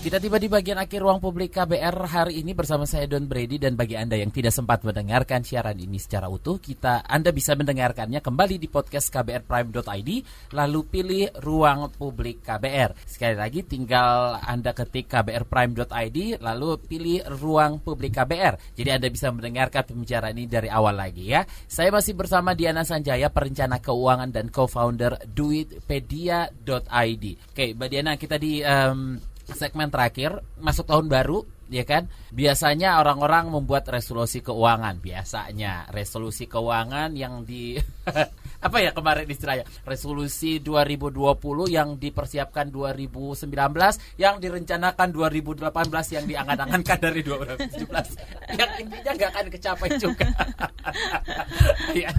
Kita 0.00 0.16
tiba 0.16 0.40
di 0.40 0.48
bagian 0.48 0.80
akhir 0.80 1.04
ruang 1.04 1.20
publik 1.20 1.60
KBR 1.60 1.92
hari 2.08 2.40
ini 2.40 2.56
bersama 2.56 2.88
saya 2.88 3.04
Don 3.04 3.28
Brady 3.28 3.60
dan 3.60 3.76
bagi 3.76 4.00
Anda 4.00 4.16
yang 4.16 4.32
tidak 4.32 4.56
sempat 4.56 4.80
mendengarkan 4.80 5.44
siaran 5.44 5.76
ini 5.76 6.00
secara 6.00 6.24
utuh, 6.24 6.56
kita 6.56 7.04
Anda 7.04 7.36
bisa 7.36 7.52
mendengarkannya 7.52 8.24
kembali 8.24 8.56
di 8.56 8.64
podcast 8.72 9.12
kbrprime.id 9.12 10.10
lalu 10.56 10.80
pilih 10.88 11.28
ruang 11.44 11.92
publik 11.92 12.40
KBR. 12.40 12.96
Sekali 13.04 13.36
lagi 13.36 13.60
tinggal 13.60 14.40
Anda 14.40 14.72
ketik 14.72 15.04
kbrprime.id 15.04 16.18
lalu 16.40 16.80
pilih 16.80 17.20
ruang 17.36 17.84
publik 17.84 18.16
KBR. 18.16 18.56
Jadi 18.80 18.88
Anda 18.88 19.12
bisa 19.12 19.28
mendengarkan 19.28 19.84
pembicaraan 19.84 20.32
ini 20.32 20.48
dari 20.48 20.72
awal 20.72 20.96
lagi 20.96 21.28
ya. 21.28 21.44
Saya 21.68 21.92
masih 21.92 22.16
bersama 22.16 22.56
Diana 22.56 22.88
Sanjaya, 22.88 23.28
perencana 23.28 23.76
keuangan 23.84 24.32
dan 24.32 24.48
co-founder 24.48 25.28
duitpedia.id. 25.28 27.24
Oke, 27.52 27.76
Mbak 27.76 27.88
Diana, 27.92 28.16
kita 28.16 28.40
di 28.40 28.64
em, 28.64 29.28
segmen 29.54 29.90
terakhir 29.90 30.42
masuk 30.58 30.86
tahun 30.86 31.06
baru 31.10 31.46
ya 31.70 31.86
kan? 31.86 32.10
Biasanya 32.34 32.98
orang-orang 32.98 33.48
membuat 33.54 33.86
resolusi 33.88 34.42
keuangan. 34.42 34.98
Biasanya 34.98 35.88
resolusi 35.94 36.50
keuangan 36.50 37.14
yang 37.14 37.46
di 37.46 37.78
apa 38.60 38.78
ya 38.84 38.90
kemarin 38.92 39.26
istilahnya 39.28 39.64
resolusi 39.88 40.60
2020 40.60 41.16
yang 41.68 41.96
dipersiapkan 41.96 42.68
2019 42.68 43.48
yang 44.20 44.36
direncanakan 44.36 45.08
2018 45.12 46.16
yang 46.16 46.24
diangan-angankan 46.28 46.98
dari 47.08 47.20
2017 47.24 48.56
yang 48.56 48.70
intinya 48.80 49.12
nggak 49.16 49.30
akan 49.32 49.46
kecapai 49.48 49.90
juga 49.96 50.28
ya. 52.02 52.10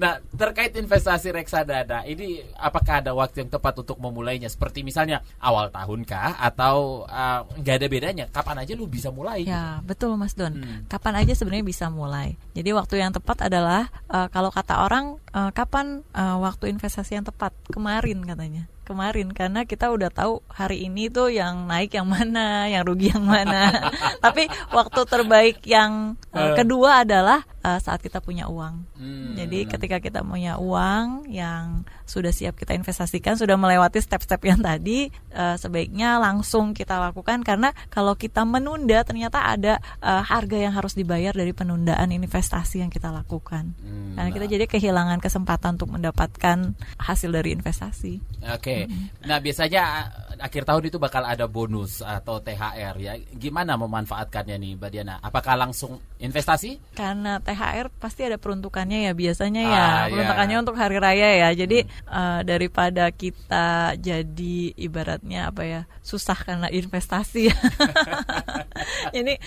Nah, 0.00 0.18
terkait 0.34 0.72
investasi 0.76 1.32
reksadana, 1.32 2.04
ini 2.08 2.42
apakah 2.56 3.04
ada 3.04 3.12
waktu 3.12 3.44
yang 3.44 3.50
tepat 3.52 3.82
untuk 3.82 3.98
memulainya? 4.00 4.48
Seperti 4.50 4.82
misalnya 4.86 5.22
awal 5.40 5.68
tahun 5.72 6.06
kah 6.06 6.38
atau 6.40 7.04
uh, 7.06 7.46
nggak 7.60 7.76
ada 7.82 7.86
bedanya? 7.88 8.24
Kapan 8.30 8.64
aja 8.64 8.72
lu 8.76 8.88
bisa 8.88 9.12
mulai? 9.12 9.44
Ya, 9.44 9.80
betul 9.84 10.14
Mas 10.16 10.34
Don. 10.36 10.52
Hmm. 10.56 10.84
Kapan 10.88 11.24
aja 11.24 11.32
sebenarnya 11.36 11.66
bisa 11.66 11.86
mulai. 11.92 12.36
Jadi 12.56 12.70
waktu 12.72 13.00
yang 13.02 13.12
tepat 13.12 13.46
adalah 13.46 13.88
uh, 14.10 14.28
kalau 14.32 14.48
kata 14.52 14.84
orang 14.84 15.20
uh, 15.36 15.50
kapan 15.52 15.75
uh, 16.14 16.36
waktu 16.40 16.72
investasi 16.72 17.18
yang 17.18 17.26
tepat? 17.26 17.52
Kemarin 17.68 18.24
katanya 18.24 18.70
kemarin 18.86 19.34
karena 19.34 19.66
kita 19.66 19.90
udah 19.90 20.14
tahu 20.14 20.46
hari 20.46 20.86
ini 20.86 21.10
tuh 21.10 21.34
yang 21.34 21.66
naik 21.66 21.98
yang 21.98 22.06
mana, 22.06 22.70
yang 22.70 22.86
rugi 22.86 23.10
yang 23.10 23.26
mana. 23.26 23.90
Tapi 24.24 24.46
waktu 24.70 25.00
terbaik 25.10 25.66
yang 25.66 26.14
uh, 26.36 26.54
kedua 26.54 27.02
adalah 27.02 27.40
uh, 27.66 27.80
saat 27.82 27.98
kita 27.98 28.22
punya 28.22 28.46
uang. 28.46 28.86
Hmm. 28.94 29.34
Jadi 29.34 29.66
ketika 29.66 29.98
kita 29.98 30.20
punya 30.22 30.56
uang 30.62 31.26
yang 31.26 31.82
sudah 32.06 32.30
siap 32.30 32.54
kita 32.54 32.78
investasikan, 32.78 33.34
sudah 33.34 33.58
melewati 33.58 33.98
step-step 33.98 34.38
yang 34.46 34.62
tadi, 34.62 35.10
uh, 35.34 35.58
sebaiknya 35.58 36.22
langsung 36.22 36.70
kita 36.70 37.02
lakukan 37.02 37.42
karena 37.42 37.74
kalau 37.90 38.14
kita 38.14 38.46
menunda 38.46 39.02
ternyata 39.02 39.42
ada 39.42 39.82
uh, 39.98 40.22
harga 40.22 40.56
yang 40.56 40.72
harus 40.72 40.94
dibayar 40.94 41.34
dari 41.34 41.50
penundaan 41.50 42.14
investasi 42.14 42.86
yang 42.86 42.92
kita 42.92 43.10
lakukan. 43.10 43.74
Hmm, 43.82 44.14
Karena 44.14 44.30
kita 44.30 44.46
nah. 44.46 44.52
jadi 44.54 44.64
kehilangan 44.70 45.18
kesempatan 45.18 45.80
untuk 45.80 45.90
mendapatkan 45.90 46.78
hasil 47.02 47.30
dari 47.34 47.52
investasi. 47.56 48.22
Oke. 48.54 48.86
Nah, 49.26 49.42
biasanya 49.42 50.12
akhir 50.38 50.68
tahun 50.68 50.88
itu 50.88 50.98
bakal 51.00 51.26
ada 51.26 51.48
bonus 51.50 52.00
atau 52.04 52.38
THR 52.38 52.94
ya. 53.00 53.18
Gimana 53.34 53.74
memanfaatkannya 53.80 54.56
nih, 54.56 54.72
Mbak 54.78 54.90
Diana? 54.92 55.14
Apakah 55.20 55.58
langsung 55.58 55.98
investasi? 56.26 56.82
Karena 56.92 57.38
THR 57.38 57.88
pasti 57.92 58.22
ada 58.22 58.36
peruntukannya 58.36 59.06
ya 59.06 59.12
biasanya 59.12 59.62
ya 59.62 59.72
Ah, 59.72 59.96
ya. 60.04 60.12
peruntukannya 60.12 60.56
untuk 60.58 60.76
hari 60.76 60.96
raya 60.96 61.28
ya. 61.38 61.50
Jadi 61.56 61.78
eh, 61.86 62.40
daripada 62.42 63.08
kita 63.08 63.66
jadi 63.96 64.56
ibaratnya 64.74 65.48
apa 65.48 65.62
ya 65.62 65.80
susah 66.00 66.36
karena 66.36 66.66
investasi. 66.68 67.48
Jadi 69.08 69.38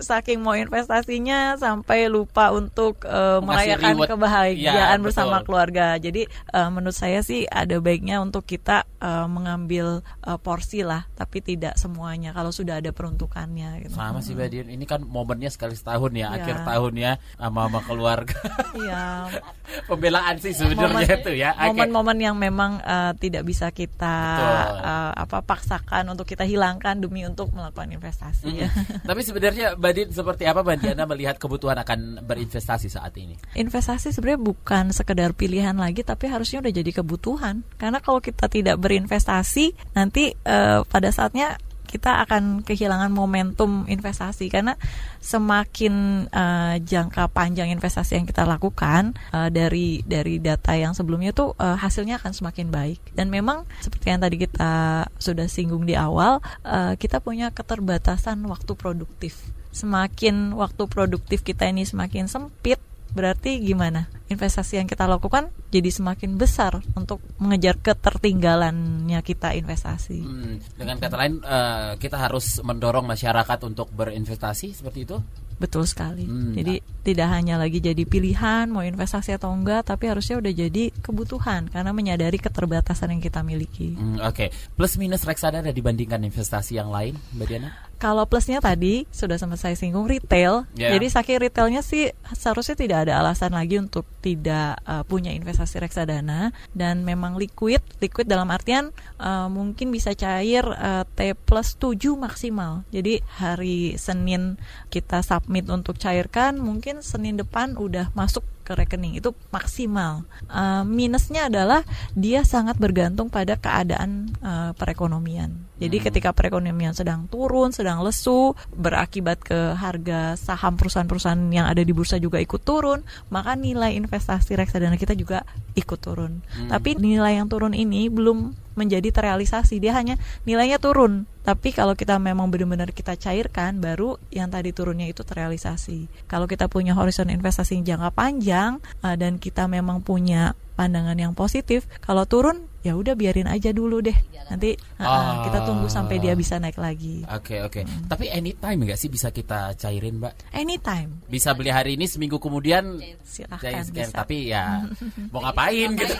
saking 0.00 0.40
mau 0.40 0.54
investasinya 0.54 1.54
sampai 1.54 2.08
lupa 2.08 2.48
untuk 2.50 3.02
Ngasih 3.02 3.44
merayakan 3.44 3.92
reward. 3.94 4.08
kebahagiaan 4.08 4.98
Ya, 4.98 5.04
bersama 5.04 5.36
betul. 5.38 5.46
keluarga. 5.46 5.86
Jadi 5.96 6.22
eh, 6.26 6.68
menurut 6.70 6.94
saya 6.94 7.20
sih 7.20 7.44
ada 7.44 7.76
baiknya 7.78 8.18
untuk 8.18 8.44
kita 8.44 8.86
eh, 8.96 9.26
mengambil 9.26 10.00
eh, 10.22 10.38
porsi 10.38 10.80
lah, 10.80 11.04
tapi 11.12 11.40
tidak 11.40 11.76
semuanya. 11.76 12.32
Kalau 12.32 12.50
sudah 12.50 12.78
ada 12.78 12.90
peruntukannya. 12.90 13.84
Gitu. 13.84 13.94
Sama 13.94 14.20
sih 14.20 14.32
Mbak 14.32 14.48
Dian. 14.48 14.68
Ini 14.70 14.84
kan 14.84 15.00
momennya 15.02 15.50
sekali 15.50 15.74
setahun 15.74 16.12
ya, 16.20 16.28
Iya. 16.28 16.36
akhir 16.36 16.56
tahun 16.62 16.92
ya 16.94 17.12
sama 17.34 17.60
sama 17.64 17.80
keluarga. 17.82 18.36
Iya. 18.76 19.04
Pembelaan 19.90 20.34
sih 20.36 20.52
sebenarnya 20.52 21.06
Momen- 21.06 21.20
itu 21.22 21.32
ya. 21.32 21.50
Momen-momen 21.56 22.18
yang 22.18 22.36
memang 22.36 22.82
eh, 22.82 23.12
tidak 23.16 23.42
bisa 23.42 23.70
kita 23.70 24.16
Betul. 24.36 24.74
eh, 24.82 25.12
apa 25.16 25.38
paksakan 25.40 26.04
untuk 26.08 26.26
kita 26.26 26.42
hilangkan 26.42 26.98
demi 26.98 27.22
untuk 27.22 27.54
melakukan 27.54 27.88
investasi. 27.88 28.66
ya. 28.66 28.68
Tapi 29.08 29.20
sebenarnya 29.22 29.78
Mbak 29.78 29.92
Dian 29.94 30.08
seperti 30.10 30.44
apa 30.44 30.60
Mbak 30.60 30.76
Diana 30.80 31.04
melihat 31.06 31.36
kebutuhan 31.38 31.78
akan 31.78 32.26
berinvestasi 32.26 32.90
saat 32.90 33.14
ini? 33.16 33.38
Investasi 33.54 34.10
sebenarnya 34.10 34.42
bukan 34.42 34.84
sekedar 34.90 35.32
pilihan 35.32 35.74
lagi, 35.74 36.02
tapi 36.02 36.26
harusnya 36.26 36.60
udah 36.60 36.72
jadi 36.74 36.90
kebutuhan. 36.92 37.62
Karena 37.78 38.02
kalau 38.02 38.18
kita 38.18 38.50
tidak 38.50 38.76
berinvestasi, 38.76 39.94
nanti 39.94 40.34
eh, 40.34 40.78
pada 40.84 41.08
saatnya 41.10 41.56
kita 41.90 42.22
akan 42.22 42.62
kehilangan 42.62 43.10
momentum 43.10 43.84
investasi. 43.90 44.46
Karena 44.46 44.78
semakin 45.18 46.26
eh, 46.30 46.76
jangka 46.80 47.34
panjang 47.34 47.74
investasi 47.74 48.22
yang 48.22 48.26
kita 48.30 48.46
lakukan 48.46 49.18
eh, 49.34 49.50
dari 49.50 50.06
dari 50.06 50.38
data 50.38 50.78
yang 50.78 50.94
sebelumnya 50.94 51.34
tuh 51.34 51.58
eh, 51.58 51.74
hasilnya 51.74 52.22
akan 52.22 52.30
semakin 52.30 52.70
baik. 52.70 53.02
Dan 53.12 53.34
memang 53.34 53.66
seperti 53.82 54.14
yang 54.14 54.22
tadi 54.22 54.36
kita 54.38 55.04
sudah 55.18 55.50
singgung 55.50 55.84
di 55.84 55.98
awal 55.98 56.38
eh, 56.62 56.94
kita 56.94 57.18
punya 57.18 57.50
keterbatasan 57.50 58.38
waktu 58.46 58.72
produktif. 58.78 59.50
Semakin 59.70 60.54
waktu 60.54 60.86
produktif 60.90 61.42
kita 61.42 61.66
ini 61.66 61.86
semakin 61.86 62.26
sempit 62.26 62.78
berarti 63.10 63.58
gimana 63.58 64.06
investasi 64.26 64.78
yang 64.78 64.86
kita 64.86 65.04
lakukan 65.04 65.50
jadi 65.68 65.90
semakin 65.90 66.34
besar 66.34 66.78
untuk 66.94 67.18
mengejar 67.36 67.74
ketertinggalannya 67.76 69.18
kita 69.20 69.54
investasi 69.54 70.18
Hmm, 70.22 70.56
dengan 70.74 70.96
kata 70.96 71.16
lain 71.16 71.34
eh, 71.42 71.90
kita 71.98 72.16
harus 72.16 72.62
mendorong 72.62 73.04
masyarakat 73.04 73.58
untuk 73.66 73.90
berinvestasi 73.90 74.72
seperti 74.72 75.04
itu? 75.04 75.18
betul 75.60 75.84
sekali 75.84 76.24
Hmm. 76.24 76.56
jadi 76.56 76.80
tidak 77.04 77.28
hanya 77.36 77.60
lagi 77.60 77.84
jadi 77.84 78.00
pilihan 78.02 78.64
mau 78.72 78.80
investasi 78.80 79.36
atau 79.36 79.52
enggak 79.52 79.84
tapi 79.84 80.08
harusnya 80.08 80.40
udah 80.40 80.52
jadi 80.56 80.88
kebutuhan 81.04 81.68
karena 81.68 81.92
menyadari 81.92 82.40
keterbatasan 82.40 83.12
yang 83.12 83.20
kita 83.20 83.44
miliki 83.44 83.92
Hmm, 83.92 84.16
Oke, 84.24 84.48
plus 84.72 84.96
minus 84.96 85.20
reksadana 85.20 85.68
dibandingkan 85.68 86.22
investasi 86.24 86.80
yang 86.80 86.88
lain, 86.88 87.12
Mbak 87.36 87.46
Diana? 87.46 87.70
Kalau 88.00 88.24
plusnya 88.24 88.64
tadi 88.64 89.04
sudah 89.12 89.36
sama 89.36 89.60
saya 89.60 89.76
singgung 89.76 90.08
retail. 90.08 90.64
Ya. 90.72 90.96
Jadi 90.96 91.12
saking 91.12 91.36
retailnya 91.44 91.84
sih 91.84 92.08
seharusnya 92.32 92.72
tidak 92.72 93.04
ada 93.04 93.20
alasan 93.20 93.52
lagi 93.52 93.76
untuk 93.76 94.08
tidak 94.24 94.80
uh, 94.88 95.04
punya 95.04 95.36
investasi 95.36 95.84
reksadana 95.84 96.56
dan 96.72 97.04
memang 97.04 97.36
liquid. 97.36 97.84
Liquid 98.00 98.24
dalam 98.24 98.48
artian 98.48 98.96
uh, 99.20 99.52
mungkin 99.52 99.92
bisa 99.92 100.16
cair 100.16 100.64
uh, 100.64 101.04
T 101.12 101.36
plus 101.36 101.76
7 101.76 102.16
maksimal. 102.16 102.88
Jadi 102.88 103.20
hari 103.36 104.00
Senin 104.00 104.56
kita 104.88 105.20
submit 105.20 105.68
untuk 105.68 106.00
cairkan, 106.00 106.56
mungkin 106.56 107.04
Senin 107.04 107.36
depan 107.36 107.76
udah 107.76 108.08
masuk 108.16 108.40
ke 108.70 108.78
rekening 108.78 109.18
itu 109.18 109.34
maksimal. 109.50 110.22
Uh, 110.46 110.86
minusnya 110.86 111.50
adalah 111.50 111.82
dia 112.14 112.46
sangat 112.46 112.78
bergantung 112.78 113.26
pada 113.26 113.58
keadaan 113.58 114.30
uh, 114.38 114.70
perekonomian. 114.78 115.66
Jadi 115.82 115.96
Hmm. 115.98 116.06
ketika 116.06 116.30
perekonomian 116.30 116.94
sedang 116.94 117.26
turun, 117.26 117.74
sedang 117.74 118.06
lesu, 118.06 118.54
berakibat 118.70 119.42
ke 119.42 119.74
harga 119.74 120.38
saham 120.38 120.78
perusahaan-perusahaan 120.78 121.50
yang 121.50 121.66
ada 121.66 121.82
di 121.82 121.90
bursa 121.90 122.22
juga 122.22 122.38
ikut 122.38 122.62
turun, 122.62 123.02
maka 123.34 123.58
nilai 123.58 123.98
investasi 123.98 124.54
reksadana 124.54 124.94
kita 124.94 125.18
juga 125.18 125.42
ikut 125.74 125.98
turun. 125.98 126.46
Hmm. 126.46 126.70
Tapi 126.70 126.94
nilai 126.94 127.42
yang 127.42 127.50
turun 127.50 127.74
ini 127.74 128.06
belum 128.06 128.69
menjadi 128.78 129.10
terrealisasi, 129.10 129.82
dia 129.82 129.96
hanya 129.98 130.16
nilainya 130.46 130.78
turun. 130.78 131.26
Tapi 131.42 131.74
kalau 131.74 131.98
kita 131.98 132.20
memang 132.22 132.52
benar-benar 132.52 132.94
kita 132.94 133.18
cairkan, 133.18 133.82
baru 133.82 134.20
yang 134.30 134.52
tadi 134.52 134.70
turunnya 134.70 135.10
itu 135.10 135.26
terrealisasi. 135.26 136.06
Kalau 136.30 136.46
kita 136.46 136.70
punya 136.70 136.94
horizon 136.94 137.32
investasi 137.32 137.80
yang 137.80 137.98
jangka 137.98 138.10
panjang 138.14 138.72
uh, 139.02 139.16
dan 139.18 139.42
kita 139.42 139.66
memang 139.66 140.04
punya 140.04 140.54
pandangan 140.78 141.18
yang 141.18 141.34
positif, 141.34 141.90
kalau 141.98 142.22
turun 142.24 142.69
ya 142.80 142.96
udah 142.96 143.12
biarin 143.12 143.44
aja 143.44 143.70
dulu 143.70 144.00
deh. 144.00 144.16
Nanti 144.48 144.74
uh, 144.98 145.04
uh, 145.04 145.34
kita 145.46 145.58
tunggu 145.62 145.86
sampai 145.86 146.16
dia 146.18 146.34
bisa 146.34 146.56
naik 146.56 146.74
lagi. 146.74 147.22
Oke 147.28 147.60
oke. 147.60 147.84
Tapi 148.08 148.26
anytime 148.26 148.82
nggak 148.82 148.96
sih 148.96 149.06
bisa 149.06 149.30
kita 149.30 149.76
cairin, 149.76 150.18
Mbak? 150.18 150.50
Anytime. 150.50 151.22
Bisa 151.28 151.52
beli 151.52 151.70
hari 151.70 151.94
ini 151.94 152.08
seminggu 152.08 152.40
kemudian 152.40 152.98
Silahkan 153.22 153.84
cair 153.84 153.86
bisa. 153.86 154.16
Tapi 154.16 154.50
ya 154.50 154.82
mau 155.32 155.40
ngapain 155.40 155.94
gitu? 155.94 156.14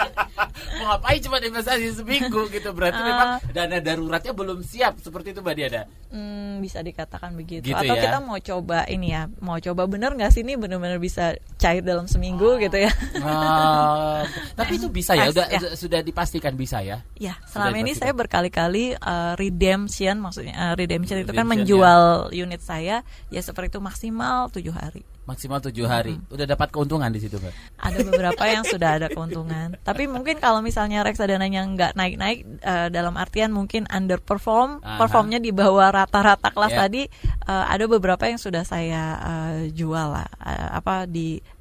mau 0.78 0.94
ngapain 0.94 1.18
cuma 1.20 1.36
investasi 1.40 1.96
seminggu 1.96 2.46
gitu? 2.50 2.70
Berarti 2.70 3.00
Ah. 3.00 3.06
memang 3.06 3.30
dana 3.50 3.76
daruratnya 3.78 4.32
belum 4.32 4.60
siap 4.62 5.00
seperti 5.00 5.32
itu, 5.32 5.40
Mbak 5.42 5.54
Diana. 5.56 5.82
Hmm, 6.06 6.62
bisa 6.62 6.80
dikatakan 6.80 7.34
begitu. 7.34 7.66
Gitu 7.66 7.76
Atau 7.76 7.96
ya. 7.98 8.02
kita 8.08 8.18
mau 8.22 8.38
coba 8.38 8.86
ini 8.86 9.10
ya, 9.10 9.26
mau 9.42 9.58
coba 9.58 9.84
bener 9.84 10.14
nggak 10.14 10.30
sih 10.30 10.46
ini 10.46 10.54
bener-bener 10.54 10.96
bisa 10.96 11.34
cair 11.58 11.82
dalam 11.82 12.06
seminggu 12.06 12.56
gitu 12.62 12.78
ya? 12.78 12.92
Ah, 13.20 14.22
tapi 14.54 14.78
itu 14.78 14.86
bisa 14.86 15.18
ya, 15.18 15.28
udah 15.34 15.46
ya. 15.50 15.60
Sudah- 15.86 16.04
dipastikan 16.04 16.52
bisa 16.54 16.82
ya. 16.82 17.00
Ya, 17.16 17.38
selama 17.48 17.78
ini 17.80 17.94
saya 17.94 18.12
berkali-kali 18.12 18.92
uh, 18.98 19.32
redemption, 19.34 20.20
maksudnya 20.20 20.54
uh, 20.54 20.74
redemption 20.76 21.22
itu 21.22 21.32
kan 21.32 21.46
Redemption, 21.46 21.64
menjual 21.64 22.02
unit 22.30 22.60
saya, 22.60 23.00
ya 23.30 23.40
seperti 23.40 23.72
itu 23.72 23.80
maksimal 23.80 24.52
tujuh 24.52 24.74
hari. 24.74 25.06
Maksimal 25.26 25.58
tujuh 25.58 25.90
hari. 25.90 26.14
Udah 26.30 26.46
dapat 26.46 26.70
keuntungan 26.70 27.10
di 27.10 27.18
situ, 27.18 27.42
Mbak. 27.42 27.82
Ada 27.82 27.98
beberapa 28.06 28.42
yang 28.46 28.62
sudah 28.62 28.94
ada 28.94 29.10
keuntungan. 29.10 29.74
Tapi 29.88 30.06
mungkin 30.06 30.38
kalau 30.38 30.62
misalnya 30.62 31.02
reksadananya 31.02 31.66
nggak 31.66 31.92
naik-naik 31.98 32.46
uh, 32.62 32.86
dalam 32.94 33.18
artian 33.18 33.50
mungkin 33.50 33.90
underperform, 33.90 34.86
Aha. 34.86 35.02
performnya 35.02 35.42
di 35.42 35.50
bawah 35.50 35.90
rata-rata 35.90 36.54
kelas 36.54 36.70
Ya. 36.70 36.78
tadi, 36.86 37.02
uh, 37.50 37.64
ada 37.66 37.84
beberapa 37.90 38.22
yang 38.30 38.38
sudah 38.38 38.62
saya 38.62 39.02
uh, 39.18 39.56
jual 39.74 40.14
lah, 40.14 40.30
uh, 40.38 40.78
apa 40.78 41.10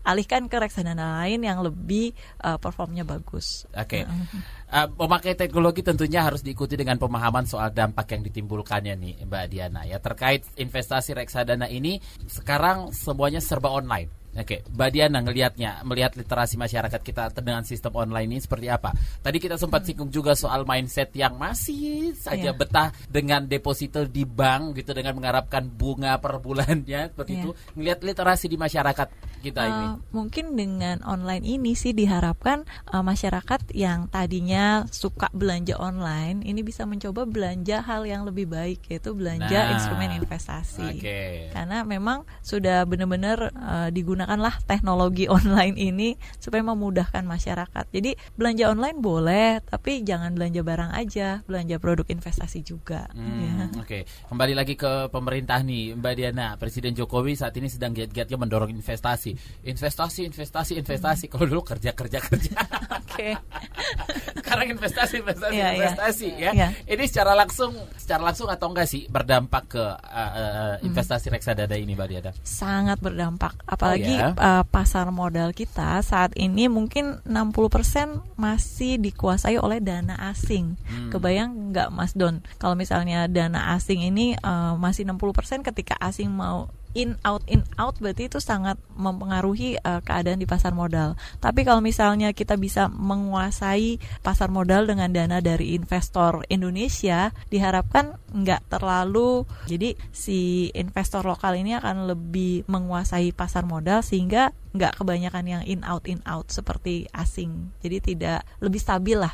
dialihkan 0.05 0.45
ke 0.45 0.61
reksadana 0.61 1.25
lain 1.25 1.41
yang 1.41 1.65
lebih 1.65 2.13
uh, 2.45 2.61
performnya 2.61 3.01
bagus. 3.01 3.65
Oke. 3.73 4.05
Uh, 4.05 4.85
memakai 5.01 5.33
teknologi 5.33 5.81
tentunya 5.81 6.21
harus 6.21 6.45
diikuti 6.45 6.77
dengan 6.77 7.01
pemahaman 7.01 7.49
soal 7.49 7.73
dampak 7.73 8.13
yang 8.13 8.21
ditimbulkannya 8.21 8.93
nih 8.93 9.13
Mbak 9.25 9.45
Diana 9.49 9.81
ya 9.89 9.97
terkait 9.97 10.45
investasi 10.61 11.17
reksadana 11.17 11.65
ini 11.65 11.97
sekarang 12.29 12.93
semuanya 12.93 13.41
serba 13.41 13.73
online 13.73 14.24
Oke, 14.35 14.67
Mbak 14.67 14.89
Diana 14.91 15.23
ngelihatnya, 15.23 15.79
melihat 15.87 16.11
literasi 16.13 16.59
masyarakat 16.59 16.99
kita 16.99 17.31
dengan 17.39 17.63
sistem 17.63 17.95
online 17.95 18.27
ini 18.27 18.39
seperti 18.43 18.67
apa? 18.67 18.91
Tadi 19.23 19.39
kita 19.39 19.55
sempat 19.55 19.81
Hmm. 19.81 19.87
singgung 19.87 20.11
juga 20.11 20.35
soal 20.35 20.67
mindset 20.67 21.15
yang 21.15 21.39
masih 21.39 22.11
saja 22.13 22.51
Iya. 22.51 22.53
betah 22.53 22.91
dengan 23.07 23.47
deposito 23.47 24.03
di 24.03 24.27
bank 24.27 24.75
gitu 24.75 24.91
dengan 24.91 25.15
mengharapkan 25.15 25.63
bunga 25.65 26.19
per 26.19 26.43
bulannya 26.43 27.15
seperti 27.15 27.31
Iya. 27.31 27.41
itu. 27.41 27.49
Ngelihat 27.79 27.99
literasi 28.03 28.45
di 28.45 28.57
masyarakat 28.59 29.07
kita 29.39 29.61
ini. 29.61 29.85
Uh, 29.87 29.95
mungkin 30.11 30.57
dengan 30.57 30.99
online 31.05 31.45
ini 31.45 31.71
sih 31.71 31.93
diharapkan 31.93 32.65
uh, 32.89 32.99
masyarakat 32.99 33.71
yang 33.71 34.09
tadinya 34.09 34.83
suka 34.89 35.29
belanja 35.31 35.77
online 35.77 36.41
ini 36.41 36.59
bisa 36.59 36.83
mencoba 36.83 37.23
belanja 37.23 37.79
hal 37.79 38.03
yang 38.03 38.25
lebih 38.25 38.49
baik 38.49 38.83
yaitu 38.89 39.13
belanja 39.13 39.47
Nah. 39.53 39.71
instrumen 39.77 40.11
investasi. 40.17 40.97
Oke. 40.97 41.21
Karena 41.53 41.85
memang 41.85 42.25
sudah 42.41 42.83
benar-benar 42.83 43.53
uh, 43.53 43.89
digunakanlah 44.25 44.57
teknologi 44.65 45.29
online 45.37 45.77
ini 45.77 46.09
supaya 46.41 46.65
memudahkan 46.65 47.21
masyarakat. 47.21 47.85
Jadi 47.93 48.17
belanja 48.33 48.73
online 48.73 48.97
boleh, 48.97 49.61
tapi 49.61 50.01
jangan 50.01 50.33
belanja 50.33 50.65
barang 50.65 50.91
aja, 50.97 51.45
belanja 51.45 51.77
produk 51.77 52.09
investasi 52.09 52.65
juga. 52.65 53.05
Hmm, 53.13 53.69
ya. 53.69 53.81
Oke, 53.85 54.09
kembali 54.25 54.53
lagi 54.57 54.73
ke 54.73 55.13
pemerintah 55.13 55.61
nih, 55.61 55.93
Mbak 55.93 56.13
Diana. 56.17 56.47
Presiden 56.57 56.97
Jokowi 56.97 57.37
saat 57.37 57.53
ini 57.55 57.69
sedang 57.69 57.93
giat-giatnya 57.93 58.41
mendorong 58.41 58.73
investasi, 58.73 59.37
investasi, 59.61 60.25
investasi, 60.25 60.73
investasi. 60.81 61.25
Kalau 61.29 61.45
dulu 61.45 61.61
kerja, 61.61 61.93
kerja, 61.93 62.17
kerja. 62.17 62.57
Oke. 63.05 63.37
Sekarang 64.41 64.67
investasi, 64.73 65.21
investasi, 65.21 65.53
Iya, 65.53 65.67
iya. 65.69 65.73
investasi 65.77 66.27
ya. 66.35 66.51
Iya. 66.53 66.67
Ini 66.89 67.03
secara 67.05 67.37
langsung, 67.37 67.73
secara 67.97 68.21
langsung 68.25 68.49
atau 68.49 68.73
enggak 68.73 68.89
sih 68.89 69.05
berdampak 69.05 69.63
ke 69.69 69.83
uh, 69.85 69.93
uh, 70.33 70.53
Hmm. 70.75 70.91
investasi 70.91 71.29
reksadana 71.29 71.77
ini, 71.77 71.93
Mbak 71.93 72.07
Diana? 72.09 72.31
sangat 72.41 72.97
berdampak 72.99 73.53
apalagi 73.65 74.14
ya? 74.15 74.29
uh, 74.35 74.63
pasar 74.67 75.09
modal 75.11 75.51
kita 75.51 75.99
saat 76.01 76.31
ini 76.39 76.71
mungkin 76.71 77.19
60% 77.27 78.39
masih 78.39 79.01
dikuasai 79.01 79.59
oleh 79.59 79.83
dana 79.83 80.15
asing. 80.31 80.79
Hmm. 80.87 81.09
Kebayang 81.11 81.73
nggak 81.73 81.89
Mas 81.91 82.15
Don 82.15 82.39
kalau 82.57 82.73
misalnya 82.79 83.27
dana 83.27 83.75
asing 83.75 84.05
ini 84.05 84.35
uh, 84.41 84.75
masih 84.79 85.07
60% 85.07 85.65
ketika 85.65 85.95
asing 85.99 86.31
mau 86.31 86.71
in 86.95 87.19
out 87.27 87.43
in 87.45 87.61
out 87.75 87.99
berarti 87.99 88.31
itu 88.31 88.39
sangat 88.39 88.79
mempengaruhi 88.95 89.77
uh, 89.83 89.99
keadaan 90.01 90.39
di 90.39 90.47
pasar 90.47 90.71
modal. 90.71 91.19
Tapi 91.43 91.67
kalau 91.67 91.83
misalnya 91.83 92.31
kita 92.31 92.55
bisa 92.55 92.87
menguasai 92.87 93.99
pasar 94.23 94.49
modal 94.49 94.87
dengan 94.87 95.11
dana 95.11 95.43
dari 95.43 95.75
investor 95.75 96.47
Indonesia, 96.47 97.35
diharapkan 97.51 98.15
nggak 98.31 98.71
terlalu 98.71 99.43
jadi 99.67 99.99
si 100.15 100.71
investor 100.71 101.27
lokal 101.27 101.59
ini 101.59 101.75
akan 101.75 102.07
lebih 102.07 102.63
menguasai 102.71 103.35
pasar 103.35 103.67
modal 103.67 103.99
sehingga 104.01 104.55
nggak 104.75 104.99
kebanyakan 104.99 105.45
yang 105.47 105.63
in 105.63 105.81
out 105.87 106.03
in 106.05 106.19
out 106.27 106.51
seperti 106.51 107.07
asing. 107.09 107.71
Jadi 107.79 107.97
tidak 108.13 108.43
lebih 108.59 108.77
stabil 108.77 109.15
lah 109.15 109.31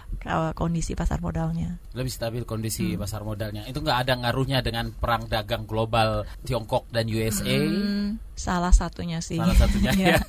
kondisi 0.53 0.93
pasar 0.93 1.17
modalnya. 1.17 1.81
Lebih 1.97 2.13
stabil 2.13 2.43
kondisi 2.45 2.93
Hmm. 2.93 3.01
pasar 3.01 3.25
modalnya. 3.25 3.65
Itu 3.65 3.81
nggak 3.81 4.05
ada 4.05 4.13
ngaruhnya 4.21 4.61
dengan 4.61 4.93
perang 4.93 5.25
dagang 5.25 5.65
global 5.65 6.29
Tiongkok 6.45 6.85
dan 6.93 7.09
USA. 7.09 7.57
Hmm, 7.57 8.21
salah 8.37 8.69
satunya 8.69 9.17
sih. 9.17 9.41
Salah 9.41 9.57
satunya, 9.57 9.91
Ya. 9.97 10.07
ya. 10.15 10.19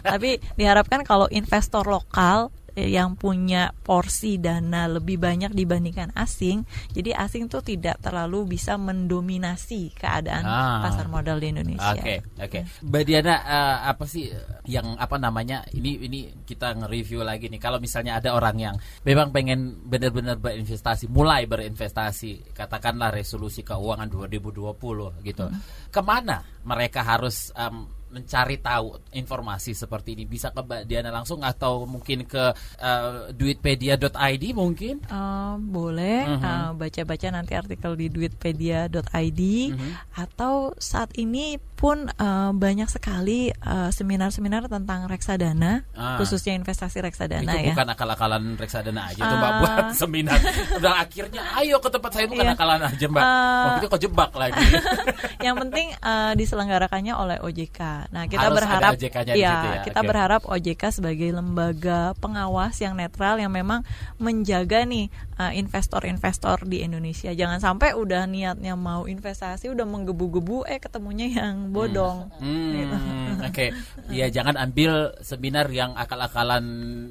Tapi 0.00 0.40
diharapkan 0.56 1.04
kalau 1.04 1.28
investor 1.28 1.84
lokal 1.84 2.48
yang 2.76 3.14
punya 3.16 3.72
porsi 3.84 4.40
dana 4.40 4.88
lebih 4.88 5.20
banyak 5.20 5.52
dibandingkan 5.52 6.12
asing, 6.16 6.64
jadi 6.96 7.16
asing 7.20 7.48
tuh 7.52 7.60
tidak 7.60 8.00
terlalu 8.00 8.56
bisa 8.56 8.80
mendominasi 8.80 9.92
keadaan 9.92 10.44
Ah. 10.44 10.80
pasar 10.88 11.06
modal 11.08 11.36
di 11.36 11.52
Indonesia. 11.52 11.92
Oke, 11.92 12.24
oke. 12.40 12.60
Mbak 12.84 13.02
Diana, 13.04 13.34
eh, 13.44 13.76
apa 13.92 14.04
sih 14.08 14.32
yang 14.64 14.96
apa 14.96 15.16
namanya? 15.20 15.64
Ini 15.68 15.90
ini 16.08 16.20
kita 16.48 16.72
nge-review 16.80 17.20
lagi 17.20 17.52
nih. 17.52 17.60
Kalau 17.60 17.76
misalnya 17.76 18.16
ada 18.16 18.32
orang 18.32 18.56
yang 18.56 18.74
memang 19.04 19.28
pengen 19.34 19.84
benar-benar 19.84 20.40
berinvestasi, 20.40 21.12
mulai 21.12 21.44
berinvestasi, 21.44 22.54
katakanlah 22.56 23.12
resolusi 23.12 23.60
keuangan 23.60 24.08
2020 24.08 25.12
gitu. 25.22 25.46
Ke 25.92 26.00
mana 26.00 26.40
mereka 26.64 27.02
harus 27.04 27.50
em, 27.52 27.84
mencari 28.12 28.56
tahu 28.56 28.86
informasi 29.10 29.72
seperti 29.72 30.12
ini? 30.12 30.24
Bisa 30.24 30.48
ke 30.48 30.60
Mbak 30.60 30.84
Diana 30.84 31.10
langsung 31.10 31.40
atau 31.40 31.82
mungkin 31.84 32.22
ke 32.22 32.52
eh, 32.78 33.32
duitpedia.id 33.32 34.44
mungkin? 34.52 35.00
Eh, 35.00 35.54
boleh 35.58 36.20
Mhm. 36.28 36.44
eh, 36.44 36.70
baca-baca 36.76 37.28
nanti 37.30 37.52
artikel 37.52 37.92
di 37.94 38.06
duitpedia.id 38.06 39.42
Mhm. 39.72 39.90
atau 40.14 40.54
saat 40.76 41.10
ini 41.14 41.56
pun 41.72 42.06
eh, 42.06 42.50
banyak 42.52 42.86
sekali 42.86 43.48
seminar-seminar 43.90 44.68
tentang 44.68 45.06
reksadana 45.06 45.82
Ah. 45.92 46.14
khususnya 46.14 46.52
investasi 46.52 47.00
reksadana 47.00 47.48
itu 47.48 47.58
ya. 47.58 47.74
bukan 47.74 47.88
akal-akalan 47.88 48.42
reksadana 48.54 49.08
aja 49.08 49.18
tuh 49.20 49.36
mbak 49.36 49.52
buat 49.58 49.86
seminar 49.92 50.38
udah 50.76 50.94
akhirnya 51.00 51.42
ayo 51.56 51.78
ke 51.78 51.88
tempat 51.88 52.10
saya 52.12 52.26
bukan 52.26 52.44
Iya. 52.44 52.54
akalan 52.54 52.80
aja 52.82 53.06
mbak 53.08 53.22
Ah. 53.22 53.62
waktu 53.64 53.78
itu 53.78 53.90
kejebak 53.90 54.30
lagi 54.32 54.62
yang 55.46 55.56
penting 55.56 55.90
eh, 55.92 56.32
diselenggarakannya 56.34 57.14
oleh 57.14 57.36
OJK. 57.40 58.01
Nah, 58.10 58.26
kita 58.26 58.50
Harus 58.50 58.56
berharap 58.58 58.92
ya, 58.96 58.98
situ 58.98 59.38
ya, 59.38 59.84
kita 59.86 60.00
oke. 60.02 60.08
berharap 60.08 60.42
OJK 60.48 60.82
sebagai 60.90 61.30
lembaga 61.30 62.16
pengawas 62.18 62.74
yang 62.82 62.98
netral 62.98 63.38
yang 63.38 63.52
memang 63.54 63.86
menjaga 64.18 64.82
nih 64.82 65.06
eh, 65.38 65.52
investor-investor 65.60 66.66
di 66.66 66.82
Indonesia. 66.82 67.30
Jangan 67.30 67.62
sampai 67.62 67.94
udah 67.94 68.26
niatnya 68.26 68.74
mau 68.74 69.06
investasi 69.06 69.70
udah 69.70 69.86
menggebu-gebu 69.86 70.66
eh 70.66 70.82
ketemunya 70.82 71.30
yang 71.30 71.70
bodong. 71.70 72.32
Gitu. 72.42 72.96
Hmm, 72.96 73.42
oke 73.48 73.66
ya 74.18 74.26
jangan 74.32 74.56
ambil 74.58 75.12
seminar 75.20 75.66
yang 75.70 75.92
akal-akalan 75.94 76.64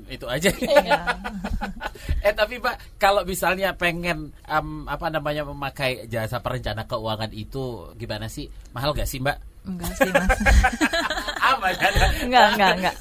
itu 0.09 0.25
aja 0.25 0.49
Iya. 0.51 1.01
eh 2.25 2.33
tapi 2.33 2.57
mbak 2.61 2.97
kalau 3.01 3.21
misalnya 3.25 3.73
pengen 3.77 4.33
em, 4.45 4.67
apa 4.85 5.07
namanya 5.09 5.45
memakai 5.45 6.05
jasa 6.09 6.41
perencana 6.41 6.85
keuangan 6.85 7.29
itu 7.33 7.93
gimana 7.97 8.29
sih 8.29 8.49
mahal 8.73 8.93
gak 8.93 9.09
sih 9.09 9.21
mbak 9.21 9.37
Enggak 9.61 9.93
sih, 9.93 10.09
Mas. 10.09 10.29
aman 11.51 11.73
kan 11.75 11.91
Enggak, 12.21 12.45
enggak, 12.53 12.71
enggak. 12.77 12.95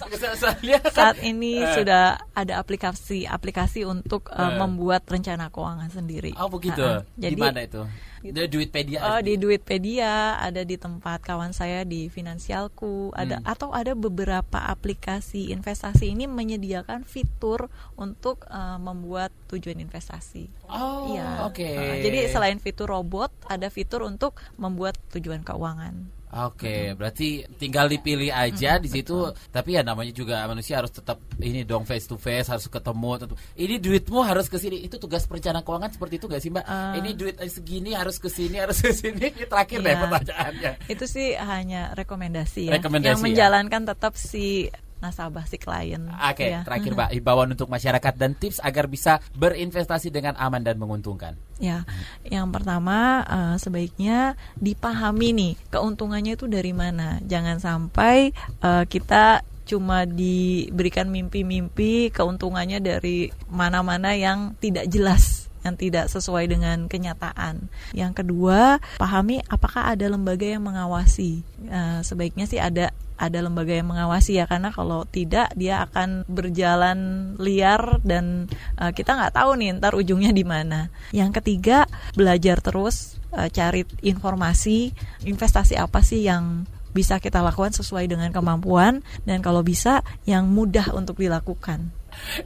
Saat 0.90 1.16
ini 1.20 1.56
Eh. 1.58 1.72
sudah 1.72 2.04
ada 2.30 2.54
aplikasi-aplikasi 2.58 3.84
untuk 3.84 4.28
eh, 4.28 4.40
Eh. 4.40 4.56
membuat 4.56 5.04
rencana 5.04 5.48
keuangan 5.48 5.88
sendiri. 5.88 6.32
oh 6.34 6.48
begitu 6.48 6.82
di 7.10 7.24
Jadi 7.26 7.40
mana 7.40 7.60
itu 7.62 7.82
di 8.20 8.36
duitpedia 8.46 9.00
Oh 9.02 9.16
di 9.18 9.34
Duitpedia 9.34 10.12
ada 10.36 10.60
di 10.60 10.76
tempat 10.76 11.24
kawan 11.24 11.52
saya 11.52 11.82
di 11.82 12.12
Finansialku 12.12 13.16
ada 13.16 13.40
Hmm. 13.40 13.48
atau 13.48 13.72
ada 13.72 13.96
beberapa 13.96 14.60
aplikasi 14.60 15.48
investasi 15.48 16.12
ini 16.12 16.26
menyediakan 16.26 17.00
fitur 17.02 17.68
untuk 17.94 18.44
eh, 18.46 18.76
membuat 18.78 19.32
tujuan 19.48 19.80
investasi. 19.80 20.52
oh 20.66 21.08
Iya. 21.10 21.48
oke 21.48 21.64
Eh, 21.64 22.04
jadi 22.04 22.28
selain 22.28 22.58
fitur 22.58 22.88
robot 22.90 23.32
ada 23.46 23.68
fitur 23.68 24.04
untuk 24.04 24.36
membuat 24.54 25.00
tujuan 25.10 25.40
keuangan. 25.40 26.19
Oke, 26.30 26.94
berarti 26.94 27.42
tinggal 27.58 27.90
dipilih 27.90 28.30
aja 28.30 28.78
di 28.78 28.86
situ. 28.86 29.34
Tapi 29.50 29.74
ya 29.74 29.82
namanya 29.82 30.14
juga 30.14 30.46
manusia 30.46 30.78
harus 30.78 30.94
tetap 30.94 31.18
ini 31.42 31.66
dong 31.66 31.82
face 31.82 32.06
to 32.06 32.14
face, 32.14 32.46
harus 32.46 32.70
ketemu. 32.70 33.10
Tetap. 33.18 33.36
Ini 33.58 33.74
duitmu 33.82 34.22
harus 34.22 34.46
ke 34.46 34.54
sini. 34.54 34.78
Itu 34.86 35.02
tugas 35.02 35.26
perencanaan 35.26 35.66
keuangan 35.66 35.90
seperti 35.90 36.22
itu 36.22 36.26
gak 36.30 36.38
sih, 36.38 36.50
Mbak? 36.54 36.64
Eh. 36.70 36.92
ini 37.02 37.10
duit 37.18 37.34
segini 37.50 37.90
harus 37.98 38.22
ke 38.22 38.30
sini, 38.30 38.62
harus 38.62 38.78
ke 38.78 38.94
sini. 38.94 39.34
Ini 39.34 39.46
terakhir 39.50 39.82
deh 39.82 39.90
Iya. 39.90 40.00
pertanyaannya. 40.06 40.72
Itu 40.86 41.04
sih 41.10 41.34
hanya 41.34 41.90
rekomendasi 41.98 42.70
ya. 42.70 42.78
Rekomendasi 42.78 43.10
yang 43.10 43.18
ya. 43.18 43.24
menjalankan 43.26 43.82
tetap 43.90 44.14
si 44.14 44.70
nasabah 45.00 45.44
si 45.48 45.56
klien. 45.56 46.06
Oke, 46.12 46.46
Ya. 46.52 46.60
terakhir 46.62 46.92
Mbak, 46.92 47.10
himbauan 47.16 47.48
untuk 47.52 47.72
masyarakat 47.72 48.14
dan 48.16 48.36
tips 48.36 48.60
agar 48.60 48.86
bisa 48.86 49.18
berinvestasi 49.34 50.12
dengan 50.12 50.36
aman 50.36 50.60
dan 50.60 50.76
menguntungkan. 50.76 51.36
Ya, 51.60 51.84
yang 52.24 52.48
pertama 52.52 53.24
eh, 53.24 53.56
sebaiknya 53.60 54.36
dipahami 54.60 55.28
nih 55.32 55.52
keuntungannya 55.72 56.36
itu 56.36 56.48
dari 56.48 56.72
mana. 56.72 57.20
Jangan 57.24 57.60
sampai 57.60 58.32
eh, 58.60 58.84
kita 58.88 59.44
cuma 59.68 60.02
diberikan 60.02 61.06
mimpi-mimpi 61.08 62.10
keuntungannya 62.10 62.82
dari 62.82 63.30
mana-mana 63.46 64.18
yang 64.18 64.58
tidak 64.58 64.90
jelas 64.90 65.46
yang 65.60 65.76
tidak 65.76 66.08
sesuai 66.08 66.48
dengan 66.48 66.88
kenyataan. 66.88 67.68
Yang 67.92 68.24
kedua, 68.24 68.80
pahami 68.96 69.44
apakah 69.44 69.92
ada 69.92 70.08
lembaga 70.08 70.48
yang 70.48 70.64
mengawasi. 70.64 71.44
Eh, 71.68 72.00
sebaiknya 72.00 72.48
sih 72.48 72.56
ada 72.56 72.96
ada 73.20 73.44
lembaga 73.44 73.76
yang 73.76 73.92
mengawasi 73.92 74.40
ya 74.40 74.48
karena 74.48 74.72
kalau 74.72 75.04
tidak 75.04 75.52
dia 75.52 75.84
akan 75.84 76.24
berjalan 76.24 76.98
liar 77.36 78.00
dan 78.00 78.48
eh, 78.80 78.92
kita 78.96 79.12
nggak 79.12 79.36
tahu 79.36 79.60
nih 79.60 79.76
ntar 79.76 79.92
ujungnya 79.92 80.32
di 80.32 80.42
mana. 80.48 80.88
Yang 81.12 81.44
ketiga 81.44 81.84
belajar 82.16 82.64
terus 82.64 83.20
eh, 83.36 83.52
cari 83.52 83.84
informasi 84.00 84.96
investasi 85.28 85.76
apa 85.76 86.00
sih 86.00 86.24
yang 86.24 86.64
bisa 86.90 87.22
kita 87.22 87.38
lakukan 87.38 87.70
sesuai 87.70 88.10
dengan 88.10 88.34
kemampuan 88.34 89.06
dan 89.22 89.38
kalau 89.44 89.62
bisa 89.62 90.02
yang 90.26 90.50
mudah 90.50 90.90
untuk 90.90 91.20
dilakukan. 91.22 91.94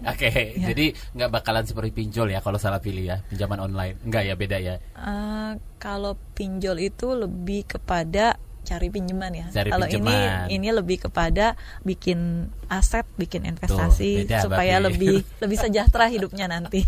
Oke, 0.04 0.28
Ya. 0.60 0.68
jadi 0.70 0.92
nggak 1.16 1.30
bakalan 1.32 1.64
seperti 1.64 1.90
pinjol 1.96 2.28
ya 2.28 2.44
kalau 2.44 2.60
salah 2.60 2.84
pilih 2.84 3.08
ya, 3.08 3.16
pinjaman 3.32 3.64
online. 3.64 3.96
Enggak 4.04 4.22
ya, 4.28 4.34
beda 4.36 4.58
ya. 4.60 4.76
Eh, 4.76 5.52
kalau 5.80 6.20
pinjol 6.36 6.76
itu 6.84 7.16
lebih 7.16 7.64
kepada 7.64 8.36
cari 8.64 8.88
pinjaman 8.88 9.32
ya. 9.32 9.46
Cari 9.52 9.70
Kalau 9.70 9.86
ini 9.86 10.00
pinjaman. 10.00 10.46
ini 10.48 10.68
lebih 10.72 10.98
kepada 11.08 11.54
bikin 11.84 12.48
aset, 12.66 13.04
bikin 13.14 13.44
investasi 13.44 14.24
beda, 14.24 14.48
supaya 14.48 14.80
Bapak. 14.80 14.86
lebih 14.90 15.16
lebih 15.44 15.58
sejahtera 15.60 16.08
hidupnya 16.08 16.48
nanti. 16.48 16.82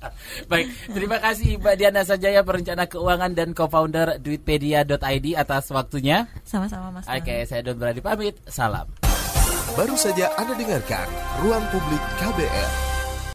Baik, 0.52 0.68
terima 0.92 1.16
kasih 1.18 1.56
Mbak 1.58 1.74
Diana 1.80 2.02
Sajaya 2.04 2.44
perencana 2.44 2.84
keuangan 2.86 3.32
dan 3.32 3.56
co-founder 3.56 4.20
duitpedia.id 4.20 5.26
atas 5.34 5.72
waktunya. 5.72 6.28
Sama-sama 6.44 6.92
Mas. 6.92 7.08
Oke, 7.08 7.48
saya 7.48 7.64
Don 7.64 7.80
Brady 7.80 8.04
pamit. 8.04 8.36
Salam. 8.46 8.86
Baru 9.72 9.96
saja 9.96 10.28
Anda 10.36 10.52
dengarkan 10.52 11.08
Ruang 11.40 11.64
Publik 11.72 12.04
KBR. 12.20 12.91